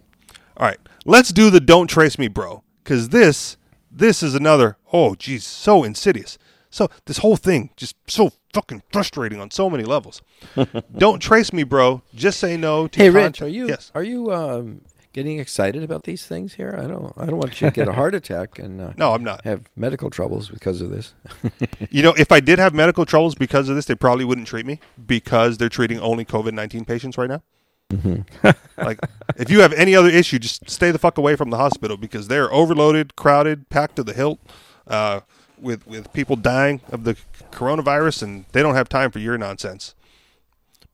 All 0.58 0.68
right, 0.68 0.80
let's 1.06 1.32
do 1.32 1.50
the 1.50 1.60
don't 1.60 1.88
trace 1.88 2.20
me, 2.20 2.28
bro, 2.28 2.64
because 2.84 3.10
this 3.10 3.58
this 3.92 4.22
is 4.22 4.36
another. 4.36 4.78
Oh, 4.94 5.16
geez, 5.16 5.44
so 5.44 5.84
insidious. 5.84 6.38
So 6.72 6.90
this 7.06 7.20
whole 7.20 7.36
thing 7.36 7.70
just 7.78 7.96
so 8.08 8.32
fucking 8.54 8.82
frustrating 8.92 9.40
on 9.40 9.52
so 9.52 9.70
many 9.70 9.84
levels. 9.84 10.22
Don't 10.98 11.20
trace 11.20 11.54
me, 11.54 11.64
bro. 11.64 12.02
Just 12.16 12.40
say 12.40 12.58
no 12.58 12.88
to 12.88 13.00
Hey, 13.00 13.10
Rich, 13.12 13.42
are 13.44 13.48
you 13.48 13.68
Yes. 13.68 13.92
are 13.94 14.04
you 14.04 14.32
um, 14.34 14.82
getting 15.14 15.38
excited 15.40 15.84
about 15.84 16.04
these 16.04 16.26
things 16.26 16.54
here? 16.54 16.74
I 16.82 16.88
don't 16.88 17.14
I 17.18 17.26
don't 17.26 17.38
want 17.38 17.60
you 17.62 17.68
to 17.68 17.74
get 17.74 17.88
a 17.90 17.94
heart 17.94 18.16
attack 18.16 18.58
and 18.58 18.80
uh, 18.82 18.94
No, 18.98 19.14
I'm 19.14 19.24
not. 19.24 19.44
have 19.44 19.64
medical 19.76 20.10
troubles 20.10 20.50
because 20.50 20.82
of 20.82 20.90
this. 20.90 21.14
You 21.90 22.04
know, 22.04 22.14
if 22.18 22.32
I 22.32 22.40
did 22.40 22.58
have 22.60 22.74
medical 22.74 23.06
troubles 23.06 23.36
because 23.36 23.68
of 23.68 23.76
this, 23.76 23.86
they 23.86 23.96
probably 23.96 24.24
wouldn't 24.24 24.48
treat 24.48 24.66
me 24.66 24.80
because 25.06 25.58
they're 25.58 25.68
treating 25.70 26.00
only 26.00 26.24
COVID 26.24 26.54
nineteen 26.54 26.86
patients 26.86 27.18
right 27.18 27.30
now. 27.30 27.42
like, 28.78 29.00
if 29.36 29.50
you 29.50 29.60
have 29.60 29.74
any 29.74 29.94
other 29.96 30.08
issue, 30.10 30.40
just 30.40 30.70
stay 30.70 30.92
the 30.92 31.00
fuck 31.00 31.18
away 31.18 31.36
from 31.36 31.50
the 31.50 31.58
hospital 31.58 31.98
because 31.98 32.30
they're 32.30 32.52
overloaded, 32.54 33.18
crowded, 33.18 33.68
packed 33.70 33.98
to 33.98 34.04
the 34.04 34.14
hilt, 34.14 34.40
uh, 34.88 35.20
with 35.62 35.86
with 35.88 36.12
people 36.14 36.36
dying 36.36 36.82
of 36.92 37.04
the 37.04 37.16
coronavirus, 37.52 38.24
and 38.24 38.46
they 38.52 38.62
don't 38.62 38.76
have 38.76 38.90
time 38.90 39.12
for 39.12 39.20
your 39.20 39.38
nonsense. 39.38 39.96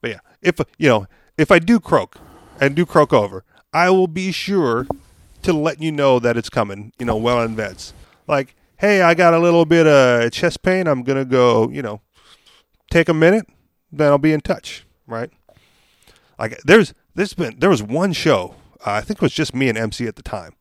But 0.02 0.12
yeah, 0.12 0.20
if 0.42 0.60
you 0.78 0.90
know, 0.90 1.08
if 1.38 1.52
I 1.52 1.60
do 1.60 1.80
croak 1.80 2.18
and 2.60 2.76
do 2.76 2.86
croak 2.86 3.14
over, 3.14 3.44
I 3.74 3.90
will 3.90 4.08
be 4.08 4.32
sure 4.32 4.88
to 5.44 5.54
let 5.54 5.82
you 5.82 5.92
know 5.92 6.20
that 6.20 6.38
it's 6.38 6.50
coming. 6.50 6.94
You 7.00 7.06
know, 7.06 7.18
well 7.18 7.42
in 7.42 7.52
advance. 7.52 7.94
Like, 8.28 8.56
hey, 8.78 9.02
I 9.02 9.14
got 9.14 9.34
a 9.34 9.40
little 9.40 9.66
bit 9.66 9.88
of 9.88 10.32
chest 10.32 10.62
pain. 10.62 10.88
I'm 10.88 11.04
gonna 11.04 11.26
go. 11.26 11.70
You 11.70 11.82
know, 11.82 12.02
take 12.92 13.10
a 13.10 13.14
minute. 13.14 13.48
Then 13.92 14.10
I'll 14.10 14.18
be 14.18 14.34
in 14.34 14.42
touch. 14.42 14.86
Right. 15.06 15.32
Like, 16.38 16.60
there's 16.64 16.94
there's 17.16 17.34
been 17.34 17.58
there 17.60 17.70
was 17.70 17.82
one 17.82 18.14
show. 18.14 18.56
Uh, 18.86 18.92
I 18.92 19.02
think 19.02 19.18
it 19.18 19.22
was 19.22 19.34
just 19.34 19.56
me 19.56 19.70
and 19.70 19.78
MC 19.78 20.06
at 20.08 20.16
the 20.16 20.24
time. 20.24 20.54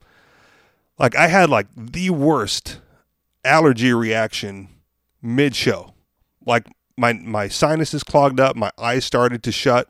Like, 0.99 1.15
I 1.15 1.27
had 1.27 1.51
like 1.51 1.67
the 1.77 2.09
worst 2.11 2.81
allergy 3.47 3.93
reaction 3.93 4.69
mid 5.23 5.55
show. 5.55 5.95
Like 6.45 6.67
my 6.97 7.15
my 7.15 7.49
sinuses 7.49 8.03
clogged 8.03 8.41
up, 8.41 8.57
my 8.57 8.71
eyes 8.79 9.05
started 9.05 9.43
to 9.45 9.53
shut. 9.53 9.89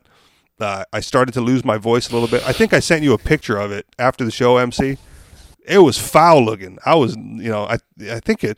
Uh, 0.59 0.83
I 0.91 1.01
started 1.01 1.33
to 1.33 1.41
lose 1.41 1.63
my 1.63 1.77
voice 1.77 2.09
a 2.09 2.13
little 2.13 2.27
bit. 2.27 2.47
I 2.47 2.51
think 2.51 2.73
I 2.73 2.79
sent 2.79 3.03
you 3.03 3.13
a 3.13 3.17
picture 3.17 3.57
of 3.57 3.71
it 3.71 3.85
after 3.99 4.25
the 4.25 4.31
show, 4.31 4.57
MC. 4.57 4.97
It 5.67 5.79
was 5.79 5.97
foul 5.97 6.43
looking. 6.43 6.79
I 6.85 6.95
was, 6.95 7.15
you 7.15 7.51
know, 7.51 7.65
I 7.65 7.77
I 8.11 8.19
think 8.19 8.43
it. 8.43 8.57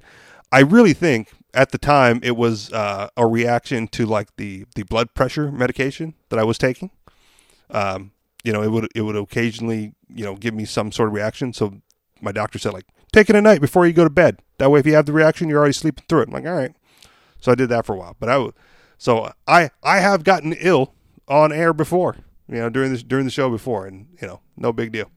I 0.51 0.61
really 0.61 0.93
think 0.93 1.29
at 1.53 1.71
the 1.71 1.77
time 1.77 2.19
it 2.23 2.37
was 2.37 2.71
uh, 2.71 3.09
a 3.17 3.27
reaction 3.27 3.87
to 3.89 4.05
like 4.05 4.35
the 4.37 4.65
the 4.75 4.83
blood 4.83 5.13
pressure 5.13 5.51
medication 5.51 6.13
that 6.29 6.39
I 6.39 6.43
was 6.43 6.57
taking. 6.57 6.91
Um, 7.71 8.11
you 8.43 8.53
know, 8.53 8.61
it 8.63 8.71
would 8.71 8.87
it 8.95 9.01
would 9.01 9.15
occasionally 9.15 9.93
you 10.07 10.23
know 10.23 10.35
give 10.35 10.53
me 10.53 10.65
some 10.65 10.91
sort 10.91 11.09
of 11.09 11.13
reaction. 11.13 11.53
So 11.53 11.81
my 12.21 12.31
doctor 12.31 12.59
said 12.59 12.73
like 12.73 12.85
take 13.11 13.29
it 13.29 13.35
at 13.35 13.43
night 13.43 13.61
before 13.61 13.85
you 13.85 13.93
go 13.93 14.03
to 14.03 14.09
bed. 14.09 14.39
That 14.57 14.71
way, 14.71 14.79
if 14.79 14.85
you 14.85 14.93
have 14.95 15.05
the 15.05 15.13
reaction, 15.13 15.49
you're 15.49 15.59
already 15.59 15.73
sleeping 15.73 16.03
through 16.07 16.21
it. 16.21 16.27
I'm 16.27 16.33
like, 16.33 16.45
all 16.45 16.53
right. 16.53 16.75
So 17.39 17.51
I 17.51 17.55
did 17.55 17.69
that 17.69 17.85
for 17.85 17.93
a 17.93 17.97
while. 17.97 18.15
But 18.19 18.29
I 18.29 18.49
so 18.97 19.31
I 19.47 19.71
I 19.81 19.99
have 19.99 20.23
gotten 20.23 20.53
ill 20.53 20.93
on 21.27 21.51
air 21.51 21.73
before. 21.73 22.17
You 22.47 22.55
know, 22.55 22.69
during 22.69 22.91
this 22.91 23.03
during 23.03 23.25
the 23.25 23.31
show 23.31 23.49
before, 23.49 23.85
and 23.85 24.07
you 24.21 24.27
know, 24.27 24.41
no 24.57 24.73
big 24.73 24.91
deal. 24.91 25.11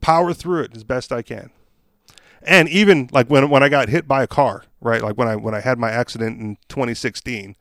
Power 0.00 0.32
through 0.32 0.62
it 0.62 0.76
as 0.76 0.84
best 0.84 1.12
I 1.12 1.22
can. 1.22 1.50
And 2.42 2.68
even 2.68 3.10
like 3.12 3.28
when 3.28 3.50
when 3.50 3.62
I 3.62 3.68
got 3.68 3.88
hit 3.88 4.06
by 4.06 4.22
a 4.22 4.26
car, 4.26 4.64
right? 4.80 5.02
Like 5.02 5.18
when 5.18 5.28
I 5.28 5.36
when 5.36 5.54
I 5.54 5.60
had 5.60 5.78
my 5.78 5.90
accident 5.90 6.40
in 6.40 6.56
2016, 6.68 7.56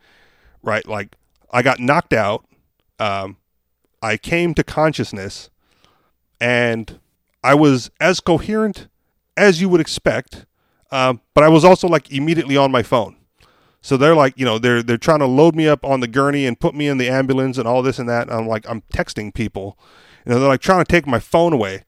right? 0.61 0.87
Like 0.87 1.15
I 1.51 1.61
got 1.61 1.79
knocked 1.79 2.13
out. 2.13 2.45
Um, 2.99 3.37
I 4.01 4.17
came 4.17 4.53
to 4.53 4.63
consciousness, 4.63 5.49
and 6.39 6.99
I 7.43 7.55
was 7.55 7.89
as 7.99 8.19
coherent 8.19 8.87
as 9.37 9.61
you 9.61 9.69
would 9.69 9.81
expect. 9.81 10.45
Um, 10.91 11.21
but 11.33 11.43
I 11.43 11.49
was 11.49 11.65
also 11.65 11.87
like 11.87 12.11
immediately 12.11 12.57
on 12.57 12.71
my 12.71 12.83
phone. 12.83 13.17
So 13.81 13.97
they're 13.97 14.15
like, 14.15 14.33
you 14.35 14.45
know, 14.45 14.57
they're 14.57 14.81
they're 14.81 14.97
trying 14.97 15.19
to 15.19 15.27
load 15.27 15.55
me 15.55 15.67
up 15.67 15.85
on 15.85 15.99
the 15.99 16.07
gurney 16.07 16.45
and 16.45 16.59
put 16.59 16.73
me 16.73 16.87
in 16.87 16.97
the 16.97 17.09
ambulance 17.09 17.57
and 17.57 17.67
all 17.67 17.83
this 17.83 17.99
and 17.99 18.09
that. 18.09 18.27
And 18.27 18.31
I'm 18.31 18.47
like, 18.47 18.67
I'm 18.67 18.81
texting 18.93 19.33
people. 19.33 19.77
You 20.25 20.31
know, 20.31 20.39
they're 20.39 20.49
like 20.49 20.61
trying 20.61 20.83
to 20.83 20.91
take 20.91 21.05
my 21.05 21.19
phone 21.19 21.53
away. 21.53 21.83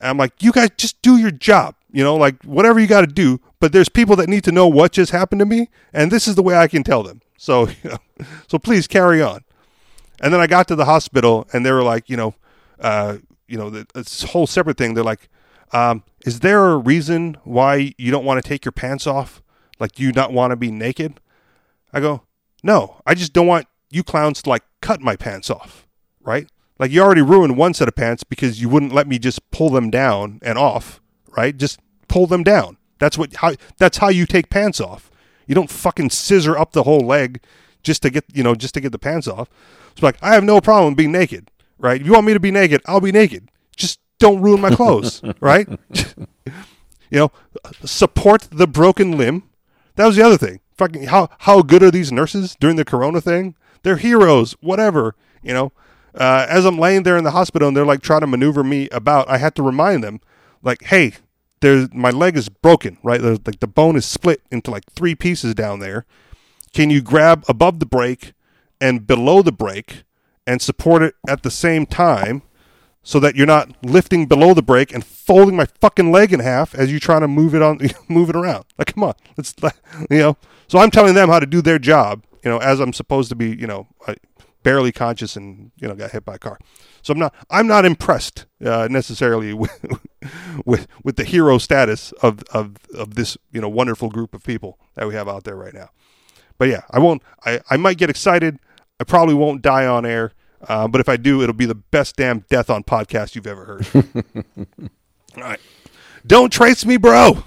And 0.00 0.08
I'm 0.08 0.16
like, 0.16 0.42
you 0.42 0.50
guys 0.50 0.70
just 0.76 1.02
do 1.02 1.18
your 1.18 1.30
job. 1.30 1.74
You 1.90 2.02
know, 2.02 2.16
like 2.16 2.42
whatever 2.44 2.80
you 2.80 2.86
got 2.86 3.02
to 3.02 3.06
do. 3.06 3.38
But 3.60 3.72
there's 3.72 3.90
people 3.90 4.16
that 4.16 4.28
need 4.28 4.44
to 4.44 4.52
know 4.52 4.66
what 4.66 4.92
just 4.92 5.12
happened 5.12 5.40
to 5.40 5.44
me, 5.44 5.68
and 5.92 6.10
this 6.10 6.26
is 6.26 6.34
the 6.34 6.42
way 6.42 6.56
I 6.56 6.68
can 6.68 6.82
tell 6.82 7.02
them. 7.02 7.20
So, 7.42 7.66
you 7.82 7.90
know, 7.90 8.26
so 8.46 8.56
please 8.56 8.86
carry 8.86 9.20
on. 9.20 9.42
And 10.20 10.32
then 10.32 10.40
I 10.40 10.46
got 10.46 10.68
to 10.68 10.76
the 10.76 10.84
hospital, 10.84 11.48
and 11.52 11.66
they 11.66 11.72
were 11.72 11.82
like, 11.82 12.08
you 12.08 12.16
know, 12.16 12.36
uh, 12.78 13.18
you 13.48 13.58
know, 13.58 13.68
the, 13.68 13.84
this 13.94 14.22
whole 14.22 14.46
separate 14.46 14.78
thing. 14.78 14.94
They're 14.94 15.02
like, 15.02 15.28
um, 15.72 16.04
is 16.24 16.40
there 16.40 16.66
a 16.70 16.76
reason 16.76 17.36
why 17.44 17.94
you 17.98 18.10
don't 18.10 18.24
want 18.24 18.42
to 18.42 18.48
take 18.48 18.64
your 18.64 18.72
pants 18.72 19.06
off? 19.06 19.42
Like, 19.78 19.92
do 19.92 20.02
you 20.02 20.12
not 20.12 20.32
want 20.32 20.52
to 20.52 20.56
be 20.56 20.70
naked? 20.70 21.20
I 21.92 22.00
go, 22.00 22.22
no, 22.62 23.00
I 23.06 23.14
just 23.14 23.32
don't 23.32 23.46
want 23.46 23.66
you 23.90 24.02
clowns 24.02 24.42
to 24.42 24.50
like 24.50 24.62
cut 24.80 25.00
my 25.00 25.16
pants 25.16 25.50
off, 25.50 25.86
right? 26.20 26.48
Like 26.78 26.90
you 26.90 27.00
already 27.00 27.22
ruined 27.22 27.56
one 27.56 27.74
set 27.74 27.88
of 27.88 27.94
pants 27.94 28.24
because 28.24 28.60
you 28.60 28.68
wouldn't 28.68 28.92
let 28.92 29.06
me 29.06 29.18
just 29.18 29.50
pull 29.50 29.70
them 29.70 29.90
down 29.90 30.40
and 30.42 30.58
off, 30.58 31.00
right? 31.36 31.56
Just 31.56 31.78
pull 32.08 32.26
them 32.26 32.42
down. 32.42 32.76
That's 32.98 33.18
what 33.18 33.34
how 33.36 33.54
that's 33.78 33.98
how 33.98 34.08
you 34.08 34.26
take 34.26 34.50
pants 34.50 34.80
off. 34.80 35.10
You 35.46 35.54
don't 35.54 35.70
fucking 35.70 36.10
scissor 36.10 36.56
up 36.56 36.72
the 36.72 36.84
whole 36.84 37.00
leg 37.00 37.42
just 37.82 38.02
to 38.02 38.10
get 38.10 38.24
you 38.32 38.42
know 38.42 38.54
just 38.54 38.74
to 38.74 38.80
get 38.80 38.92
the 38.92 38.98
pants 38.98 39.28
off. 39.28 39.48
It's 39.92 40.02
like 40.02 40.16
I 40.22 40.34
have 40.34 40.44
no 40.44 40.60
problem 40.60 40.94
being 40.94 41.12
naked, 41.12 41.50
right? 41.78 42.00
If 42.00 42.06
you 42.06 42.12
want 42.12 42.26
me 42.26 42.32
to 42.32 42.40
be 42.40 42.50
naked, 42.50 42.80
I'll 42.86 43.00
be 43.00 43.12
naked. 43.12 43.48
Just 43.76 44.00
don't 44.22 44.40
ruin 44.40 44.60
my 44.60 44.74
clothes, 44.74 45.20
right? 45.40 45.68
you 47.10 47.18
know, 47.18 47.32
support 47.84 48.48
the 48.50 48.66
broken 48.66 49.18
limb. 49.18 49.42
That 49.96 50.06
was 50.06 50.16
the 50.16 50.22
other 50.22 50.38
thing. 50.38 50.60
Fucking 50.78 51.04
how 51.04 51.28
how 51.40 51.62
good 51.62 51.82
are 51.82 51.90
these 51.90 52.10
nurses 52.10 52.56
during 52.58 52.76
the 52.76 52.84
corona 52.84 53.20
thing? 53.20 53.54
They're 53.82 53.96
heroes, 53.96 54.52
whatever, 54.60 55.14
you 55.42 55.52
know. 55.52 55.72
Uh, 56.14 56.46
as 56.48 56.64
I'm 56.64 56.78
laying 56.78 57.04
there 57.04 57.16
in 57.16 57.24
the 57.24 57.30
hospital 57.30 57.68
and 57.68 57.76
they're 57.76 57.86
like 57.86 58.02
trying 58.02 58.20
to 58.20 58.26
maneuver 58.26 58.62
me 58.62 58.88
about, 58.90 59.28
I 59.28 59.38
had 59.38 59.54
to 59.56 59.62
remind 59.62 60.04
them, 60.04 60.20
like, 60.62 60.84
hey, 60.84 61.14
there's 61.60 61.92
my 61.92 62.10
leg 62.10 62.36
is 62.36 62.48
broken, 62.48 62.98
right? 63.02 63.20
There's, 63.20 63.40
like 63.46 63.60
the 63.60 63.66
bone 63.66 63.96
is 63.96 64.04
split 64.04 64.42
into 64.50 64.70
like 64.70 64.84
three 64.92 65.14
pieces 65.14 65.54
down 65.54 65.80
there. 65.80 66.06
Can 66.72 66.90
you 66.90 67.02
grab 67.02 67.44
above 67.48 67.80
the 67.80 67.86
break 67.86 68.34
and 68.80 69.06
below 69.06 69.42
the 69.42 69.52
break 69.52 70.04
and 70.46 70.60
support 70.60 71.02
it 71.02 71.14
at 71.28 71.42
the 71.42 71.50
same 71.50 71.86
time 71.86 72.42
so 73.02 73.18
that 73.20 73.34
you're 73.34 73.46
not 73.46 73.70
lifting 73.84 74.26
below 74.26 74.54
the 74.54 74.62
break 74.62 74.92
and 74.92 75.04
folding 75.04 75.56
my 75.56 75.66
fucking 75.80 76.12
leg 76.12 76.32
in 76.32 76.40
half 76.40 76.74
as 76.74 76.90
you're 76.90 77.00
trying 77.00 77.22
to 77.22 77.28
move 77.28 77.54
it 77.54 77.62
on 77.62 77.78
move 78.08 78.28
it 78.28 78.36
around. 78.36 78.64
Like 78.78 78.94
come 78.94 79.04
on. 79.04 79.14
Let's 79.36 79.54
you 80.10 80.18
know. 80.18 80.36
So 80.68 80.78
I'm 80.78 80.90
telling 80.90 81.14
them 81.14 81.28
how 81.28 81.40
to 81.40 81.46
do 81.46 81.60
their 81.60 81.78
job, 81.78 82.24
you 82.44 82.50
know, 82.50 82.58
as 82.58 82.80
I'm 82.80 82.92
supposed 82.92 83.28
to 83.28 83.34
be, 83.34 83.54
you 83.54 83.66
know, 83.66 83.88
barely 84.62 84.92
conscious 84.92 85.36
and, 85.36 85.72
you 85.76 85.88
know, 85.88 85.94
got 85.94 86.12
hit 86.12 86.24
by 86.24 86.36
a 86.36 86.38
car. 86.38 86.58
So 87.02 87.12
I'm 87.12 87.18
not 87.18 87.34
I'm 87.50 87.66
not 87.66 87.84
impressed 87.84 88.46
uh, 88.64 88.88
necessarily 88.90 89.52
with, 89.54 89.98
with 90.64 90.86
with 91.02 91.16
the 91.16 91.24
hero 91.24 91.58
status 91.58 92.12
of, 92.22 92.42
of 92.52 92.76
of 92.94 93.14
this, 93.14 93.36
you 93.50 93.60
know, 93.60 93.68
wonderful 93.68 94.08
group 94.08 94.34
of 94.34 94.44
people 94.44 94.78
that 94.94 95.08
we 95.08 95.14
have 95.14 95.28
out 95.28 95.44
there 95.44 95.56
right 95.56 95.74
now. 95.74 95.90
But 96.58 96.68
yeah, 96.68 96.82
I 96.90 96.98
won't 96.98 97.22
I, 97.44 97.60
I 97.70 97.76
might 97.76 97.98
get 97.98 98.10
excited. 98.10 98.58
I 99.00 99.04
probably 99.04 99.34
won't 99.34 99.62
die 99.62 99.86
on 99.86 100.06
air. 100.06 100.32
Uh, 100.68 100.88
but 100.88 101.00
if 101.00 101.08
I 101.08 101.16
do, 101.16 101.42
it'll 101.42 101.54
be 101.54 101.66
the 101.66 101.74
best 101.74 102.16
damn 102.16 102.40
death 102.50 102.70
on 102.70 102.84
podcast 102.84 103.34
you've 103.34 103.46
ever 103.46 103.64
heard. 103.64 103.86
All 105.36 105.42
right. 105.42 105.60
Don't 106.26 106.52
trace 106.52 106.84
me, 106.84 106.96
bro. 106.96 107.44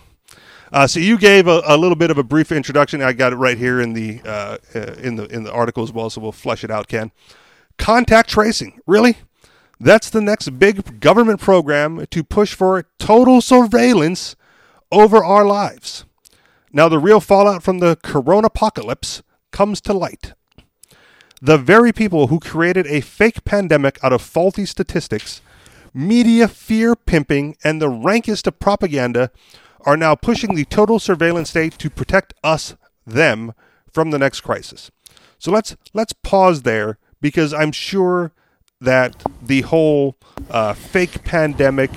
Uh, 0.72 0.88
so 0.88 1.00
you 1.00 1.18
gave 1.18 1.48
a, 1.48 1.62
a, 1.66 1.78
little 1.78 1.96
bit 1.96 2.12
of 2.12 2.18
a 2.18 2.24
brief 2.24 2.52
introduction. 2.52 3.02
I 3.02 3.14
got 3.14 3.32
it 3.32 3.38
right 3.38 3.58
here 3.58 3.80
in 3.80 3.94
the 3.94 4.20
uh, 4.26 4.58
uh, 4.74 4.80
in 5.02 5.16
the 5.16 5.26
in 5.28 5.44
the 5.44 5.52
article 5.52 5.84
as 5.84 5.94
well. 5.94 6.10
So 6.10 6.20
we'll 6.20 6.34
flesh 6.34 6.64
it 6.64 6.72
out, 6.72 6.88
Ken. 6.88 7.12
Contact 7.78 8.30
tracing, 8.30 8.82
really? 8.86 9.18
That's 9.80 10.10
the 10.10 10.22
next 10.22 10.58
big 10.60 11.00
government 11.00 11.40
program 11.40 12.06
to 12.08 12.24
push 12.24 12.54
for 12.54 12.86
total 12.98 13.42
surveillance 13.42 14.36
over 14.92 15.24
our 15.24 15.46
lives. 15.46 16.06
Now, 16.72 16.90
the 16.90 17.00
real 17.00 17.20
fallout 17.20 17.64
from 17.64 17.80
the 17.80 17.98
corona 18.02 18.48
apocalypse 18.48 19.24
comes 19.52 19.82
to 19.82 19.94
light. 19.94 20.34
The 21.42 21.58
very 21.58 21.92
people 21.92 22.28
who 22.28 22.40
created 22.40 22.88
a 22.88 23.02
fake 23.02 23.44
pandemic 23.44 24.00
out 24.04 24.14
of 24.14 24.22
faulty 24.22 24.66
statistics, 24.66 25.42
media 25.94 26.48
fear 26.48 26.96
pimping, 26.96 27.58
and 27.64 27.82
the 27.82 27.90
rankest 27.90 28.48
of 28.48 28.60
propaganda 28.60 29.32
are 29.82 29.98
now 29.98 30.16
pushing 30.16 30.56
the 30.56 30.66
total 30.66 31.00
surveillance 31.00 31.50
state 31.50 31.78
to 31.80 31.90
protect 31.90 32.34
us, 32.44 32.76
them, 33.06 33.54
from 33.92 34.12
the 34.12 34.20
next 34.20 34.42
crisis. 34.42 34.92
So 35.38 35.52
let's 35.52 35.76
let's 35.94 36.14
pause 36.14 36.64
there 36.64 36.98
because 37.22 37.54
I'm 37.54 37.72
sure 37.72 38.32
that 38.82 39.24
the 39.42 39.62
whole 39.62 40.18
uh, 40.50 40.74
fake 40.74 41.24
pandemic, 41.24 41.92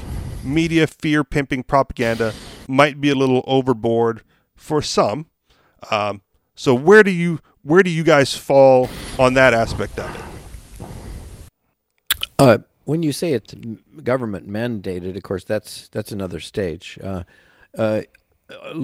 media 0.44 0.86
fear 0.86 1.24
pimping 1.24 1.62
propaganda 1.62 2.34
might 2.68 3.00
be 3.00 3.10
a 3.10 3.14
little 3.14 3.42
overboard 3.46 4.22
for 4.54 4.82
some. 4.82 5.26
Um, 5.90 6.22
so 6.54 6.74
where 6.74 7.02
do 7.02 7.10
you 7.10 7.40
where 7.62 7.82
do 7.82 7.90
you 7.90 8.02
guys 8.02 8.36
fall 8.36 8.88
on 9.18 9.34
that 9.34 9.54
aspect 9.54 9.98
of 9.98 10.14
it? 10.14 10.86
Uh, 12.38 12.58
when 12.84 13.02
you 13.02 13.12
say 13.12 13.32
it's 13.32 13.54
government 14.02 14.48
mandated, 14.48 15.16
of 15.16 15.22
course, 15.22 15.44
that's 15.44 15.88
that's 15.88 16.12
another 16.12 16.40
stage. 16.40 16.98
Uh, 17.02 17.24
uh, 17.76 18.02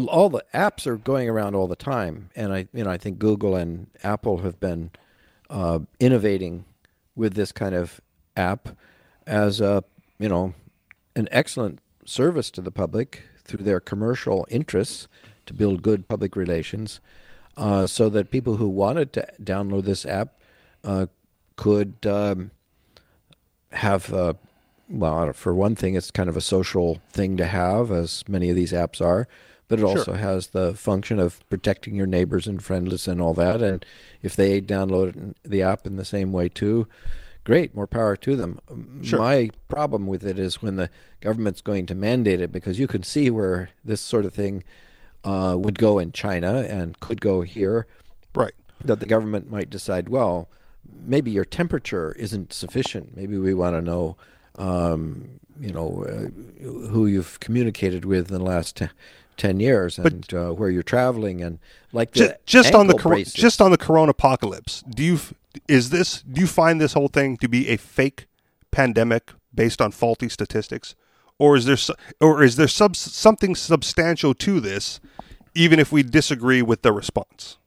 all 0.08 0.28
the 0.28 0.44
apps 0.52 0.86
are 0.86 0.96
going 0.96 1.28
around 1.28 1.54
all 1.54 1.66
the 1.66 1.76
time, 1.76 2.30
and 2.36 2.52
I 2.52 2.68
you 2.74 2.84
know 2.84 2.90
I 2.90 2.98
think 2.98 3.18
Google 3.18 3.56
and 3.56 3.86
Apple 4.02 4.38
have 4.38 4.60
been 4.60 4.90
uh, 5.48 5.78
innovating 6.00 6.64
with 7.16 7.34
this 7.34 7.52
kind 7.52 7.74
of 7.74 8.00
app 8.36 8.70
as 9.26 9.60
a 9.60 9.84
you 10.18 10.28
know 10.28 10.54
an 11.16 11.28
excellent 11.30 11.78
service 12.04 12.50
to 12.50 12.60
the 12.60 12.70
public 12.70 13.22
through 13.44 13.64
their 13.64 13.80
commercial 13.80 14.46
interests 14.50 15.08
to 15.46 15.54
build 15.54 15.82
good 15.82 16.08
public 16.08 16.36
relations, 16.36 17.00
uh, 17.56 17.86
so 17.86 18.08
that 18.08 18.30
people 18.30 18.56
who 18.56 18.68
wanted 18.68 19.12
to 19.14 19.26
download 19.42 19.84
this 19.84 20.04
app 20.06 20.40
uh, 20.82 21.06
could 21.56 21.94
um, 22.06 22.50
have. 23.72 24.12
Uh, 24.12 24.34
well, 24.88 25.32
for 25.32 25.54
one 25.54 25.74
thing, 25.74 25.94
it's 25.94 26.10
kind 26.10 26.28
of 26.28 26.36
a 26.36 26.42
social 26.42 27.00
thing 27.08 27.38
to 27.38 27.46
have, 27.46 27.90
as 27.90 28.22
many 28.28 28.50
of 28.50 28.56
these 28.56 28.72
apps 28.72 29.00
are 29.00 29.26
but 29.68 29.78
it 29.78 29.82
Sure. 29.82 29.98
also 29.98 30.12
has 30.12 30.48
the 30.48 30.74
function 30.74 31.18
of 31.18 31.46
protecting 31.48 31.94
your 31.94 32.06
neighbors 32.06 32.46
and 32.46 32.62
friendless 32.62 33.08
and 33.08 33.20
all 33.20 33.34
that. 33.34 33.62
And 33.62 33.84
if 34.22 34.36
they 34.36 34.60
download 34.60 35.34
the 35.42 35.62
app 35.62 35.86
in 35.86 35.96
the 35.96 36.04
same 36.04 36.32
way 36.32 36.48
too, 36.48 36.86
great, 37.44 37.74
more 37.74 37.86
power 37.86 38.16
to 38.16 38.36
them. 38.36 38.60
Sure. 39.02 39.18
My 39.18 39.50
problem 39.68 40.06
with 40.06 40.24
it 40.24 40.38
is 40.38 40.60
when 40.62 40.76
the 40.76 40.90
government's 41.20 41.60
going 41.60 41.86
to 41.86 41.94
mandate 41.94 42.40
it, 42.40 42.52
because 42.52 42.78
you 42.78 42.86
can 42.86 43.02
see 43.02 43.30
where 43.30 43.70
this 43.84 44.00
sort 44.00 44.24
of 44.24 44.34
thing 44.34 44.64
uh, 45.24 45.56
would 45.58 45.78
go 45.78 45.98
in 45.98 46.12
China 46.12 46.60
and 46.68 46.98
could 47.00 47.20
go 47.20 47.42
here. 47.42 47.86
Right. 48.34 48.54
That 48.84 49.00
the 49.00 49.06
government 49.06 49.50
might 49.50 49.70
decide, 49.70 50.08
well, 50.08 50.48
maybe 51.04 51.30
your 51.30 51.44
temperature 51.44 52.12
isn't 52.18 52.52
sufficient. 52.52 53.16
Maybe 53.16 53.38
we 53.38 53.54
want 53.54 53.76
to 53.76 53.82
know, 53.82 54.16
um, 54.58 55.40
you 55.60 55.72
know, 55.72 56.04
uh, 56.04 56.66
who 56.88 57.06
you've 57.06 57.40
communicated 57.40 58.04
with 58.04 58.30
in 58.30 58.38
the 58.38 58.44
last 58.44 58.76
te- 58.76 58.88
ten 59.36 59.60
years 59.60 59.98
and 59.98 60.32
uh, 60.32 60.50
where 60.50 60.70
you're 60.70 60.82
traveling 60.82 61.42
and 61.42 61.58
like 61.92 62.12
the 62.12 62.20
Just, 62.20 62.46
just 62.46 62.74
on 62.74 62.86
the 62.86 62.94
cor- 62.94 63.22
just 63.22 63.60
on 63.60 63.70
the 63.70 63.78
corona 63.78 64.10
apocalypse. 64.10 64.82
Do 64.82 65.02
you 65.02 65.18
is 65.68 65.90
this 65.90 66.22
do 66.22 66.40
you 66.40 66.46
find 66.46 66.80
this 66.80 66.92
whole 66.92 67.08
thing 67.08 67.36
to 67.38 67.48
be 67.48 67.68
a 67.68 67.76
fake 67.76 68.26
pandemic 68.70 69.32
based 69.54 69.80
on 69.80 69.92
faulty 69.92 70.28
statistics, 70.28 70.94
or 71.38 71.56
is 71.56 71.64
there 71.64 71.96
or 72.20 72.42
is 72.42 72.56
there 72.56 72.68
sub- 72.68 72.96
something 72.96 73.54
substantial 73.54 74.34
to 74.34 74.60
this, 74.60 75.00
even 75.54 75.78
if 75.78 75.92
we 75.92 76.02
disagree 76.02 76.62
with 76.62 76.82
the 76.82 76.92
response? 76.92 77.58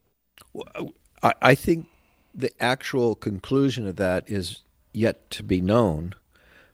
I, 1.22 1.34
I 1.41 1.55
think 1.55 1.88
the 2.34 2.51
actual 2.61 3.15
conclusion 3.15 3.88
of 3.88 3.95
that 3.97 4.30
is 4.30 4.61
yet 4.93 5.30
to 5.32 5.43
be 5.43 5.61
known, 5.61 6.13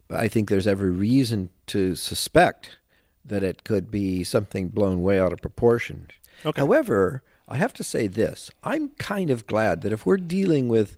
but 0.07 0.19
I 0.19 0.27
think 0.27 0.49
there's 0.49 0.67
every 0.67 0.91
reason 0.91 1.49
to 1.67 1.95
suspect 1.95 2.77
that 3.25 3.43
it 3.43 3.63
could 3.63 3.89
be 3.89 4.23
something 4.23 4.67
blown 4.67 5.01
way 5.01 5.19
out 5.19 5.33
of 5.33 5.41
proportion. 5.41 6.07
Okay. 6.45 6.59
However, 6.59 7.23
I 7.47 7.57
have 7.57 7.73
to 7.73 7.83
say 7.83 8.07
this: 8.07 8.51
I'm 8.63 8.89
kind 8.99 9.29
of 9.29 9.47
glad 9.47 9.81
that 9.81 9.93
if 9.93 10.05
we're 10.05 10.17
dealing 10.17 10.67
with 10.67 10.97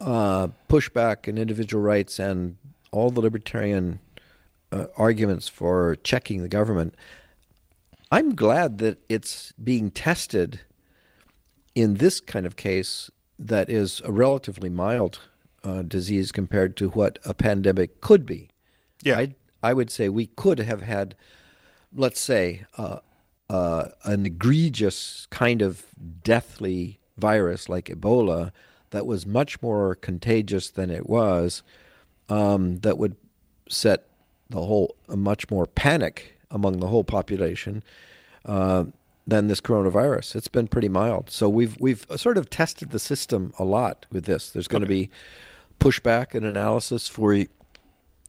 uh, 0.00 0.48
pushback 0.68 1.26
and 1.26 1.38
individual 1.38 1.82
rights 1.82 2.18
and 2.18 2.56
all 2.90 3.10
the 3.10 3.20
libertarian 3.20 4.00
uh, 4.74 4.86
arguments 4.96 5.48
for 5.48 5.96
checking 6.02 6.42
the 6.42 6.48
government, 6.48 6.94
I'm 8.10 8.34
glad 8.34 8.78
that 8.78 8.98
it's 9.08 9.52
being 9.52 9.90
tested 9.90 10.60
in 11.74 11.94
this 11.94 12.20
kind 12.20 12.46
of 12.46 12.56
case 12.56 13.10
that 13.38 13.70
is 13.70 14.02
a 14.04 14.12
relatively 14.12 14.68
mild 14.68 15.20
uh, 15.62 15.82
disease 15.82 16.32
compared 16.32 16.76
to 16.76 16.90
what 16.90 17.18
a 17.24 17.34
pandemic 17.34 18.00
could 18.00 18.26
be. 18.26 18.50
Yeah. 19.02 19.18
I, 19.18 19.34
I 19.62 19.72
would 19.72 19.90
say 19.90 20.08
we 20.08 20.26
could 20.26 20.58
have 20.58 20.82
had, 20.82 21.14
let's 21.94 22.20
say, 22.20 22.64
uh, 22.76 22.98
uh, 23.48 23.86
an 24.04 24.26
egregious 24.26 25.26
kind 25.30 25.62
of 25.62 25.86
deathly 26.22 26.98
virus 27.16 27.68
like 27.68 27.86
Ebola 27.86 28.50
that 28.90 29.06
was 29.06 29.26
much 29.26 29.60
more 29.62 29.94
contagious 29.94 30.70
than 30.70 30.90
it 30.90 31.08
was, 31.08 31.62
um, 32.28 32.78
that 32.80 32.98
would 32.98 33.16
set 33.68 34.08
the 34.50 34.58
whole 34.58 34.96
a 35.08 35.16
much 35.16 35.50
more 35.50 35.66
panic 35.66 36.38
among 36.50 36.80
the 36.80 36.88
whole 36.88 37.04
population 37.04 37.82
uh, 38.44 38.84
than 39.26 39.48
this 39.48 39.60
coronavirus. 39.60 40.36
It's 40.36 40.48
been 40.48 40.68
pretty 40.68 40.88
mild, 40.88 41.30
so 41.30 41.48
we've 41.48 41.78
we've 41.80 42.06
sort 42.16 42.38
of 42.38 42.50
tested 42.50 42.90
the 42.90 42.98
system 42.98 43.52
a 43.58 43.64
lot 43.64 44.06
with 44.10 44.24
this. 44.24 44.50
There's 44.50 44.68
going 44.68 44.82
to 44.82 44.88
be 44.88 45.10
pushback 45.80 46.34
and 46.34 46.44
analysis 46.44 47.08
for 47.08 47.44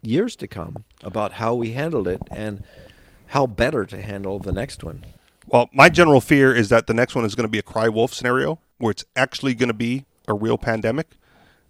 years 0.01 0.35
to 0.37 0.47
come 0.47 0.83
about 1.03 1.33
how 1.33 1.55
we 1.55 1.71
handled 1.71 2.07
it 2.07 2.21
and 2.31 2.63
how 3.27 3.47
better 3.47 3.85
to 3.85 4.01
handle 4.01 4.39
the 4.39 4.51
next 4.51 4.83
one. 4.83 5.05
Well, 5.47 5.69
my 5.73 5.89
general 5.89 6.21
fear 6.21 6.55
is 6.55 6.69
that 6.69 6.87
the 6.87 6.93
next 6.93 7.15
one 7.15 7.25
is 7.25 7.35
going 7.35 7.45
to 7.47 7.51
be 7.51 7.59
a 7.59 7.63
cry 7.63 7.87
wolf 7.87 8.13
scenario 8.13 8.59
where 8.77 8.91
it's 8.91 9.05
actually 9.15 9.53
going 9.53 9.67
to 9.69 9.73
be 9.73 10.05
a 10.27 10.33
real 10.33 10.57
pandemic, 10.57 11.11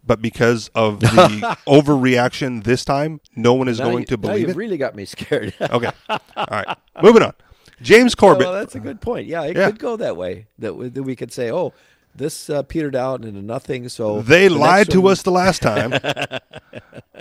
but 0.06 0.22
because 0.22 0.70
of 0.76 1.00
the 1.02 1.58
overreaction 1.68 2.64
this 2.64 2.86
time, 2.86 3.20
no 3.36 3.54
one 3.54 3.68
is 3.68 3.80
Now 3.80 3.86
going 3.86 4.00
you- 4.02 4.06
to 4.08 4.18
now 4.18 4.22
believe 4.22 4.42
you've 4.42 4.50
it. 4.52 4.56
really 4.56 4.78
got 4.78 4.96
me 4.96 5.06
scared. 5.06 5.54
Okay. 5.62 5.92
All 6.10 6.20
right. 6.52 6.78
Moving 7.02 7.24
on. 7.24 7.34
James 7.82 8.16
Corbett. 8.16 8.46
well, 8.48 8.54
that's 8.54 8.76
a 8.76 8.80
good 8.80 9.02
point. 9.02 9.28
Yeah, 9.28 9.44
it 9.44 9.58
Yeah. 9.58 9.66
could 9.68 9.80
go 9.80 9.98
that 9.98 10.16
way. 10.16 10.48
That 10.60 10.76
we, 10.76 10.90
that 10.90 11.04
we 11.04 11.16
could 11.16 11.32
say, 11.34 11.52
oh, 11.52 11.74
this 12.16 12.50
uh, 12.50 12.64
petered 12.64 12.96
out 12.96 13.26
into 13.26 13.42
nothing. 13.42 13.90
So 13.90 14.22
They 14.22 14.48
the 14.48 14.56
lied 14.56 14.90
to 14.92 15.02
one- 15.02 15.12
us 15.12 15.24
the 15.24 15.32
last 15.32 15.62
time. 15.62 15.92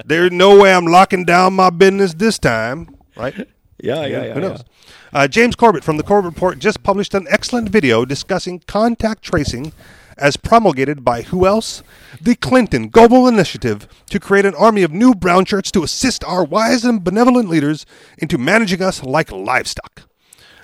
There's 0.05 0.31
no 0.31 0.59
way 0.61 0.73
I'm 0.75 0.87
locking 0.87 1.25
down 1.25 1.55
my 1.55 1.71
business 1.71 2.15
this 2.15 2.39
time, 2.39 2.95
right? 3.17 3.35
Yeah, 3.83 4.07
yeah, 4.07 4.07
yeah. 4.07 4.35
Who 4.35 4.41
yeah. 4.41 4.49
knows? 4.49 4.65
Uh, 5.13 5.29
James 5.29 5.55
Corbett 5.57 5.85
from 5.85 5.97
the 5.97 6.03
Corbett 6.03 6.33
Report 6.33 6.59
just 6.59 6.83
published 6.83 7.15
an 7.15 7.27
excellent 7.31 7.69
video 7.69 8.05
discussing 8.05 8.61
contact 8.67 9.23
tracing 9.23 9.73
as 10.17 10.37
promulgated 10.37 11.05
by 11.05 11.23
who 11.23 11.47
else? 11.47 11.83
The 12.21 12.35
Clinton 12.35 12.89
Global 12.89 13.27
Initiative 13.27 13.89
to 14.11 14.21
create 14.21 14.47
an 14.47 14.55
army 14.55 14.83
of 14.83 14.93
new 14.93 15.15
brown 15.15 15.45
shirts 15.45 15.71
to 15.73 15.83
assist 15.83 16.25
our 16.25 16.45
wise 16.45 16.85
and 16.85 17.05
benevolent 17.05 17.49
leaders 17.49 17.87
into 18.19 18.39
managing 18.39 18.83
us 18.83 19.03
like 19.03 19.31
livestock. 19.33 20.03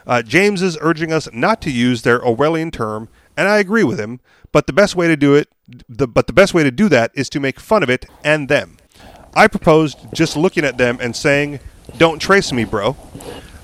Uh, 0.07 0.22
James 0.22 0.62
is 0.62 0.78
urging 0.80 1.12
us 1.12 1.28
not 1.32 1.61
to 1.62 1.70
use 1.70 2.03
their 2.03 2.20
Orwellian 2.20 2.72
term, 2.72 3.09
and 3.36 3.48
I 3.48 3.59
agree 3.59 3.84
with 3.84 3.98
him. 4.01 4.20
But 4.53 4.66
the 4.66 4.72
best 4.72 4.96
way 4.96 5.07
to 5.07 5.16
do 5.16 5.34
it, 5.34 5.48
the, 5.88 6.09
but 6.09 6.26
the 6.26 6.32
best 6.32 6.55
way 6.55 6.64
to 6.64 6.70
do 6.70 6.88
that 6.88 7.12
is 7.14 7.28
to 7.30 7.40
make 7.40 7.61
fun 7.61 7.82
of 7.82 7.90
it 7.90 8.07
and 8.24 8.48
them. 8.48 8.78
I 9.34 9.46
proposed 9.46 9.98
just 10.12 10.36
looking 10.36 10.64
at 10.64 10.78
them 10.78 10.98
and 11.01 11.14
saying, 11.14 11.61
"Don't 11.98 12.18
trace 12.18 12.53
me, 12.53 12.64
bro." 12.64 12.96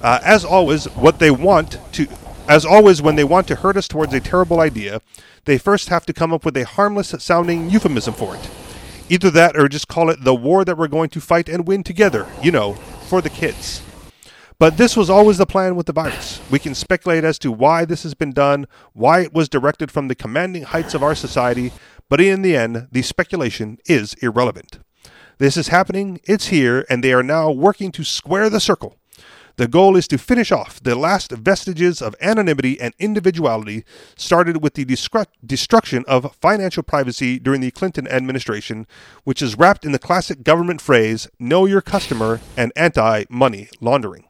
Uh, 0.00 0.20
as 0.22 0.44
always, 0.44 0.84
what 0.90 1.18
they 1.18 1.30
want 1.30 1.78
to, 1.94 2.06
as 2.48 2.64
always, 2.64 3.02
when 3.02 3.16
they 3.16 3.24
want 3.24 3.48
to 3.48 3.56
hurt 3.56 3.76
us 3.76 3.88
towards 3.88 4.14
a 4.14 4.20
terrible 4.20 4.60
idea, 4.60 5.00
they 5.44 5.58
first 5.58 5.88
have 5.88 6.06
to 6.06 6.12
come 6.12 6.32
up 6.32 6.44
with 6.44 6.56
a 6.56 6.64
harmless-sounding 6.64 7.70
euphemism 7.70 8.14
for 8.14 8.36
it. 8.36 8.50
Either 9.08 9.30
that, 9.30 9.56
or 9.56 9.68
just 9.68 9.88
call 9.88 10.10
it 10.10 10.24
the 10.24 10.34
war 10.34 10.64
that 10.64 10.76
we're 10.76 10.88
going 10.88 11.10
to 11.10 11.20
fight 11.20 11.48
and 11.48 11.66
win 11.66 11.82
together. 11.82 12.26
You 12.42 12.52
know, 12.52 12.74
for 12.74 13.20
the 13.20 13.30
kids. 13.30 13.82
But 14.58 14.78
this 14.78 14.96
was 14.96 15.10
always 15.10 15.36
the 15.36 15.46
plan 15.46 15.76
with 15.76 15.86
the 15.86 15.92
virus. 15.92 16.40
We 16.50 16.58
can 16.58 16.74
speculate 16.74 17.24
as 17.24 17.38
to 17.40 17.52
why 17.52 17.84
this 17.84 18.04
has 18.04 18.14
been 18.14 18.32
done, 18.32 18.66
why 18.94 19.20
it 19.20 19.34
was 19.34 19.50
directed 19.50 19.90
from 19.90 20.08
the 20.08 20.14
commanding 20.14 20.62
heights 20.62 20.94
of 20.94 21.02
our 21.02 21.14
society, 21.14 21.72
but 22.08 22.22
in 22.22 22.40
the 22.40 22.56
end, 22.56 22.88
the 22.90 23.02
speculation 23.02 23.78
is 23.84 24.14
irrelevant. 24.14 24.78
This 25.38 25.58
is 25.58 25.68
happening, 25.68 26.20
it's 26.24 26.46
here, 26.46 26.86
and 26.88 27.04
they 27.04 27.12
are 27.12 27.22
now 27.22 27.50
working 27.50 27.92
to 27.92 28.04
square 28.04 28.48
the 28.48 28.60
circle. 28.60 28.96
The 29.56 29.68
goal 29.68 29.96
is 29.96 30.06
to 30.08 30.18
finish 30.18 30.52
off 30.52 30.82
the 30.82 30.94
last 30.94 31.32
vestiges 31.32 32.02
of 32.02 32.14
anonymity 32.20 32.78
and 32.78 32.92
individuality 32.98 33.84
started 34.14 34.62
with 34.62 34.74
the 34.74 34.84
discru- 34.84 35.24
destruction 35.44 36.04
of 36.06 36.34
financial 36.36 36.82
privacy 36.82 37.38
during 37.38 37.62
the 37.62 37.70
Clinton 37.70 38.06
administration, 38.06 38.86
which 39.24 39.40
is 39.40 39.56
wrapped 39.56 39.86
in 39.86 39.92
the 39.92 39.98
classic 39.98 40.42
government 40.42 40.82
phrase, 40.82 41.26
know 41.38 41.64
your 41.64 41.80
customer 41.80 42.40
and 42.54 42.70
anti 42.76 43.24
money 43.30 43.70
laundering. 43.80 44.24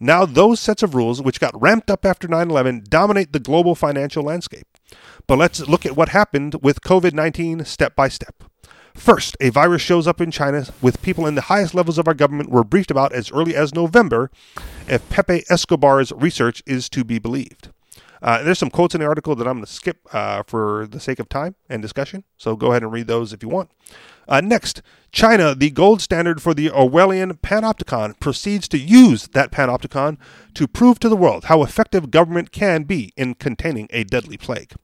Now, 0.00 0.24
those 0.24 0.60
sets 0.60 0.82
of 0.82 0.94
rules, 0.94 1.20
which 1.20 1.40
got 1.40 1.60
ramped 1.60 1.90
up 1.90 2.06
after 2.06 2.26
9 2.26 2.48
11, 2.48 2.84
dominate 2.88 3.34
the 3.34 3.40
global 3.40 3.74
financial 3.74 4.22
landscape. 4.22 4.66
But 5.26 5.36
let's 5.36 5.60
look 5.68 5.84
at 5.84 5.96
what 5.96 6.10
happened 6.10 6.54
with 6.62 6.80
COVID 6.80 7.12
19 7.12 7.66
step 7.66 7.94
by 7.94 8.08
step. 8.08 8.44
First, 8.98 9.36
a 9.40 9.48
virus 9.50 9.80
shows 9.80 10.06
up 10.06 10.20
in 10.20 10.30
China 10.30 10.66
with 10.82 11.00
people 11.00 11.26
in 11.26 11.34
the 11.34 11.42
highest 11.42 11.72
levels 11.72 11.98
of 11.98 12.06
our 12.06 12.14
government 12.14 12.50
were 12.50 12.64
briefed 12.64 12.90
about 12.90 13.12
as 13.12 13.30
early 13.32 13.54
as 13.54 13.74
November, 13.74 14.30
if 14.86 15.08
Pepe 15.08 15.44
Escobar's 15.48 16.12
research 16.12 16.62
is 16.66 16.88
to 16.90 17.04
be 17.04 17.18
believed. 17.18 17.70
Uh, 18.20 18.42
there's 18.42 18.58
some 18.58 18.68
quotes 18.68 18.94
in 18.94 19.00
the 19.00 19.06
article 19.06 19.34
that 19.36 19.46
I'm 19.46 19.54
going 19.54 19.64
to 19.64 19.72
skip 19.72 20.00
uh, 20.12 20.42
for 20.42 20.86
the 20.90 21.00
sake 21.00 21.20
of 21.20 21.28
time 21.28 21.54
and 21.68 21.80
discussion, 21.80 22.24
so 22.36 22.56
go 22.56 22.72
ahead 22.72 22.82
and 22.82 22.92
read 22.92 23.06
those 23.06 23.32
if 23.32 23.42
you 23.42 23.48
want. 23.48 23.70
Uh, 24.26 24.40
next, 24.42 24.82
China, 25.12 25.54
the 25.54 25.70
gold 25.70 26.02
standard 26.02 26.42
for 26.42 26.52
the 26.52 26.68
Orwellian 26.68 27.40
panopticon, 27.40 28.18
proceeds 28.20 28.68
to 28.68 28.78
use 28.78 29.28
that 29.28 29.52
panopticon 29.52 30.18
to 30.54 30.68
prove 30.68 30.98
to 30.98 31.08
the 31.08 31.16
world 31.16 31.44
how 31.44 31.62
effective 31.62 32.10
government 32.10 32.52
can 32.52 32.82
be 32.82 33.12
in 33.16 33.34
containing 33.34 33.86
a 33.90 34.04
deadly 34.04 34.36
plague. 34.36 34.74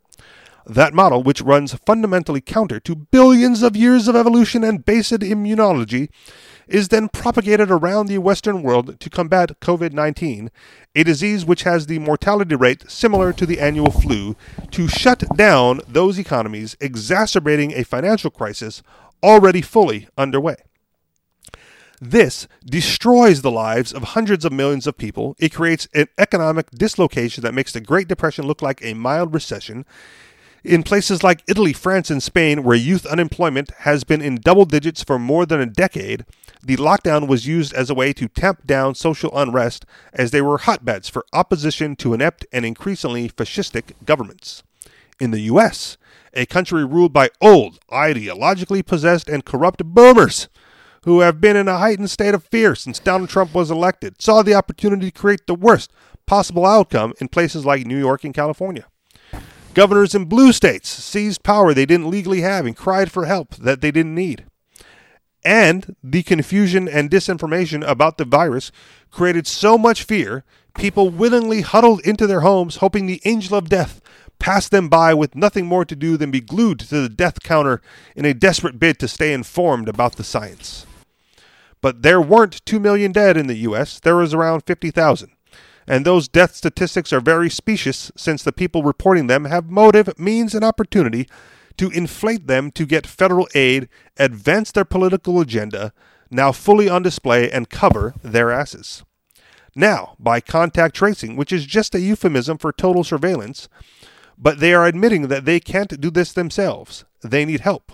That 0.67 0.95
model, 0.95 1.23
which 1.23 1.43
runs 1.43 1.75
fundamentally 1.75 2.41
counter 2.41 2.81
to 2.81 2.97
billions 2.97 3.63
of 3.63 3.77
years 3.77 4.09
of 4.09 4.17
evolution 4.17 4.65
and 4.65 4.85
based 4.85 5.13
immunology, 5.13 6.09
is 6.67 6.89
then 6.89 7.09
propagated 7.11 7.71
around 7.71 8.07
the 8.07 8.19
Western 8.19 8.63
world 8.63 8.99
to 9.01 9.11
combat 9.11 9.61
COVID 9.61 9.93
19, 9.93 10.51
a 10.95 11.05
disease 11.05 11.45
which 11.45 11.65
has 11.65 11.87
the 11.87 11.99
mortality 11.99 12.55
rate 12.55 12.91
similar 12.91 13.33
to 13.35 13.45
the 13.45 13.61
annual 13.61 13.91
flu, 13.91 14.37
to 14.71 14.89
shut 14.89 15.25
down 15.37 15.81
those 15.87 16.19
economies, 16.19 16.77
exacerbating 16.81 17.73
a 17.73 17.85
financial 17.85 18.31
crisis 18.31 18.83
already 19.23 19.61
fully 19.61 20.09
underway. 20.17 20.57
This 22.01 22.49
destroys 22.65 23.43
the 23.43 23.51
lives 23.51 23.93
of 23.93 24.03
hundreds 24.03 24.45
of 24.45 24.53
millions 24.53 24.87
of 24.87 24.99
people. 24.99 25.37
It 25.39 25.55
creates 25.55 25.89
an 25.95 26.09
economic 26.19 26.71
dislocation 26.71 27.43
that 27.43 27.55
makes 27.55 27.73
the 27.73 27.81
Great 27.81 28.09
Depression 28.09 28.47
look 28.47 28.61
like 28.61 28.85
a 28.85 28.95
mild 28.95 29.33
recession. 29.33 29.87
In 30.65 30.83
places 30.83 31.23
like 31.23 31.45
Italy, 31.47 31.75
France, 31.75 32.11
and 32.11 32.23
Spain, 32.23 32.63
where 32.63 32.75
youth 32.75 33.05
unemployment 33.05 33.71
has 33.81 34.03
been 34.03 34.23
in 34.23 34.37
double 34.37 34.65
digits 34.65 35.03
for 35.03 35.19
more 35.19 35.45
than 35.45 35.61
a 35.61 35.67
decade, 35.67 36.25
the 36.63 36.79
lockdown 36.79 37.29
was 37.29 37.47
used 37.47 37.75
as 37.75 37.91
a 37.91 37.95
way 37.95 38.15
to 38.15 38.29
tamp 38.29 38.67
down 38.67 38.95
social 38.95 39.37
unrest 39.39 39.85
as 40.15 40.31
they 40.31 40.41
were 40.41 40.57
hotbeds 40.57 41.11
for 41.11 41.27
opposition 41.35 41.95
to 41.97 42.15
inept 42.15 42.47
and 42.51 42.65
increasingly 42.65 43.29
fascistic 43.29 43.93
governments. 44.07 44.63
In 45.21 45.33
the 45.33 45.41
U.S., 45.41 45.99
a 46.33 46.47
country 46.47 46.83
ruled 46.83 47.13
by 47.13 47.29
old, 47.43 47.79
ideologically 47.91 48.85
possessed, 48.87 49.29
and 49.29 49.45
corrupt 49.45 49.85
boomers 49.85 50.49
who 51.05 51.21
have 51.21 51.43
been 51.43 51.57
in 51.57 51.69
a 51.69 51.77
heightened 51.77 52.09
state 52.09 52.33
of 52.33 52.43
fear 52.43 52.75
since 52.75 52.99
Donald 52.99 53.29
Trump 53.29 53.53
was 53.53 53.71
elected, 53.71 54.23
saw 54.23 54.41
the 54.41 54.55
opportunity 54.55 55.11
to 55.11 55.21
create 55.21 55.47
the 55.47 55.55
worst 55.55 55.93
possible 56.25 56.65
outcome 56.65 57.13
in 57.21 57.29
places 57.29 57.67
like 57.67 57.85
New 57.85 57.99
York 57.99 58.25
and 58.25 58.33
California. 58.33 58.87
Governors 59.75 60.15
in 60.15 60.27
blue 60.27 60.53
states 60.53 60.89
seized 60.89 61.43
power 61.43 61.75
they 61.75 61.85
didn't 61.85 62.11
legally 62.11 62.43
have 62.43 62.65
and 62.65 62.77
cried 62.77 63.11
for 63.11 63.27
help 63.27 63.57
that 63.57 63.81
they 63.81 63.91
didn't 63.91 64.15
need. 64.15 64.45
And 65.45 65.97
the 66.03 66.23
confusion 66.23 66.89
and 66.89 67.11
disinformation 67.11 67.87
about 67.87 68.17
the 68.17 68.25
virus 68.25 68.71
created 69.11 69.47
so 69.47 69.77
much 69.77 70.05
fear, 70.05 70.45
people 70.75 71.11
willingly 71.11 71.61
huddled 71.61 72.01
into 72.01 72.27
their 72.27 72.41
homes, 72.41 72.77
hoping 72.77 73.07
the 73.07 73.21
angel 73.25 73.59
of 73.59 73.69
death 73.69 74.01
passed 74.39 74.71
them 74.71 74.89
by 74.89 75.13
with 75.13 75.35
nothing 75.35 75.67
more 75.67 75.85
to 75.85 75.97
do 75.97 76.17
than 76.17 76.31
be 76.31 76.41
glued 76.41 76.79
to 76.79 77.03
the 77.03 77.09
death 77.09 77.43
counter 77.43 77.83
in 78.15 78.25
a 78.25 78.33
desperate 78.33 78.79
bid 78.79 78.99
to 79.01 79.09
stay 79.09 79.33
informed 79.33 79.89
about 79.89 80.17
the 80.17 80.25
science. 80.25 80.87
But 81.81 82.03
there 82.03 82.21
weren't 82.21 82.65
2 82.65 82.81
million 82.81 83.13
dead 83.13 83.37
in 83.37 83.47
the 83.47 83.59
U.S., 83.59 84.01
there 84.01 84.17
was 84.17 84.33
around 84.33 84.63
50,000. 84.63 85.31
And 85.87 86.05
those 86.05 86.29
death 86.29 86.55
statistics 86.55 87.13
are 87.13 87.21
very 87.21 87.51
specious 87.51 88.11
since 88.17 88.43
the 88.43 88.53
people 88.53 88.83
reporting 88.83 89.27
them 89.27 89.45
have 89.45 89.71
motive, 89.71 90.19
means, 90.19 90.55
and 90.55 90.65
opportunity 90.65 91.29
to 91.77 91.91
inflate 91.91 92.47
them 92.47 92.71
to 92.73 92.87
get 92.87 93.07
federal 93.07 93.49
aid, 93.55 93.89
advance 94.17 94.71
their 94.73 94.85
political 94.85 95.41
agenda, 95.41 95.93
now 96.31 96.53
fully 96.53 96.89
on 96.89 97.03
display, 97.03 97.51
and 97.51 97.69
cover 97.69 98.15
their 98.23 98.51
asses. 98.51 99.05
Now, 99.75 100.15
by 100.19 100.41
contact 100.41 100.95
tracing, 100.95 101.37
which 101.37 101.53
is 101.53 101.67
just 101.67 101.95
a 101.95 102.01
euphemism 102.01 102.59
for 102.59 102.73
total 102.73 103.03
surveillance, 103.03 103.69
but 104.39 104.61
they 104.61 104.73
are 104.73 104.87
admitting 104.87 105.29
that 105.29 105.45
they 105.45 105.61
can't 105.61 106.01
do 106.01 106.11
this 106.11 106.33
themselves. 106.33 107.05
They 107.23 107.45
need 107.45 107.61
help. 107.61 107.93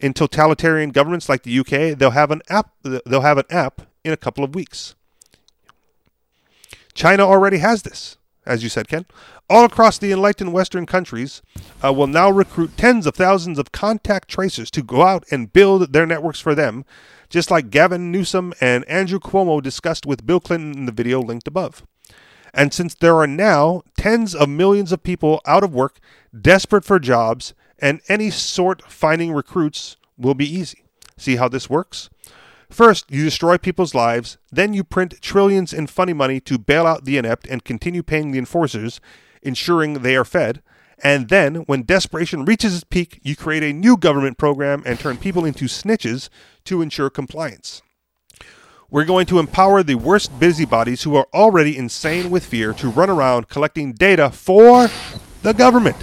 In 0.00 0.12
totalitarian 0.12 0.90
governments 0.90 1.28
like 1.28 1.44
the 1.44 1.58
UK, 1.58 1.96
they'll 1.96 2.10
have 2.10 2.32
an 2.32 2.42
app 2.48 2.70
they'll 2.82 3.20
have 3.20 3.38
an 3.38 3.44
app 3.48 3.82
in 4.02 4.12
a 4.12 4.16
couple 4.16 4.44
of 4.44 4.54
weeks. 4.54 4.96
China 6.94 7.24
already 7.24 7.58
has 7.58 7.82
this, 7.82 8.16
as 8.46 8.62
you 8.62 8.68
said, 8.68 8.88
Ken. 8.88 9.04
All 9.50 9.64
across 9.64 9.98
the 9.98 10.12
enlightened 10.12 10.52
Western 10.52 10.86
countries 10.86 11.42
uh, 11.84 11.92
will 11.92 12.06
now 12.06 12.30
recruit 12.30 12.76
tens 12.76 13.06
of 13.06 13.14
thousands 13.14 13.58
of 13.58 13.72
contact 13.72 14.28
tracers 14.28 14.70
to 14.70 14.82
go 14.82 15.02
out 15.02 15.24
and 15.30 15.52
build 15.52 15.92
their 15.92 16.06
networks 16.06 16.40
for 16.40 16.54
them, 16.54 16.84
just 17.28 17.50
like 17.50 17.70
Gavin 17.70 18.10
Newsom 18.10 18.54
and 18.60 18.84
Andrew 18.88 19.18
Cuomo 19.18 19.60
discussed 19.60 20.06
with 20.06 20.26
Bill 20.26 20.40
Clinton 20.40 20.78
in 20.78 20.86
the 20.86 20.92
video 20.92 21.20
linked 21.20 21.48
above. 21.48 21.84
And 22.54 22.72
since 22.72 22.94
there 22.94 23.16
are 23.16 23.26
now 23.26 23.82
tens 23.98 24.34
of 24.34 24.48
millions 24.48 24.92
of 24.92 25.02
people 25.02 25.40
out 25.44 25.64
of 25.64 25.74
work, 25.74 25.98
desperate 26.38 26.84
for 26.84 27.00
jobs, 27.00 27.52
and 27.80 28.00
any 28.08 28.30
sort 28.30 28.82
finding 28.90 29.32
recruits 29.32 29.96
will 30.16 30.34
be 30.34 30.48
easy. 30.48 30.84
See 31.16 31.36
how 31.36 31.48
this 31.48 31.68
works? 31.68 32.08
First, 32.74 33.08
you 33.08 33.22
destroy 33.22 33.56
people's 33.56 33.94
lives, 33.94 34.36
then 34.50 34.74
you 34.74 34.82
print 34.82 35.22
trillions 35.22 35.72
in 35.72 35.86
funny 35.86 36.12
money 36.12 36.40
to 36.40 36.58
bail 36.58 36.88
out 36.88 37.04
the 37.04 37.16
inept 37.16 37.46
and 37.46 37.62
continue 37.62 38.02
paying 38.02 38.32
the 38.32 38.38
enforcers, 38.40 39.00
ensuring 39.42 40.02
they 40.02 40.16
are 40.16 40.24
fed. 40.24 40.60
And 41.00 41.28
then, 41.28 41.54
when 41.66 41.84
desperation 41.84 42.44
reaches 42.44 42.74
its 42.74 42.82
peak, 42.82 43.20
you 43.22 43.36
create 43.36 43.62
a 43.62 43.72
new 43.72 43.96
government 43.96 44.38
program 44.38 44.82
and 44.84 44.98
turn 44.98 45.18
people 45.18 45.44
into 45.44 45.66
snitches 45.66 46.28
to 46.64 46.82
ensure 46.82 47.10
compliance. 47.10 47.80
We're 48.90 49.04
going 49.04 49.26
to 49.26 49.38
empower 49.38 49.84
the 49.84 49.94
worst 49.94 50.40
busybodies 50.40 51.04
who 51.04 51.14
are 51.14 51.28
already 51.32 51.78
insane 51.78 52.28
with 52.28 52.44
fear 52.44 52.72
to 52.72 52.90
run 52.90 53.08
around 53.08 53.48
collecting 53.48 53.92
data 53.92 54.30
for 54.30 54.88
the 55.44 55.54
government, 55.54 55.98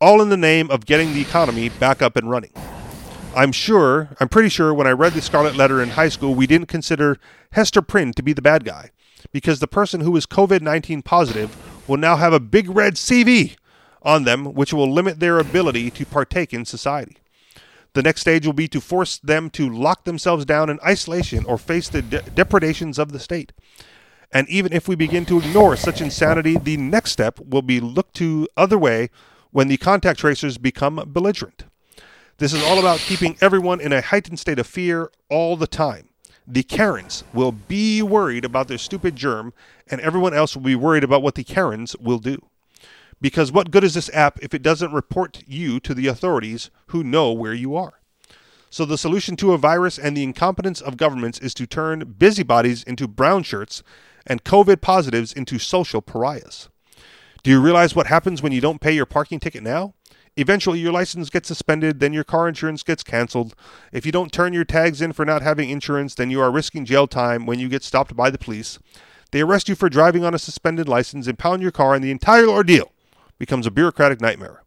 all 0.00 0.22
in 0.22 0.30
the 0.30 0.38
name 0.38 0.70
of 0.70 0.86
getting 0.86 1.12
the 1.12 1.20
economy 1.20 1.68
back 1.68 2.00
up 2.00 2.16
and 2.16 2.30
running. 2.30 2.52
I'm 3.36 3.52
sure, 3.52 4.10
I'm 4.20 4.28
pretty 4.28 4.48
sure 4.48 4.72
when 4.72 4.86
I 4.86 4.92
read 4.92 5.12
the 5.12 5.20
Scarlet 5.20 5.56
Letter 5.56 5.82
in 5.82 5.90
high 5.90 6.08
school, 6.08 6.34
we 6.34 6.46
didn't 6.46 6.68
consider 6.68 7.18
Hester 7.52 7.82
Prynne 7.82 8.12
to 8.12 8.22
be 8.22 8.32
the 8.32 8.42
bad 8.42 8.64
guy 8.64 8.90
because 9.32 9.58
the 9.58 9.66
person 9.66 10.00
who 10.00 10.14
is 10.16 10.24
COVID 10.26 10.60
19 10.60 11.02
positive 11.02 11.56
will 11.88 11.96
now 11.96 12.16
have 12.16 12.32
a 12.32 12.40
big 12.40 12.70
red 12.70 12.94
CV 12.94 13.56
on 14.02 14.24
them, 14.24 14.54
which 14.54 14.72
will 14.72 14.90
limit 14.90 15.18
their 15.18 15.38
ability 15.38 15.90
to 15.90 16.06
partake 16.06 16.52
in 16.54 16.64
society. 16.64 17.16
The 17.94 18.02
next 18.02 18.20
stage 18.20 18.46
will 18.46 18.52
be 18.52 18.68
to 18.68 18.80
force 18.80 19.18
them 19.18 19.50
to 19.50 19.68
lock 19.68 20.04
themselves 20.04 20.44
down 20.44 20.70
in 20.70 20.78
isolation 20.84 21.44
or 21.44 21.58
face 21.58 21.88
the 21.88 22.02
de- 22.02 22.22
depredations 22.22 22.98
of 22.98 23.12
the 23.12 23.20
state. 23.20 23.52
And 24.32 24.48
even 24.48 24.72
if 24.72 24.88
we 24.88 24.96
begin 24.96 25.24
to 25.26 25.38
ignore 25.38 25.76
such 25.76 26.00
insanity, 26.00 26.56
the 26.56 26.76
next 26.76 27.12
step 27.12 27.40
will 27.40 27.62
be 27.62 27.80
looked 27.80 28.14
to 28.16 28.48
other 28.56 28.78
way 28.78 29.10
when 29.50 29.68
the 29.68 29.76
contact 29.76 30.18
tracers 30.18 30.58
become 30.58 31.02
belligerent. 31.06 31.64
This 32.38 32.52
is 32.52 32.64
all 32.64 32.80
about 32.80 32.98
keeping 32.98 33.36
everyone 33.40 33.80
in 33.80 33.92
a 33.92 34.00
heightened 34.00 34.40
state 34.40 34.58
of 34.58 34.66
fear 34.66 35.12
all 35.30 35.56
the 35.56 35.68
time. 35.68 36.08
The 36.46 36.64
Karens 36.64 37.22
will 37.32 37.52
be 37.52 38.02
worried 38.02 38.44
about 38.44 38.66
their 38.66 38.76
stupid 38.76 39.14
germ, 39.14 39.54
and 39.86 40.00
everyone 40.00 40.34
else 40.34 40.56
will 40.56 40.64
be 40.64 40.74
worried 40.74 41.04
about 41.04 41.22
what 41.22 41.36
the 41.36 41.44
Karens 41.44 41.94
will 41.96 42.18
do. 42.18 42.44
Because 43.20 43.52
what 43.52 43.70
good 43.70 43.84
is 43.84 43.94
this 43.94 44.10
app 44.12 44.40
if 44.42 44.52
it 44.52 44.62
doesn't 44.62 44.92
report 44.92 45.44
you 45.46 45.78
to 45.78 45.94
the 45.94 46.08
authorities 46.08 46.70
who 46.88 47.04
know 47.04 47.30
where 47.30 47.54
you 47.54 47.76
are? 47.76 48.00
So 48.68 48.84
the 48.84 48.98
solution 48.98 49.36
to 49.36 49.52
a 49.52 49.58
virus 49.58 49.96
and 49.96 50.16
the 50.16 50.24
incompetence 50.24 50.80
of 50.80 50.96
governments 50.96 51.38
is 51.38 51.54
to 51.54 51.66
turn 51.68 52.16
busybodies 52.18 52.82
into 52.82 53.06
brown 53.06 53.44
shirts 53.44 53.84
and 54.26 54.42
COVID 54.42 54.80
positives 54.80 55.32
into 55.32 55.60
social 55.60 56.02
pariahs. 56.02 56.68
Do 57.44 57.50
you 57.52 57.60
realize 57.60 57.94
what 57.94 58.08
happens 58.08 58.42
when 58.42 58.50
you 58.50 58.60
don't 58.60 58.80
pay 58.80 58.92
your 58.92 59.06
parking 59.06 59.38
ticket 59.38 59.62
now? 59.62 59.94
Eventually, 60.36 60.80
your 60.80 60.92
license 60.92 61.30
gets 61.30 61.48
suspended, 61.48 62.00
then 62.00 62.12
your 62.12 62.24
car 62.24 62.48
insurance 62.48 62.82
gets 62.82 63.04
canceled. 63.04 63.54
If 63.92 64.04
you 64.04 64.10
don't 64.10 64.32
turn 64.32 64.52
your 64.52 64.64
tags 64.64 65.00
in 65.00 65.12
for 65.12 65.24
not 65.24 65.42
having 65.42 65.70
insurance, 65.70 66.14
then 66.14 66.30
you 66.30 66.40
are 66.40 66.50
risking 66.50 66.84
jail 66.84 67.06
time 67.06 67.46
when 67.46 67.60
you 67.60 67.68
get 67.68 67.84
stopped 67.84 68.16
by 68.16 68.30
the 68.30 68.38
police. 68.38 68.78
They 69.30 69.40
arrest 69.42 69.68
you 69.68 69.74
for 69.74 69.88
driving 69.88 70.24
on 70.24 70.34
a 70.34 70.38
suspended 70.38 70.88
license, 70.88 71.28
impound 71.28 71.62
your 71.62 71.70
car, 71.70 71.94
and 71.94 72.02
the 72.02 72.10
entire 72.10 72.48
ordeal 72.48 72.92
becomes 73.38 73.66
a 73.66 73.70
bureaucratic 73.70 74.20
nightmare. 74.20 74.62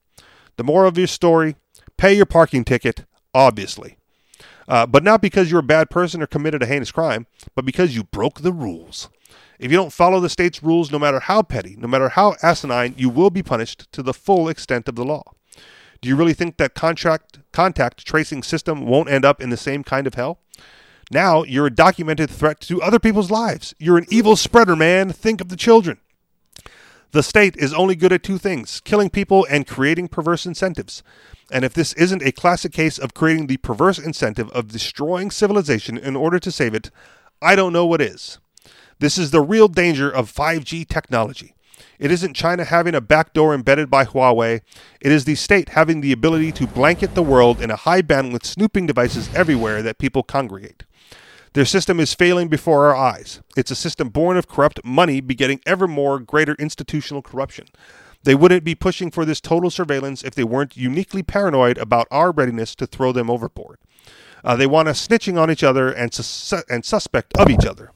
The 0.55 0.63
moral 0.63 0.88
of 0.88 0.97
your 0.97 1.07
story 1.07 1.55
pay 1.97 2.13
your 2.13 2.26
parking 2.26 2.63
ticket, 2.63 3.05
obviously. 3.34 3.97
Uh, 4.68 4.86
but 4.86 5.03
not 5.03 5.22
because 5.22 5.49
you're 5.49 5.61
a 5.61 5.63
bad 5.63 5.89
person 5.89 6.22
or 6.22 6.28
committed 6.28 6.61
a 6.61 6.65
heinous 6.65 6.91
crime, 6.91 7.28
but 7.55 7.65
because 7.65 7.95
you 7.95 8.03
broke 8.03 8.41
the 8.41 8.51
rules. 8.51 9.09
If 9.59 9.72
you 9.72 9.78
don't 9.78 9.93
follow 9.93 10.20
the 10.20 10.30
state's 10.30 10.61
rules, 10.61 10.91
no 10.91 10.99
matter 10.99 11.20
how 11.20 11.41
petty, 11.41 11.76
no 11.78 11.88
matter 11.88 12.09
how 12.09 12.36
asinine, 12.43 12.93
you 12.97 13.09
will 13.09 13.30
be 13.30 13.41
punished 13.41 13.91
to 13.93 14.03
the 14.03 14.13
full 14.13 14.49
extent 14.49 14.88
of 14.88 14.95
the 14.95 15.05
law. 15.05 15.24
Do 16.02 16.10
you 16.10 16.16
really 16.16 16.34
think 16.34 16.58
that 16.58 16.74
contract 16.74 17.39
contact 17.52 18.06
tracing 18.06 18.43
system 18.43 18.86
won't 18.86 19.10
end 19.10 19.26
up 19.26 19.41
in 19.41 19.50
the 19.50 19.58
same 19.58 19.84
kind 19.84 20.08
of 20.08 20.14
hell? 20.14 20.39
Now 21.12 21.43
you're 21.43 21.68
a 21.68 21.72
documented 21.72 22.30
threat 22.30 22.60
to 22.62 22.82
other 22.82 23.00
people's 23.00 23.32
lives. 23.32 23.74
You're 23.80 23.98
an 23.98 24.06
evil 24.10 24.36
spreader, 24.36 24.76
man. 24.76 25.12
Think 25.12 25.41
of 25.41 25.50
the 25.50 25.56
children. 25.56 26.00
The 27.12 27.24
state 27.24 27.56
is 27.56 27.74
only 27.74 27.95
good 27.95 28.12
at 28.12 28.24
two 28.24 28.38
things 28.38 28.82
killing 28.82 29.10
people 29.10 29.48
and 29.50 29.66
creating 29.66 30.10
perverse 30.10 30.45
incentives. 30.45 31.04
And 31.50 31.64
if 31.64 31.74
this 31.74 31.93
isn't 31.93 32.22
a 32.22 32.34
classic 32.34 32.74
case 32.74 32.98
of 32.98 33.14
creating 33.14 33.48
the 33.48 33.58
perverse 33.58 33.98
incentive 33.98 34.50
of 34.52 34.68
destroying 34.68 35.32
civilization 35.32 35.98
in 35.98 36.16
order 36.18 36.39
to 36.39 36.52
save 36.52 36.74
it, 36.74 36.91
I 37.41 37.56
don't 37.56 37.72
know 37.72 37.86
what 37.86 38.02
is. 38.02 38.39
This 39.00 39.18
is 39.18 39.32
the 39.32 39.41
real 39.41 39.68
danger 39.68 40.10
of 40.10 40.32
5G 40.32 40.88
technology. 40.88 41.54
It 41.99 42.11
isn't 42.11 42.36
China 42.36 42.63
having 42.63 42.95
a 42.95 43.01
backdoor 43.01 43.53
embedded 43.53 43.89
by 43.89 44.05
Huawei. 44.05 44.61
It 45.01 45.11
is 45.11 45.25
the 45.25 45.36
state 45.36 45.69
having 45.69 46.01
the 46.01 46.11
ability 46.11 46.51
to 46.53 46.67
blanket 46.67 47.15
the 47.15 47.23
world 47.23 47.61
in 47.61 47.71
a 47.71 47.75
high 47.75 48.01
bandwidth 48.01 48.45
snooping 48.45 48.86
devices 48.86 49.34
everywhere 49.34 49.82
that 49.82 49.97
people 49.97 50.23
congregate. 50.23 50.84
Their 51.53 51.65
system 51.65 51.99
is 51.99 52.13
failing 52.13 52.49
before 52.49 52.86
our 52.86 52.95
eyes. 52.95 53.41
It's 53.55 53.71
a 53.71 53.75
system 53.75 54.09
born 54.09 54.38
of 54.38 54.47
corrupt 54.47 54.84
money 54.86 55.21
begetting 55.21 55.59
ever 55.65 55.88
more 55.88 56.19
greater 56.19 56.53
institutional 56.55 57.21
corruption. 57.21 57.67
They 58.23 58.36
wouldn't 58.36 58.63
be 58.63 58.75
pushing 58.75 59.09
for 59.09 59.25
this 59.25 59.41
total 59.41 59.69
surveillance 59.69 60.23
if 60.23 60.36
they 60.36 60.43
weren't 60.43 60.78
uniquely 60.78 61.23
paranoid 61.23 61.78
about 61.78 62.07
our 62.11 62.32
readiness 62.32 62.75
to 62.75 62.86
throw 62.86 63.11
them 63.11 63.30
overboard. 63.30 63.80
Uh, 64.43 64.55
they 64.55 64.67
want 64.67 64.88
us 64.88 65.07
snitching 65.07 65.39
on 65.39 65.49
each 65.49 65.63
other 65.63 65.89
and, 65.89 66.13
sus- 66.13 66.63
and 66.69 66.86
suspect 66.86 67.36
of 67.38 67.49
each 67.49 67.65
other. 67.65 67.91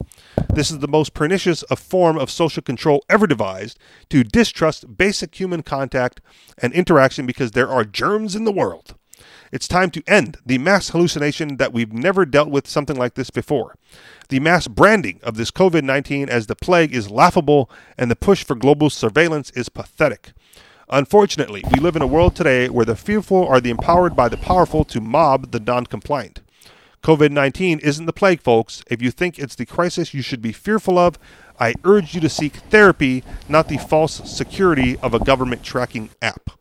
This 0.53 0.69
is 0.69 0.79
the 0.79 0.87
most 0.87 1.13
pernicious 1.13 1.63
of 1.63 1.79
form 1.79 2.17
of 2.17 2.29
social 2.29 2.61
control 2.61 3.05
ever 3.09 3.25
devised 3.25 3.79
to 4.09 4.25
distrust 4.25 4.97
basic 4.97 5.39
human 5.39 5.63
contact 5.63 6.19
and 6.57 6.73
interaction 6.73 7.25
because 7.25 7.51
there 7.51 7.69
are 7.69 7.85
germs 7.85 8.35
in 8.35 8.43
the 8.43 8.51
world. 8.51 8.95
It's 9.53 9.67
time 9.67 9.91
to 9.91 10.03
end 10.07 10.39
the 10.45 10.57
mass 10.57 10.89
hallucination 10.89 11.55
that 11.55 11.71
we've 11.71 11.93
never 11.93 12.25
dealt 12.25 12.49
with 12.49 12.67
something 12.67 12.97
like 12.97 13.13
this 13.13 13.29
before. 13.29 13.77
The 14.27 14.41
mass 14.41 14.67
branding 14.67 15.21
of 15.23 15.37
this 15.37 15.51
COVID 15.51 15.83
19 15.83 16.27
as 16.27 16.47
the 16.47 16.55
plague 16.55 16.93
is 16.93 17.09
laughable, 17.09 17.69
and 17.97 18.11
the 18.11 18.15
push 18.17 18.43
for 18.43 18.55
global 18.55 18.89
surveillance 18.89 19.51
is 19.51 19.69
pathetic. 19.69 20.33
Unfortunately, 20.89 21.63
we 21.71 21.79
live 21.79 21.95
in 21.95 22.01
a 22.01 22.07
world 22.07 22.35
today 22.35 22.67
where 22.67 22.85
the 22.85 22.97
fearful 22.97 23.47
are 23.47 23.61
the 23.61 23.69
empowered 23.69 24.17
by 24.17 24.27
the 24.27 24.35
powerful 24.35 24.83
to 24.83 24.99
mob 24.99 25.51
the 25.51 25.61
non 25.61 25.85
compliant. 25.85 26.41
COVID 27.03 27.31
19 27.31 27.79
isn't 27.79 28.05
the 28.05 28.13
plague, 28.13 28.41
folks. 28.41 28.83
If 28.87 29.01
you 29.01 29.11
think 29.11 29.39
it's 29.39 29.55
the 29.55 29.65
crisis 29.65 30.13
you 30.13 30.21
should 30.21 30.41
be 30.41 30.51
fearful 30.51 30.97
of, 30.97 31.17
I 31.59 31.73
urge 31.83 32.13
you 32.13 32.21
to 32.21 32.29
seek 32.29 32.55
therapy, 32.69 33.23
not 33.49 33.67
the 33.67 33.77
false 33.77 34.29
security 34.29 34.97
of 34.97 35.13
a 35.13 35.19
government 35.19 35.63
tracking 35.63 36.11
app. 36.21 36.51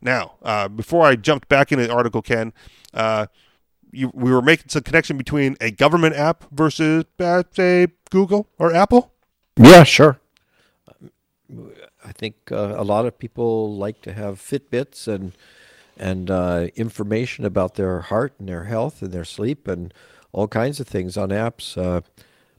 Now, 0.00 0.34
uh, 0.42 0.68
before 0.68 1.06
I 1.06 1.16
jumped 1.16 1.48
back 1.48 1.72
into 1.72 1.86
the 1.86 1.92
article, 1.92 2.22
Ken, 2.22 2.52
uh, 2.94 3.26
you, 3.90 4.10
we 4.14 4.30
were 4.30 4.42
making 4.42 4.68
some 4.68 4.82
connection 4.82 5.16
between 5.16 5.56
a 5.60 5.70
government 5.70 6.14
app 6.14 6.44
versus, 6.50 7.04
uh, 7.18 7.42
say, 7.52 7.88
Google 8.10 8.48
or 8.58 8.74
Apple. 8.74 9.12
Yeah, 9.56 9.84
sure. 9.84 10.20
I 12.04 12.12
think 12.12 12.36
uh, 12.52 12.74
a 12.76 12.84
lot 12.84 13.06
of 13.06 13.18
people 13.18 13.74
like 13.74 14.02
to 14.02 14.12
have 14.12 14.38
Fitbits 14.38 15.08
and 15.08 15.32
and 15.98 16.30
uh, 16.30 16.68
information 16.76 17.44
about 17.44 17.74
their 17.74 18.00
heart 18.00 18.34
and 18.38 18.48
their 18.48 18.64
health 18.64 19.02
and 19.02 19.12
their 19.12 19.24
sleep 19.24 19.66
and 19.68 19.92
all 20.32 20.48
kinds 20.48 20.80
of 20.80 20.86
things 20.86 21.16
on 21.16 21.30
apps. 21.30 21.76
Uh, 21.76 22.00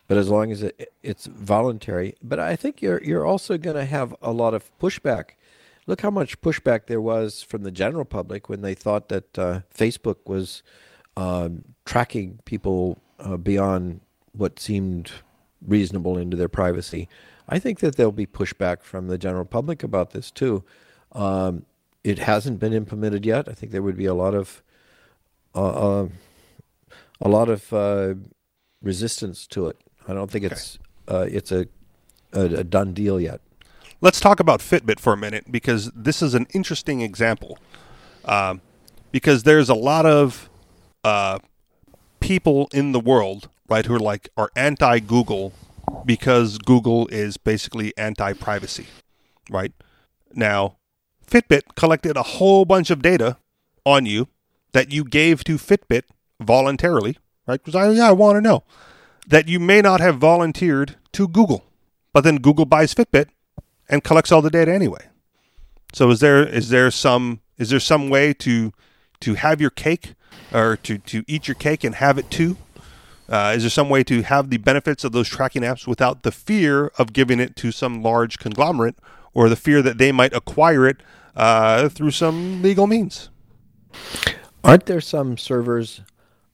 but 0.07 0.17
as 0.17 0.29
long 0.29 0.51
as 0.51 0.63
it, 0.63 0.91
it's 1.03 1.27
voluntary, 1.27 2.15
but 2.21 2.39
I 2.39 2.55
think 2.55 2.81
you're 2.81 3.01
you're 3.03 3.25
also 3.25 3.57
going 3.57 3.75
to 3.75 3.85
have 3.85 4.15
a 4.21 4.31
lot 4.31 4.53
of 4.53 4.71
pushback. 4.79 5.31
Look 5.85 6.01
how 6.01 6.09
much 6.09 6.41
pushback 6.41 6.87
there 6.87 7.01
was 7.01 7.41
from 7.41 7.63
the 7.63 7.71
general 7.71 8.05
public 8.05 8.49
when 8.49 8.61
they 8.61 8.73
thought 8.73 9.09
that 9.09 9.39
uh, 9.39 9.61
Facebook 9.75 10.17
was 10.25 10.61
um, 11.15 11.63
tracking 11.85 12.39
people 12.45 12.97
uh, 13.19 13.37
beyond 13.37 14.01
what 14.33 14.59
seemed 14.59 15.11
reasonable 15.65 16.17
into 16.17 16.37
their 16.37 16.49
privacy. 16.49 17.07
I 17.47 17.59
think 17.59 17.79
that 17.79 17.95
there'll 17.95 18.11
be 18.11 18.27
pushback 18.27 18.83
from 18.83 19.07
the 19.07 19.17
general 19.17 19.45
public 19.45 19.83
about 19.83 20.11
this 20.11 20.31
too. 20.31 20.63
Um, 21.11 21.65
it 22.03 22.19
hasn't 22.19 22.59
been 22.59 22.73
implemented 22.73 23.25
yet. 23.25 23.47
I 23.47 23.53
think 23.53 23.71
there 23.71 23.81
would 23.81 23.97
be 23.97 24.05
a 24.05 24.13
lot 24.13 24.33
of 24.33 24.63
uh, 25.55 26.01
uh, 26.03 26.07
a 27.21 27.29
lot 27.29 27.49
of 27.49 27.73
uh, 27.73 28.13
resistance 28.81 29.47
to 29.47 29.67
it. 29.67 29.77
I 30.07 30.13
don't 30.13 30.31
think 30.31 30.45
it's 30.45 30.79
uh, 31.07 31.27
it's 31.29 31.51
a, 31.51 31.67
a, 32.33 32.41
a 32.41 32.63
done 32.63 32.93
deal 32.93 33.19
yet. 33.19 33.41
Let's 34.01 34.19
talk 34.19 34.39
about 34.39 34.61
Fitbit 34.61 34.99
for 34.99 35.11
a 35.11 35.17
minute 35.17 35.51
because 35.51 35.91
this 35.93 36.21
is 36.21 36.33
an 36.33 36.47
interesting 36.53 37.01
example. 37.01 37.57
Um, 38.25 38.61
because 39.11 39.43
there's 39.43 39.69
a 39.69 39.75
lot 39.75 40.05
of 40.05 40.49
uh, 41.03 41.39
people 42.19 42.69
in 42.73 42.91
the 42.91 42.99
world, 42.99 43.49
right, 43.67 43.85
who 43.85 43.95
are 43.95 43.99
like 43.99 44.29
are 44.37 44.49
anti 44.55 44.99
Google 44.99 45.53
because 46.05 46.57
Google 46.57 47.07
is 47.07 47.37
basically 47.37 47.95
anti 47.97 48.33
privacy, 48.33 48.87
right? 49.49 49.73
Now, 50.33 50.77
Fitbit 51.29 51.75
collected 51.75 52.17
a 52.17 52.23
whole 52.23 52.65
bunch 52.65 52.89
of 52.89 53.01
data 53.01 53.37
on 53.85 54.05
you 54.05 54.27
that 54.71 54.91
you 54.91 55.03
gave 55.03 55.43
to 55.45 55.57
Fitbit 55.57 56.03
voluntarily, 56.39 57.17
right? 57.47 57.63
Because 57.63 57.75
I, 57.75 57.89
yeah, 57.91 58.09
I 58.09 58.11
want 58.11 58.37
to 58.37 58.41
know 58.41 58.63
that 59.27 59.47
you 59.47 59.59
may 59.59 59.81
not 59.81 59.99
have 59.99 60.17
volunteered 60.17 60.95
to 61.13 61.27
Google, 61.27 61.65
but 62.13 62.21
then 62.21 62.37
Google 62.37 62.65
buys 62.65 62.93
Fitbit 62.93 63.27
and 63.87 64.03
collects 64.03 64.31
all 64.31 64.41
the 64.41 64.49
data 64.49 64.73
anyway. 64.73 65.07
So 65.93 66.09
is 66.11 66.19
there 66.19 66.45
is 66.45 66.69
there 66.69 66.91
some 66.91 67.41
is 67.57 67.71
there 67.71 67.79
some 67.79 68.09
way 68.09 68.33
to 68.35 68.71
to 69.21 69.33
have 69.35 69.59
your 69.59 69.71
cake 69.71 70.13
or 70.53 70.77
to, 70.77 70.97
to 70.97 71.23
eat 71.27 71.47
your 71.47 71.55
cake 71.55 71.83
and 71.83 71.95
have 71.95 72.17
it 72.17 72.29
too? 72.29 72.57
Uh, 73.27 73.53
is 73.55 73.63
there 73.63 73.69
some 73.69 73.89
way 73.89 74.03
to 74.03 74.23
have 74.23 74.49
the 74.49 74.57
benefits 74.57 75.03
of 75.03 75.11
those 75.11 75.27
tracking 75.27 75.61
apps 75.61 75.85
without 75.85 76.23
the 76.23 76.31
fear 76.31 76.87
of 76.97 77.13
giving 77.13 77.39
it 77.39 77.55
to 77.55 77.71
some 77.71 78.01
large 78.01 78.39
conglomerate 78.39 78.95
or 79.33 79.49
the 79.49 79.55
fear 79.55 79.81
that 79.83 79.99
they 79.99 80.11
might 80.11 80.33
acquire 80.33 80.87
it 80.87 80.97
uh, 81.39 81.89
through 81.89 82.11
some 82.11 82.61
legal 82.61 82.85
means? 82.85 83.29
Aren't 84.63 84.85
there 84.85 85.01
some 85.01 85.37
servers 85.37 86.01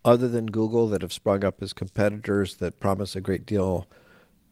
other 0.05 0.27
than 0.27 0.45
Google 0.45 0.87
that 0.89 1.01
have 1.01 1.11
sprung 1.11 1.43
up 1.43 1.61
as 1.61 1.73
competitors 1.73 2.57
that 2.57 2.79
promise 2.79 3.15
a 3.15 3.21
great 3.21 3.45
deal 3.45 3.87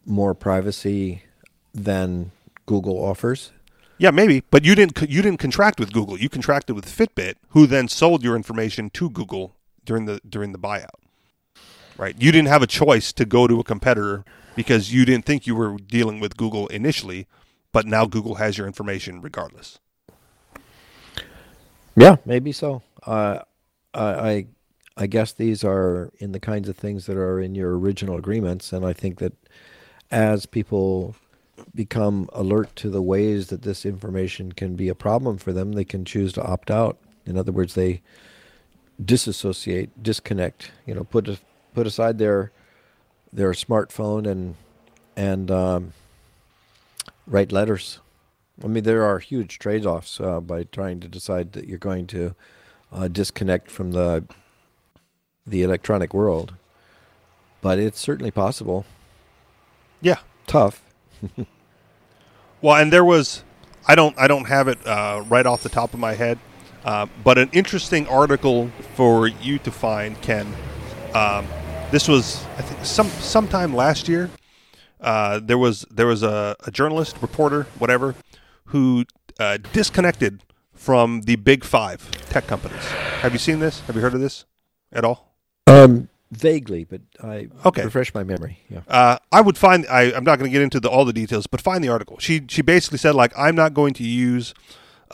more 0.05 0.33
privacy 0.33 1.23
than 1.73 2.31
Google 2.65 2.97
offers? 2.97 3.51
Yeah, 3.99 4.09
maybe, 4.09 4.41
but 4.49 4.65
you 4.65 4.73
didn't 4.73 4.99
you 5.07 5.21
didn't 5.21 5.39
contract 5.39 5.79
with 5.79 5.93
Google. 5.93 6.19
You 6.19 6.29
contracted 6.29 6.75
with 6.75 6.85
Fitbit, 6.85 7.35
who 7.49 7.67
then 7.67 7.87
sold 7.87 8.23
your 8.23 8.35
information 8.35 8.89
to 8.89 9.09
Google 9.09 9.55
during 9.85 10.05
the 10.05 10.19
during 10.27 10.51
the 10.51 10.59
buyout. 10.59 10.99
Right? 11.95 12.15
You 12.19 12.31
didn't 12.31 12.47
have 12.47 12.63
a 12.63 12.67
choice 12.67 13.13
to 13.13 13.23
go 13.23 13.45
to 13.47 13.59
a 13.59 13.63
competitor 13.63 14.25
because 14.55 14.91
you 14.91 15.05
didn't 15.05 15.25
think 15.25 15.45
you 15.45 15.55
were 15.55 15.77
dealing 15.77 16.19
with 16.19 16.37
Google 16.37 16.65
initially, 16.67 17.27
but 17.71 17.85
now 17.85 18.07
Google 18.07 18.35
has 18.35 18.57
your 18.57 18.65
information 18.65 19.21
regardless. 19.21 19.79
Yeah, 21.95 22.17
maybe 22.25 22.51
so. 22.51 22.81
Uh, 23.05 23.39
I 23.93 24.47
I 24.97 25.07
guess 25.07 25.33
these 25.33 25.63
are 25.63 26.11
in 26.19 26.31
the 26.31 26.39
kinds 26.39 26.69
of 26.69 26.77
things 26.77 27.05
that 27.07 27.17
are 27.17 27.39
in 27.39 27.55
your 27.55 27.77
original 27.77 28.17
agreements, 28.17 28.73
and 28.73 28.85
I 28.85 28.93
think 28.93 29.19
that 29.19 29.33
as 30.11 30.45
people 30.45 31.15
become 31.75 32.29
alert 32.33 32.75
to 32.77 32.89
the 32.89 33.01
ways 33.01 33.47
that 33.47 33.61
this 33.63 33.85
information 33.85 34.51
can 34.51 34.75
be 34.75 34.89
a 34.89 34.95
problem 34.95 35.37
for 35.37 35.53
them, 35.53 35.73
they 35.73 35.85
can 35.85 36.05
choose 36.05 36.33
to 36.33 36.43
opt 36.43 36.71
out. 36.71 36.97
In 37.25 37.37
other 37.37 37.51
words, 37.51 37.75
they 37.75 38.01
disassociate, 39.03 40.03
disconnect. 40.03 40.71
You 40.85 40.95
know, 40.95 41.03
put 41.03 41.39
put 41.73 41.87
aside 41.87 42.17
their 42.17 42.51
their 43.31 43.51
smartphone 43.53 44.27
and 44.27 44.55
and 45.15 45.51
um, 45.51 45.93
write 47.27 47.51
letters. 47.51 47.99
I 48.61 48.67
mean, 48.67 48.83
there 48.83 49.03
are 49.03 49.19
huge 49.19 49.57
trade-offs 49.57 50.19
uh, 50.19 50.41
by 50.41 50.63
trying 50.65 50.99
to 50.99 51.07
decide 51.07 51.53
that 51.53 51.67
you're 51.67 51.77
going 51.77 52.07
to 52.07 52.35
uh, 52.91 53.07
disconnect 53.07 53.71
from 53.71 53.91
the 53.91 54.25
the 55.45 55.61
electronic 55.61 56.13
world, 56.13 56.53
but 57.61 57.79
it's 57.79 57.99
certainly 57.99 58.31
possible. 58.31 58.85
Yeah, 60.01 60.19
Tough. 60.47 60.81
Well, 62.61 62.77
and 62.77 62.93
there 62.93 63.03
was, 63.03 63.43
I 63.85 63.95
don't, 63.95 64.17
I 64.17 64.27
don't 64.27 64.45
have 64.45 64.69
it 64.69 64.87
uh, 64.87 65.25
right 65.27 65.45
off 65.45 65.63
the 65.63 65.69
top 65.69 65.93
of 65.93 65.99
my 65.99 66.13
head, 66.13 66.39
uh, 66.85 67.07
but 67.21 67.37
an 67.37 67.49
interesting 67.51 68.07
article 68.07 68.69
for 68.95 69.27
you 69.27 69.59
to 69.59 69.71
find, 69.71 70.21
Ken. 70.21 70.47
Um, 71.13 71.45
this 71.91 72.07
was, 72.07 72.41
I 72.57 72.61
think, 72.61 72.85
some 72.85 73.09
sometime 73.09 73.75
last 73.75 74.07
year. 74.07 74.29
Uh, 75.01 75.41
there 75.43 75.57
was 75.57 75.85
there 75.91 76.07
was 76.07 76.23
a, 76.23 76.55
a 76.63 76.71
journalist, 76.71 77.17
reporter, 77.21 77.63
whatever, 77.79 78.15
who 78.65 79.05
uh, 79.39 79.57
disconnected 79.73 80.43
from 80.73 81.21
the 81.21 81.35
big 81.37 81.63
five 81.63 82.09
tech 82.29 82.47
companies. 82.47 82.83
Have 83.21 83.33
you 83.33 83.39
seen 83.39 83.59
this? 83.59 83.79
Have 83.81 83.95
you 83.95 84.01
heard 84.01 84.13
of 84.13 84.19
this 84.19 84.45
at 84.91 85.05
all? 85.05 85.35
Um, 85.67 86.09
vaguely, 86.31 86.83
but 86.83 87.01
I 87.23 87.47
Okay. 87.65 87.83
refresh 87.85 88.13
my 88.13 88.23
memory. 88.23 88.59
Yeah. 88.69 88.81
Uh, 88.87 89.17
I 89.31 89.41
would 89.41 89.57
find 89.57 89.85
I, 89.87 90.11
I'm 90.13 90.23
not 90.23 90.39
going 90.39 90.49
to 90.51 90.53
get 90.53 90.61
into 90.61 90.79
the, 90.79 90.89
all 90.89 91.05
the 91.05 91.13
details, 91.13 91.47
but 91.47 91.61
find 91.61 91.83
the 91.83 91.89
article. 91.89 92.17
She 92.19 92.41
she 92.49 92.61
basically 92.61 92.97
said 92.97 93.15
like 93.15 93.31
I'm 93.37 93.55
not 93.55 93.73
going 93.73 93.93
to 93.95 94.03
use, 94.03 94.53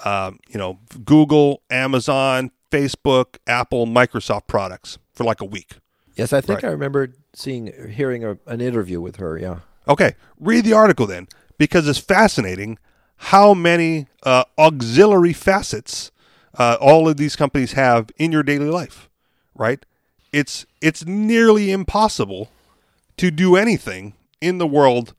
um, 0.05 0.39
you 0.49 0.57
know, 0.57 0.79
Google, 1.05 1.61
Amazon, 1.69 2.51
Facebook, 2.71 3.37
Apple, 3.47 3.85
Microsoft 3.85 4.47
products 4.47 4.97
for 5.13 5.23
like 5.23 5.41
a 5.41 5.45
week. 5.45 5.73
Yes, 6.15 6.33
I 6.33 6.41
think 6.41 6.63
Right. 6.63 6.69
I 6.69 6.71
remember 6.71 7.13
seeing, 7.33 7.71
hearing 7.91 8.25
a, 8.25 8.37
an 8.45 8.59
interview 8.59 8.99
with 8.99 9.17
her. 9.17 9.37
Yeah. 9.37 9.59
Okay, 9.87 10.15
read 10.39 10.65
the 10.65 10.73
article 10.73 11.05
then 11.07 11.27
because 11.57 11.87
it's 11.87 11.99
fascinating 11.99 12.77
how 13.19 13.53
many 13.53 14.07
uh, 14.23 14.43
auxiliary 14.57 15.33
facets 15.33 16.11
uh, 16.57 16.77
all 16.79 17.07
of 17.07 17.17
these 17.17 17.35
companies 17.35 17.73
have 17.73 18.09
in 18.17 18.31
your 18.31 18.43
daily 18.43 18.69
life. 18.69 19.09
Right? 19.55 19.85
It's 20.31 20.65
it's 20.81 21.05
nearly 21.05 21.71
impossible 21.71 22.49
to 23.17 23.31
do 23.31 23.55
anything 23.55 24.13
in 24.41 24.57
the 24.57 24.67
world 24.67 25.13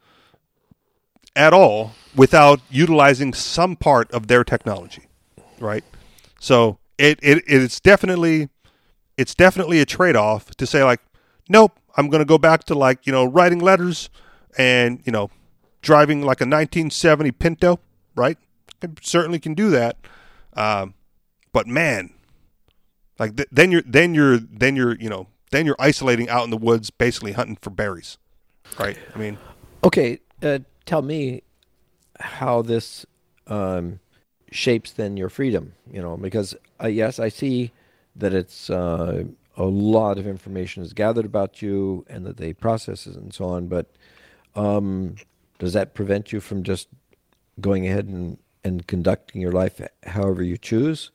at 1.37 1.53
all 1.53 1.93
without 2.17 2.61
utilizing 2.71 3.35
some 3.35 3.77
part 3.77 4.11
of 4.13 4.27
their 4.29 4.45
technology. 4.45 5.07
Right? 5.59 5.85
So 6.39 6.79
it, 6.99 7.19
it 7.23 7.43
it's 7.47 7.81
definitely 7.81 8.49
it's 9.17 9.35
definitely 9.35 9.81
a 9.81 9.87
trade 9.87 10.17
off 10.17 10.51
to 10.57 10.67
say 10.67 10.83
like, 10.85 11.01
nope, 11.49 11.79
I'm 11.97 12.09
going 12.09 12.21
to 12.21 12.27
go 12.27 12.39
back 12.39 12.65
to 12.65 12.75
like 12.75 13.07
you 13.07 13.13
know 13.13 13.25
writing 13.25 13.59
letters 13.59 14.11
and 14.57 15.01
you 15.05 15.13
know 15.13 15.31
driving 15.83 16.21
like 16.21 16.41
a 16.41 16.45
1970 16.45 17.33
Pinto, 17.33 17.81
right? 18.21 18.39
I 18.83 18.89
certainly 19.01 19.39
can 19.41 19.55
do 19.55 19.71
that, 19.71 19.97
um, 20.55 20.95
but 21.53 21.67
man, 21.67 22.11
Like 23.19 23.37
th- 23.37 23.49
then 23.51 23.71
you're 23.73 23.83
then 23.83 24.15
you're 24.15 24.39
then 24.39 24.77
you're 24.77 24.97
you 24.97 25.09
know 25.09 25.27
then 25.51 25.67
you're 25.67 25.77
isolating 25.79 26.29
out 26.29 26.45
in 26.45 26.51
the 26.51 26.57
woods, 26.57 26.91
basically 26.91 27.33
hunting 27.33 27.59
for 27.61 27.71
berries, 27.71 28.19
right? 28.79 28.97
I 29.15 29.19
mean, 29.19 29.37
Okay, 29.83 30.21
uh, 30.43 30.61
tell 30.87 31.03
me 31.03 31.43
how 32.21 32.63
this 32.63 33.05
um, 33.47 34.01
shapes 34.53 34.93
then 34.93 35.17
your 35.17 35.29
freedom. 35.29 35.73
You 35.91 36.03
know, 36.03 36.17
because 36.17 36.55
uh, 36.83 36.87
yes, 36.89 37.19
I 37.19 37.29
see 37.31 37.73
that 38.17 38.33
it's 38.33 38.71
uh, 38.71 39.25
a 39.57 39.65
lot 39.65 40.19
of 40.19 40.27
information 40.27 40.83
is 40.83 40.93
gathered 40.95 41.27
about 41.27 41.61
you 41.63 42.05
and 42.09 42.25
that 42.27 42.37
they 42.37 42.53
process 42.53 43.07
it 43.07 43.17
and 43.17 43.33
so 43.35 43.45
on. 43.47 43.69
But 43.69 43.87
um, 44.55 45.17
does 45.59 45.73
that 45.75 45.95
prevent 45.95 46.33
you 46.33 46.41
from 46.41 46.63
just 46.63 46.89
going 47.61 47.87
ahead 47.87 48.07
and, 48.07 48.39
and 48.65 48.87
conducting 48.87 49.41
your 49.41 49.53
life 49.53 49.81
however 50.05 50.43
you 50.43 50.57
choose? 50.57 51.11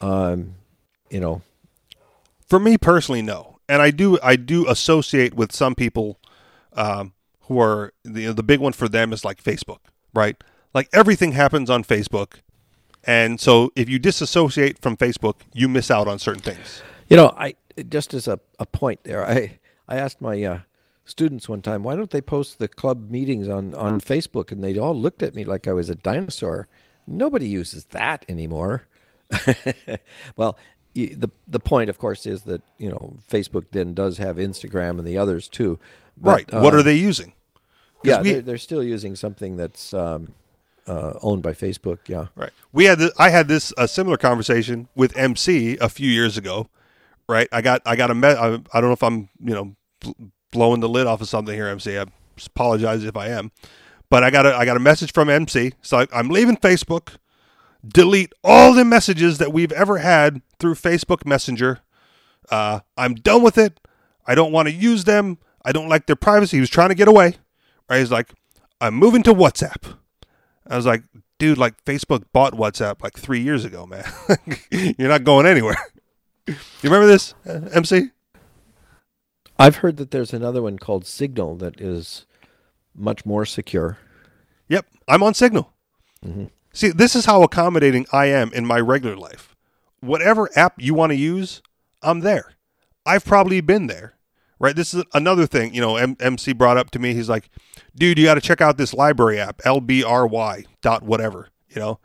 Um, 0.00 0.54
you 1.10 1.20
know, 1.20 1.42
for 2.46 2.58
me 2.58 2.78
personally, 2.78 3.22
no. 3.22 3.58
And 3.68 3.82
I 3.82 3.90
do 3.90 4.18
I 4.22 4.36
do 4.36 4.68
associate 4.68 5.34
with 5.34 5.52
some 5.52 5.74
people 5.74 6.18
um, 6.72 7.12
who 7.42 7.60
are 7.60 7.92
the 8.04 8.32
the 8.32 8.42
big 8.42 8.60
one 8.60 8.72
for 8.72 8.88
them 8.88 9.12
is 9.12 9.24
like 9.24 9.42
Facebook, 9.42 9.80
right? 10.14 10.42
Like 10.72 10.88
everything 10.92 11.32
happens 11.32 11.68
on 11.68 11.84
Facebook, 11.84 12.40
and 13.04 13.40
so 13.40 13.70
if 13.76 13.88
you 13.88 13.98
disassociate 13.98 14.78
from 14.80 14.96
Facebook, 14.96 15.40
you 15.52 15.68
miss 15.68 15.90
out 15.90 16.08
on 16.08 16.18
certain 16.18 16.42
things. 16.42 16.82
You 17.08 17.16
know, 17.16 17.34
I 17.36 17.56
just 17.88 18.14
as 18.14 18.26
a, 18.26 18.40
a 18.58 18.64
point 18.66 19.04
there, 19.04 19.26
I 19.26 19.58
I 19.86 19.96
asked 19.96 20.20
my 20.20 20.42
uh, 20.42 20.60
students 21.08 21.48
one 21.48 21.62
time, 21.62 21.82
why 21.82 21.96
don't 21.96 22.10
they 22.10 22.20
post 22.20 22.58
the 22.58 22.68
club 22.68 23.10
meetings 23.10 23.48
on 23.48 23.74
on 23.74 24.00
Facebook? 24.00 24.52
And 24.52 24.62
they 24.62 24.78
all 24.78 24.94
looked 24.94 25.22
at 25.22 25.34
me 25.34 25.44
like 25.44 25.66
I 25.66 25.72
was 25.72 25.88
a 25.88 25.94
dinosaur. 25.94 26.68
Nobody 27.06 27.48
uses 27.48 27.86
that 27.86 28.24
anymore. 28.28 28.86
well, 30.36 30.58
the 30.94 31.30
the 31.46 31.60
point, 31.60 31.90
of 31.90 31.98
course, 31.98 32.26
is 32.26 32.42
that 32.42 32.62
you 32.78 32.90
know 32.90 33.16
Facebook 33.30 33.66
then 33.72 33.94
does 33.94 34.18
have 34.18 34.36
Instagram 34.36 34.98
and 34.98 35.06
the 35.06 35.18
others 35.18 35.48
too. 35.48 35.78
But, 36.16 36.30
right. 36.52 36.62
what 36.62 36.74
are 36.74 36.78
um, 36.78 36.84
they 36.84 36.94
using? 36.94 37.32
Yeah, 38.02 38.22
we- 38.22 38.32
they're, 38.32 38.42
they're 38.42 38.58
still 38.58 38.82
using 38.82 39.16
something 39.16 39.56
that's 39.56 39.94
um, 39.94 40.34
uh, 40.86 41.14
owned 41.22 41.42
by 41.42 41.52
Facebook. 41.52 41.98
Yeah. 42.06 42.26
Right. 42.34 42.50
We 42.72 42.86
had 42.86 42.98
the, 42.98 43.12
I 43.18 43.30
had 43.30 43.48
this 43.48 43.72
a 43.76 43.86
similar 43.86 44.16
conversation 44.16 44.88
with 44.94 45.16
MC 45.16 45.76
a 45.80 45.88
few 45.88 46.10
years 46.10 46.36
ago. 46.36 46.68
Right. 47.28 47.48
I 47.52 47.60
got 47.60 47.82
I 47.84 47.96
got 47.96 48.10
a 48.10 48.14
me- 48.14 48.28
I, 48.28 48.54
I 48.54 48.80
don't 48.80 48.88
know 48.88 48.92
if 48.92 49.02
I'm 49.02 49.28
you 49.40 49.54
know 49.54 49.76
blowing 50.50 50.80
the 50.80 50.88
lid 50.88 51.06
off 51.06 51.20
of 51.20 51.28
something 51.28 51.54
here, 51.54 51.68
MC. 51.68 51.98
I 51.98 52.06
apologize 52.46 53.04
if 53.04 53.16
I 53.16 53.28
am, 53.28 53.52
but 54.10 54.22
I 54.22 54.30
got 54.30 54.46
a 54.46 54.54
I 54.54 54.64
got 54.64 54.76
a 54.76 54.80
message 54.80 55.12
from 55.12 55.28
MC. 55.28 55.72
So 55.82 55.98
I, 56.00 56.06
I'm 56.12 56.28
leaving 56.28 56.56
Facebook. 56.56 57.16
Delete 57.86 58.32
all 58.42 58.74
the 58.74 58.84
messages 58.84 59.38
that 59.38 59.52
we've 59.52 59.70
ever 59.72 59.98
had 59.98 60.42
through 60.58 60.74
Facebook 60.74 61.24
Messenger. 61.24 61.78
Uh, 62.50 62.80
I'm 62.96 63.14
done 63.14 63.42
with 63.42 63.56
it. 63.56 63.78
I 64.26 64.34
don't 64.34 64.50
want 64.50 64.66
to 64.68 64.74
use 64.74 65.04
them. 65.04 65.38
I 65.64 65.70
don't 65.70 65.88
like 65.88 66.06
their 66.06 66.16
privacy. 66.16 66.56
He 66.56 66.60
was 66.60 66.70
trying 66.70 66.88
to 66.88 66.96
get 66.96 67.06
away. 67.06 67.36
Right. 67.88 67.98
He's 67.98 68.10
like, 68.10 68.34
I'm 68.80 68.94
moving 68.94 69.22
to 69.24 69.32
WhatsApp. 69.32 69.94
I 70.66 70.76
was 70.76 70.86
like, 70.86 71.04
dude, 71.38 71.56
like 71.56 71.82
Facebook 71.84 72.24
bought 72.32 72.52
WhatsApp 72.52 73.02
like 73.02 73.16
three 73.16 73.40
years 73.40 73.64
ago, 73.64 73.86
man. 73.86 74.04
You're 74.70 75.08
not 75.08 75.24
going 75.24 75.46
anywhere. 75.46 75.76
You 76.48 76.88
remember 76.88 77.06
this, 77.06 77.34
MC? 77.44 78.08
I've 79.58 79.76
heard 79.76 79.96
that 79.96 80.10
there's 80.10 80.32
another 80.32 80.62
one 80.62 80.78
called 80.78 81.06
Signal 81.06 81.56
that 81.56 81.80
is 81.80 82.26
much 82.94 83.26
more 83.26 83.44
secure. 83.44 83.98
Yep, 84.68 84.86
I'm 85.08 85.22
on 85.22 85.34
Signal. 85.34 85.72
Mm-hmm. 86.24 86.44
See, 86.72 86.90
this 86.90 87.16
is 87.16 87.24
how 87.24 87.42
accommodating 87.42 88.06
I 88.12 88.26
am 88.26 88.52
in 88.52 88.66
my 88.66 88.78
regular 88.78 89.16
life. 89.16 89.56
Whatever 90.00 90.48
app 90.54 90.74
you 90.78 90.94
want 90.94 91.10
to 91.10 91.16
use, 91.16 91.62
I'm 92.02 92.20
there. 92.20 92.52
I've 93.04 93.24
probably 93.24 93.60
been 93.60 93.86
there, 93.86 94.14
right? 94.58 94.76
This 94.76 94.94
is 94.94 95.02
another 95.14 95.46
thing, 95.46 95.74
you 95.74 95.80
know, 95.80 95.96
M- 95.96 96.16
MC 96.20 96.52
brought 96.52 96.76
up 96.76 96.90
to 96.90 96.98
me. 96.98 97.14
He's 97.14 97.28
like, 97.28 97.50
dude, 97.96 98.18
you 98.18 98.26
got 98.26 98.34
to 98.34 98.40
check 98.40 98.60
out 98.60 98.76
this 98.76 98.94
library 98.94 99.40
app, 99.40 99.58
LBRY 99.58 100.66
dot 100.82 101.02
whatever, 101.02 101.48
you 101.68 101.80
know? 101.80 101.98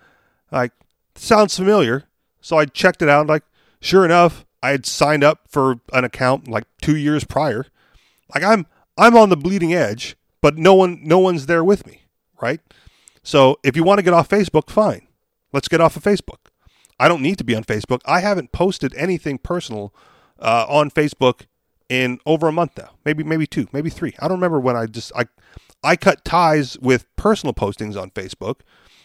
Like, 0.51 0.71
sounds 1.15 1.55
familiar. 1.55 2.05
So 2.41 2.57
I 2.57 2.65
checked 2.65 3.01
it 3.01 3.09
out. 3.09 3.27
Like, 3.27 3.43
sure 3.79 4.05
enough, 4.05 4.45
I 4.63 4.69
had 4.69 4.85
signed 4.85 5.25
up 5.25 5.41
for 5.49 5.81
an 5.91 6.05
account 6.05 6.47
like 6.47 6.63
two 6.81 6.95
years 6.95 7.25
prior. 7.25 7.65
Like 8.33 8.43
I'm 8.43 8.65
I'm 8.97 9.17
on 9.17 9.27
the 9.27 9.35
bleeding 9.35 9.73
edge, 9.73 10.15
but 10.41 10.57
no 10.57 10.73
one 10.73 11.01
no 11.03 11.19
one's 11.19 11.47
there 11.47 11.65
with 11.65 11.85
me, 11.85 12.03
right? 12.41 12.61
So 13.23 13.59
if 13.61 13.75
you 13.75 13.83
want 13.83 13.99
to 13.99 14.03
get 14.03 14.13
off 14.13 14.29
Facebook, 14.29 14.69
fine. 14.69 15.07
Let's 15.51 15.67
get 15.67 15.81
off 15.81 15.97
of 15.97 16.03
Facebook. 16.03 16.49
I 16.97 17.09
don't 17.09 17.21
need 17.21 17.37
to 17.39 17.43
be 17.43 17.55
on 17.55 17.65
Facebook. 17.65 17.99
I 18.05 18.21
haven't 18.21 18.53
posted 18.53 18.95
anything 18.95 19.37
personal 19.37 19.93
uh, 20.39 20.65
on 20.69 20.89
Facebook 20.89 21.41
in 21.89 22.19
over 22.25 22.47
a 22.47 22.51
month 22.53 22.77
now. 22.77 22.91
Maybe 23.03 23.21
maybe 23.21 23.45
two, 23.45 23.67
maybe 23.73 23.89
three. 23.89 24.15
I 24.19 24.29
don't 24.29 24.37
remember 24.37 24.61
when 24.61 24.77
I 24.77 24.85
just 24.85 25.11
I 25.13 25.25
I 25.83 25.97
cut 25.97 26.23
ties 26.23 26.79
with 26.79 27.05
personal 27.17 27.53
postings 27.53 28.01
on 28.01 28.11
Facebook, 28.11 28.61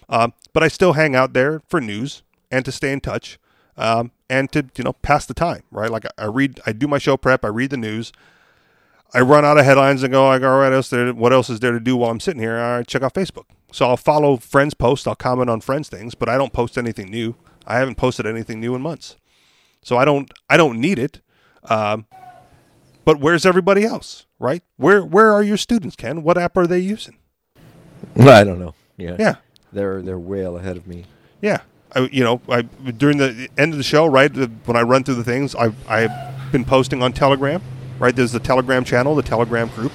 um, 0.08 0.34
but 0.52 0.62
I 0.62 0.68
still 0.68 0.92
hang 0.92 1.16
out 1.16 1.32
there 1.32 1.62
for 1.66 1.80
news 1.80 2.22
and 2.48 2.64
to 2.64 2.70
stay 2.70 2.92
in 2.92 3.00
touch 3.00 3.40
um, 3.76 4.12
and 4.30 4.50
to 4.52 4.66
you 4.76 4.84
know 4.84 4.92
pass 4.94 5.26
the 5.26 5.34
time. 5.34 5.62
Right, 5.70 5.90
like 5.90 6.04
I, 6.18 6.26
read, 6.26 6.60
I 6.66 6.72
do 6.72 6.86
my 6.88 6.98
show 6.98 7.16
prep, 7.16 7.44
I 7.44 7.48
read 7.48 7.70
the 7.70 7.76
news. 7.76 8.12
I 9.14 9.20
run 9.20 9.42
out 9.44 9.58
of 9.58 9.64
headlines 9.64 10.02
and 10.02 10.12
go 10.12 10.26
like, 10.28 10.42
all 10.42 10.58
right, 10.58 10.70
else 10.72 10.90
there, 10.90 11.14
what 11.14 11.32
else 11.32 11.48
is 11.48 11.60
there 11.60 11.72
to 11.72 11.80
do 11.80 11.96
while 11.96 12.10
I'm 12.10 12.20
sitting 12.20 12.42
here? 12.42 12.58
I 12.58 12.82
check 12.82 13.00
out 13.02 13.14
Facebook. 13.14 13.44
So 13.72 13.86
I'll 13.86 13.96
follow 13.96 14.36
friends' 14.36 14.74
posts, 14.74 15.06
I'll 15.06 15.14
comment 15.14 15.48
on 15.48 15.60
friends' 15.62 15.88
things, 15.88 16.14
but 16.14 16.28
I 16.28 16.36
don't 16.36 16.52
post 16.52 16.76
anything 16.76 17.10
new. 17.10 17.34
I 17.66 17.78
haven't 17.78 17.94
posted 17.96 18.26
anything 18.26 18.60
new 18.60 18.74
in 18.74 18.82
months, 18.82 19.16
so 19.82 19.96
I 19.96 20.04
don't 20.04 20.30
I 20.50 20.56
don't 20.56 20.78
need 20.80 20.98
it. 20.98 21.20
Um, 21.64 22.06
but 23.04 23.18
where's 23.20 23.44
everybody 23.46 23.84
else? 23.84 24.26
Right? 24.38 24.62
Where 24.76 25.02
where 25.04 25.32
are 25.32 25.42
your 25.42 25.56
students, 25.56 25.96
Ken? 25.96 26.22
What 26.22 26.36
app 26.38 26.56
are 26.56 26.66
they 26.66 26.78
using? 26.78 27.16
I 28.18 28.44
don't 28.44 28.58
know. 28.58 28.74
Yeah. 28.96 29.16
Yeah, 29.18 29.34
They're 29.72 30.02
they're 30.02 30.18
well 30.18 30.56
ahead 30.58 30.76
of 30.76 30.86
me. 30.86 31.04
yeah. 31.40 31.60
I, 31.94 32.00
you 32.12 32.22
know, 32.24 32.40
I 32.48 32.62
during 32.62 33.18
the 33.18 33.48
end 33.56 33.72
of 33.72 33.78
the 33.78 33.82
show, 33.84 34.06
right 34.06 34.34
when 34.34 34.76
I 34.76 34.82
run 34.82 35.04
through 35.04 35.16
the 35.16 35.24
things, 35.24 35.54
I 35.54 35.72
I've 35.88 36.52
been 36.52 36.64
posting 36.64 37.02
on 37.02 37.12
Telegram. 37.12 37.62
Right? 37.98 38.14
There's 38.14 38.32
the 38.32 38.40
Telegram 38.40 38.84
channel, 38.84 39.14
the 39.16 39.22
Telegram 39.22 39.68
group. 39.68 39.92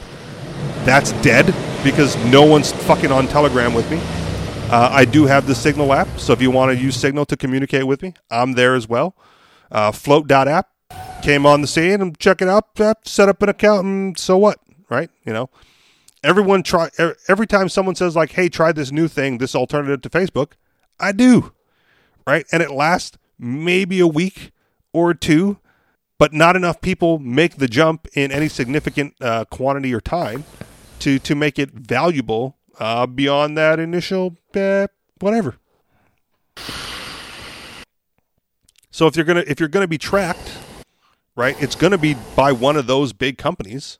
That's 0.83 1.13
dead 1.21 1.53
because 1.83 2.17
no 2.25 2.43
one's 2.43 2.71
fucking 2.71 3.11
on 3.11 3.27
Telegram 3.27 3.73
with 3.73 3.89
me. 3.89 3.99
Uh, 4.69 4.89
I 4.91 5.05
do 5.05 5.25
have 5.25 5.47
the 5.47 5.55
Signal 5.55 5.93
app, 5.93 6.07
so 6.19 6.33
if 6.33 6.41
you 6.41 6.51
want 6.51 6.75
to 6.75 6.83
use 6.83 6.95
Signal 6.97 7.25
to 7.27 7.37
communicate 7.37 7.85
with 7.85 8.01
me, 8.01 8.13
I'm 8.31 8.53
there 8.53 8.75
as 8.75 8.89
well. 8.89 9.15
Uh, 9.71 9.91
Flote.app 9.91 10.67
came 11.21 11.45
on 11.45 11.61
the 11.61 11.67
scene 11.67 12.01
and 12.01 12.17
check 12.19 12.41
it 12.41 12.49
out. 12.49 12.79
uh, 12.79 12.95
Set 13.05 13.29
up 13.29 13.41
an 13.41 13.49
account, 13.49 13.85
and 13.85 14.17
so 14.17 14.37
what? 14.37 14.59
Right? 14.89 15.09
You 15.25 15.31
know, 15.33 15.49
everyone 16.23 16.63
try 16.63 16.89
every 17.27 17.47
time 17.47 17.69
someone 17.69 17.95
says 17.95 18.15
like, 18.15 18.31
"Hey, 18.31 18.49
try 18.49 18.71
this 18.71 18.91
new 18.91 19.07
thing, 19.07 19.37
this 19.37 19.55
alternative 19.55 20.01
to 20.01 20.09
Facebook," 20.09 20.53
I 20.99 21.11
do. 21.11 21.51
Right? 22.25 22.45
And 22.51 22.63
it 22.63 22.71
lasts 22.71 23.17
maybe 23.37 23.99
a 23.99 24.07
week 24.07 24.51
or 24.93 25.13
two, 25.13 25.57
but 26.17 26.33
not 26.33 26.55
enough 26.55 26.79
people 26.81 27.19
make 27.19 27.57
the 27.57 27.67
jump 27.67 28.07
in 28.13 28.31
any 28.31 28.47
significant 28.47 29.15
uh, 29.19 29.45
quantity 29.45 29.93
or 29.93 29.99
time 29.99 30.45
to 30.99 31.19
to 31.19 31.35
make 31.35 31.59
it 31.59 31.71
valuable 31.71 32.57
uh, 32.79 33.05
beyond 33.05 33.57
that 33.57 33.79
initial 33.79 34.37
uh, 34.55 34.87
whatever. 35.19 35.55
So 38.91 39.07
if 39.07 39.15
you're 39.15 39.25
gonna 39.25 39.43
if 39.47 39.59
you're 39.59 39.69
gonna 39.69 39.87
be 39.87 39.97
tracked, 39.97 40.51
right, 41.35 41.61
it's 41.61 41.75
gonna 41.75 41.97
be 41.97 42.15
by 42.35 42.51
one 42.51 42.77
of 42.77 42.87
those 42.87 43.11
big 43.11 43.37
companies, 43.37 43.99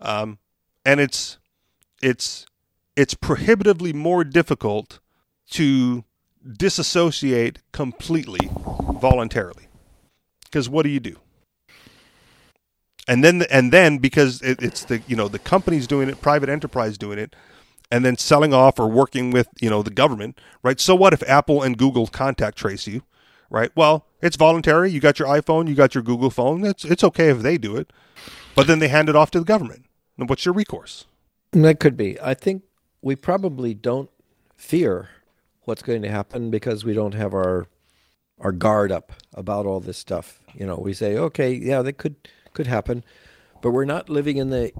um, 0.00 0.38
and 0.84 1.00
it's 1.00 1.38
it's 2.02 2.44
it's 2.96 3.14
prohibitively 3.14 3.92
more 3.92 4.24
difficult 4.24 4.98
to 5.50 6.04
disassociate 6.56 7.58
completely 7.72 8.50
voluntarily. 9.00 9.68
Because 10.44 10.68
what 10.68 10.82
do 10.82 10.90
you 10.90 11.00
do? 11.00 11.16
And 13.08 13.24
then 13.24 13.42
and 13.50 13.72
then 13.72 13.98
because 13.98 14.40
it, 14.42 14.62
it's 14.62 14.84
the 14.84 15.02
you 15.08 15.16
know 15.16 15.28
the 15.28 15.38
company's 15.38 15.86
doing 15.86 16.08
it, 16.08 16.20
private 16.20 16.48
enterprise 16.48 16.96
doing 16.96 17.18
it, 17.18 17.34
and 17.90 18.04
then 18.04 18.16
selling 18.16 18.54
off 18.54 18.78
or 18.78 18.88
working 18.88 19.30
with 19.32 19.48
you 19.60 19.68
know 19.68 19.82
the 19.82 19.90
government, 19.90 20.40
right? 20.62 20.78
So 20.78 20.94
what 20.94 21.12
if 21.12 21.22
Apple 21.28 21.62
and 21.62 21.76
Google 21.76 22.06
contact 22.06 22.58
trace 22.58 22.86
you, 22.86 23.02
right? 23.50 23.72
Well, 23.74 24.06
it's 24.20 24.36
voluntary. 24.36 24.90
You 24.90 25.00
got 25.00 25.18
your 25.18 25.28
iPhone, 25.28 25.68
you 25.68 25.74
got 25.74 25.94
your 25.94 26.02
Google 26.02 26.30
phone. 26.30 26.64
It's 26.64 26.84
it's 26.84 27.02
okay 27.02 27.28
if 27.28 27.40
they 27.40 27.58
do 27.58 27.76
it, 27.76 27.92
but 28.54 28.68
then 28.68 28.78
they 28.78 28.88
hand 28.88 29.08
it 29.08 29.16
off 29.16 29.32
to 29.32 29.40
the 29.40 29.44
government. 29.44 29.86
And 30.16 30.28
what's 30.28 30.44
your 30.44 30.54
recourse? 30.54 31.06
That 31.52 31.80
could 31.80 31.96
be. 31.96 32.20
I 32.20 32.34
think 32.34 32.62
we 33.02 33.16
probably 33.16 33.74
don't 33.74 34.10
fear 34.56 35.08
what's 35.64 35.82
going 35.82 36.02
to 36.02 36.10
happen 36.10 36.50
because 36.50 36.84
we 36.84 36.94
don't 36.94 37.14
have 37.14 37.34
our 37.34 37.66
our 38.40 38.52
guard 38.52 38.90
up 38.90 39.12
about 39.34 39.66
all 39.66 39.80
this 39.80 39.98
stuff. 39.98 40.40
You 40.54 40.66
know, 40.66 40.76
we 40.76 40.92
say, 40.94 41.16
okay, 41.16 41.52
yeah, 41.52 41.82
that 41.82 41.94
could 41.94 42.16
could 42.52 42.66
happen, 42.66 43.04
but 43.60 43.70
we're 43.70 43.84
not 43.84 44.08
living 44.08 44.36
in 44.36 44.50
the 44.50 44.72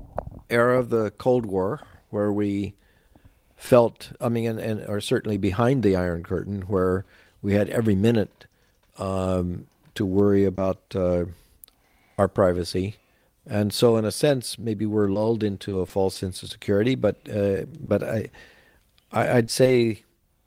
era 0.51 0.78
of 0.78 0.91
the 0.91 1.11
Cold 1.12 1.47
War 1.47 1.80
where 2.11 2.33
we 2.33 2.74
felt, 3.57 4.12
I 4.20 4.28
mean, 4.28 4.47
and, 4.47 4.59
and 4.59 4.87
are 4.87 5.01
certainly 5.01 5.39
behind 5.39 5.83
the 5.83 5.97
Iron 5.97 6.24
Curtain 6.24 6.62
where 6.62 7.05
we 7.41 7.55
had 7.55 7.70
every 7.70 7.95
minute 7.95 8.47
um, 8.99 9.66
to 9.95 10.05
worry 10.05 10.45
about 10.45 10.83
uh, 10.95 11.24
our 12.18 12.28
privacy, 12.28 12.97
and 13.47 13.72
so 13.72 13.97
in 13.97 14.05
a 14.05 14.12
sense, 14.12 14.59
maybe 14.59 14.87
we're 14.87 15.09
lulled 15.09 15.43
into 15.43 15.80
a 15.80 15.87
false 15.87 16.16
sense 16.16 16.43
of 16.43 16.51
security. 16.51 16.95
But 16.95 17.16
uh, 17.28 17.64
but 17.80 18.03
I, 18.03 18.28
I 19.12 19.39
I'd 19.39 19.51
say 19.51 20.03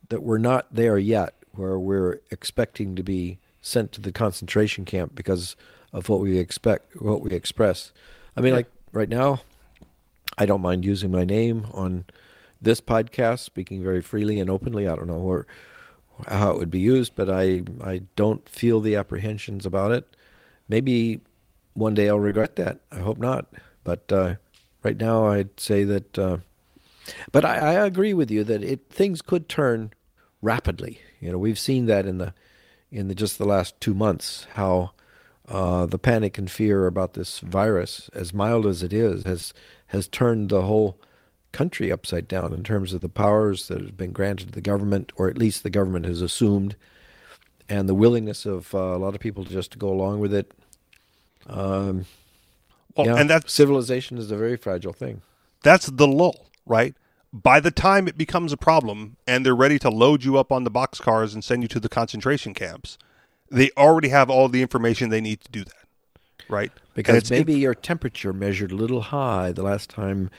that 0.09 0.23
we're 0.23 0.37
not 0.37 0.67
there 0.71 0.97
yet, 0.97 1.33
where 1.53 1.79
we're 1.79 2.19
expecting 2.31 2.95
to 2.95 3.03
be 3.03 3.39
sent 3.61 3.91
to 3.93 4.01
the 4.01 4.11
concentration 4.11 4.85
camp 4.85 5.15
because 5.15 5.55
of 5.93 6.09
what 6.09 6.19
we 6.19 6.37
expect, 6.37 7.01
what 7.01 7.21
we 7.21 7.31
express. 7.31 7.91
I 8.35 8.41
mean, 8.41 8.53
like 8.53 8.69
right 8.91 9.09
now, 9.09 9.41
I 10.37 10.45
don't 10.45 10.61
mind 10.61 10.85
using 10.85 11.11
my 11.11 11.23
name 11.23 11.67
on 11.73 12.05
this 12.61 12.81
podcast, 12.81 13.39
speaking 13.39 13.83
very 13.83 14.01
freely 14.01 14.39
and 14.39 14.49
openly. 14.49 14.87
I 14.87 14.95
don't 14.95 15.07
know 15.07 15.19
where, 15.19 15.47
how 16.27 16.51
it 16.51 16.57
would 16.57 16.71
be 16.71 16.79
used, 16.79 17.15
but 17.15 17.29
I 17.29 17.63
I 17.83 18.03
don't 18.15 18.47
feel 18.47 18.81
the 18.81 18.95
apprehensions 18.95 19.65
about 19.65 19.91
it. 19.91 20.15
Maybe 20.67 21.21
one 21.73 21.93
day 21.93 22.09
I'll 22.09 22.19
regret 22.19 22.55
that. 22.57 22.79
I 22.91 22.99
hope 22.99 23.17
not. 23.17 23.47
But 23.83 24.11
uh, 24.11 24.35
right 24.83 24.97
now, 24.97 25.27
I'd 25.27 25.59
say 25.59 25.83
that. 25.83 26.19
Uh, 26.19 26.37
but 27.31 27.45
I, 27.45 27.57
I 27.57 27.85
agree 27.85 28.13
with 28.13 28.31
you 28.31 28.43
that 28.43 28.63
it 28.63 28.89
things 28.89 29.21
could 29.21 29.47
turn 29.49 29.91
rapidly. 30.41 30.99
You 31.19 31.31
know, 31.31 31.37
we've 31.37 31.59
seen 31.59 31.85
that 31.87 32.05
in 32.05 32.17
the 32.17 32.33
in 32.91 33.07
the 33.07 33.15
just 33.15 33.37
the 33.37 33.45
last 33.45 33.79
two 33.81 33.93
months 33.93 34.47
how 34.53 34.91
uh, 35.47 35.85
the 35.85 35.99
panic 35.99 36.37
and 36.37 36.49
fear 36.49 36.87
about 36.87 37.13
this 37.13 37.39
virus, 37.39 38.09
as 38.13 38.33
mild 38.33 38.65
as 38.65 38.81
it 38.83 38.93
is, 38.93 39.23
has 39.25 39.53
has 39.87 40.07
turned 40.07 40.49
the 40.49 40.63
whole 40.63 40.97
country 41.51 41.91
upside 41.91 42.27
down 42.27 42.53
in 42.53 42.63
terms 42.63 42.93
of 42.93 43.01
the 43.01 43.09
powers 43.09 43.67
that 43.67 43.79
have 43.79 43.95
been 43.95 44.11
granted 44.11 44.47
to 44.47 44.53
the 44.53 44.61
government, 44.61 45.11
or 45.15 45.29
at 45.29 45.37
least 45.37 45.63
the 45.63 45.69
government 45.69 46.05
has 46.05 46.21
assumed, 46.21 46.75
and 47.69 47.87
the 47.87 47.93
willingness 47.95 48.45
of 48.45 48.73
uh, 48.75 48.77
a 48.79 48.97
lot 48.97 49.15
of 49.15 49.21
people 49.21 49.43
just 49.43 49.71
to 49.71 49.77
go 49.77 49.89
along 49.89 50.19
with 50.19 50.33
it. 50.33 50.51
Um, 51.47 52.05
Well, 52.95 53.05
yeah, 53.07 53.15
and 53.15 53.29
that 53.29 53.49
civilization 53.49 54.17
is 54.17 54.31
a 54.31 54.37
very 54.37 54.57
fragile 54.57 54.93
thing. 54.93 55.21
that's 55.63 55.87
the 55.87 56.07
lull, 56.07 56.47
right? 56.65 56.95
By 57.33 57.59
the 57.59 57.71
time 57.71 58.07
it 58.07 58.17
becomes 58.17 58.53
a 58.53 58.57
problem 58.57 59.17
and 59.27 59.45
they're 59.45 59.55
ready 59.55 59.77
to 59.79 59.89
load 59.89 60.23
you 60.23 60.37
up 60.37 60.51
on 60.51 60.63
the 60.63 60.71
boxcars 60.71 61.33
and 61.33 61.43
send 61.43 61.63
you 61.63 61.67
to 61.69 61.79
the 61.79 61.89
concentration 61.89 62.53
camps, 62.53 62.97
they 63.51 63.69
already 63.77 64.09
have 64.09 64.29
all 64.29 64.47
the 64.47 64.61
information 64.61 65.09
they 65.09 65.21
need 65.21 65.41
to 65.41 65.51
do 65.51 65.63
that, 65.63 65.85
right? 66.49 66.71
Because 66.93 67.29
maybe 67.29 67.53
your 67.55 67.75
temperature 67.75 68.31
measured 68.31 68.71
a 68.71 68.75
little 68.75 69.01
high 69.01 69.51
the 69.51 69.63
last 69.63 69.89
time 69.89 70.29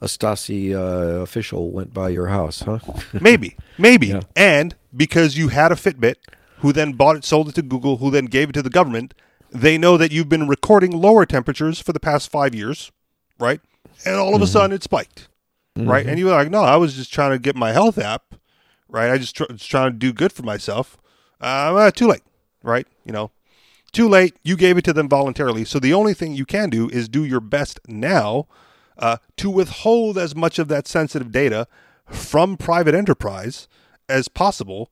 a 0.00 0.06
Stasi 0.06 0.74
uh, 0.74 1.20
official 1.22 1.70
went 1.70 1.94
by 1.94 2.08
your 2.10 2.26
house, 2.26 2.60
huh? 2.60 2.78
maybe, 3.20 3.56
maybe, 3.78 4.08
Yeah. 4.08 4.20
and 4.34 4.74
because 4.94 5.38
you 5.38 5.48
had 5.48 5.72
a 5.72 5.74
Fitbit, 5.74 6.16
who 6.58 6.72
then 6.72 6.92
bought 6.92 7.16
it, 7.16 7.24
sold 7.24 7.48
it 7.50 7.54
to 7.56 7.62
Google, 7.62 7.98
who 7.98 8.10
then 8.10 8.26
gave 8.26 8.50
it 8.50 8.52
to 8.52 8.62
the 8.62 8.70
government, 8.70 9.14
they 9.50 9.78
know 9.78 9.96
that 9.96 10.12
you've 10.12 10.28
been 10.28 10.48
recording 10.48 10.90
lower 10.90 11.24
temperatures 11.26 11.80
for 11.80 11.92
the 11.92 12.00
past 12.00 12.30
five 12.30 12.54
years, 12.54 12.90
right? 13.38 13.60
And 14.04 14.16
all 14.16 14.34
of 14.34 14.42
a 14.42 14.46
sudden 14.46 14.72
it 14.72 14.82
spiked, 14.82 15.28
right? 15.76 16.06
And 16.06 16.18
you 16.18 16.26
were 16.26 16.32
like, 16.32 16.50
no, 16.50 16.62
I 16.62 16.76
was 16.76 16.94
just 16.94 17.12
trying 17.12 17.32
to 17.32 17.38
get 17.38 17.56
my 17.56 17.72
health 17.72 17.98
app, 17.98 18.34
right? 18.88 19.10
I 19.10 19.18
just 19.18 19.36
tr- 19.36 19.44
was 19.50 19.64
trying 19.64 19.92
to 19.92 19.98
do 19.98 20.12
good 20.12 20.32
for 20.32 20.42
myself. 20.42 20.96
Uh, 21.40 21.72
well, 21.74 21.92
too 21.92 22.08
late, 22.08 22.22
right? 22.62 22.86
You 23.04 23.12
know, 23.12 23.30
too 23.92 24.08
late. 24.08 24.36
You 24.42 24.56
gave 24.56 24.78
it 24.78 24.84
to 24.84 24.92
them 24.92 25.08
voluntarily. 25.08 25.64
So 25.64 25.78
the 25.78 25.94
only 25.94 26.14
thing 26.14 26.34
you 26.34 26.46
can 26.46 26.70
do 26.70 26.88
is 26.88 27.08
do 27.08 27.24
your 27.24 27.40
best 27.40 27.80
now 27.86 28.46
uh, 28.98 29.18
to 29.36 29.50
withhold 29.50 30.16
as 30.16 30.34
much 30.34 30.58
of 30.58 30.68
that 30.68 30.88
sensitive 30.88 31.30
data 31.30 31.66
from 32.06 32.56
private 32.56 32.94
enterprise 32.94 33.68
as 34.08 34.28
possible, 34.28 34.90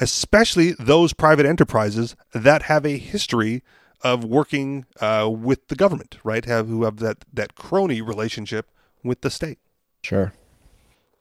especially 0.00 0.72
those 0.72 1.12
private 1.12 1.46
enterprises 1.46 2.16
that 2.32 2.62
have 2.62 2.84
a 2.84 2.98
history 2.98 3.62
of 4.02 4.24
working 4.24 4.84
uh, 5.00 5.28
with 5.30 5.68
the 5.68 5.76
government, 5.76 6.18
right? 6.22 6.44
Have 6.44 6.68
who 6.68 6.84
have 6.84 6.98
that 6.98 7.24
that 7.32 7.54
crony 7.54 8.02
relationship 8.02 8.70
with 9.02 9.22
the 9.22 9.30
state. 9.30 9.58
Sure. 10.06 10.32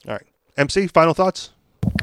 All 0.08 0.14
right, 0.14 0.28
MC, 0.58 0.86
final 0.86 1.16
thoughts. 1.16 1.50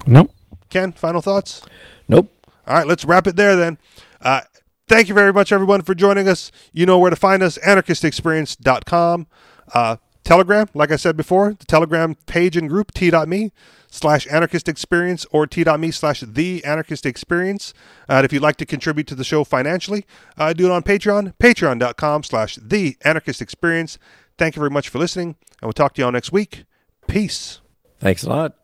Nope. 0.05 0.33
Ken, 0.68 0.91
final 0.91 1.20
thoughts. 1.20 1.62
Nope. 2.09 2.28
All 2.66 2.74
right, 2.74 2.87
let's 2.89 3.05
wrap 3.05 3.28
it 3.28 3.37
there 3.37 3.55
then. 3.55 3.78
Uh, 4.20 4.41
thank 4.89 5.07
you 5.07 5.14
very 5.14 5.33
much, 5.33 5.53
everyone, 5.53 5.83
for 5.83 5.95
joining 5.95 6.26
us. 6.26 6.51
You 6.72 6.85
know 6.85 6.99
where 6.99 7.11
to 7.11 7.14
find 7.14 7.41
us 7.41 7.57
anarchistexperience.com. 7.59 9.28
Uh, 9.72 9.97
Telegram, 10.24 10.66
like 10.74 10.91
I 10.91 10.97
said 10.97 11.16
before, 11.16 11.55
the 11.55 11.66
Telegram 11.66 12.16
page 12.26 12.57
and 12.57 12.68
group, 12.68 12.91
t.me 12.93 13.53
slash 13.89 14.26
anarchist 14.28 14.68
experience 14.68 15.24
or 15.30 15.47
t.me 15.47 15.91
slash 15.93 16.20
the 16.22 16.64
anarchist 16.64 17.07
experience. 17.07 17.74
Uh, 18.09 18.14
and 18.14 18.24
if 18.24 18.33
you'd 18.33 18.43
like 18.43 18.57
to 18.57 18.66
contribute 18.66 19.07
to 19.07 19.14
the 19.14 19.22
show 19.22 19.45
financially, 19.45 20.05
uh, 20.37 20.53
do 20.53 20.66
it 20.66 20.72
on 20.72 20.83
Patreon, 20.83 21.35
patreon.com 21.37 22.24
slash 22.24 22.57
the 22.57 22.97
anarchist 23.03 23.41
experience. 23.41 23.99
Thank 24.37 24.57
you 24.57 24.61
very 24.61 24.70
much 24.70 24.89
for 24.89 24.99
listening, 24.99 25.37
and 25.61 25.62
we'll 25.62 25.72
talk 25.72 25.95
to 25.95 26.01
you 26.01 26.07
all 26.07 26.12
next 26.12 26.33
week. 26.33 26.64
Peace. 27.07 27.61
Thanks 27.98 28.24
a 28.24 28.28
lot. 28.28 28.57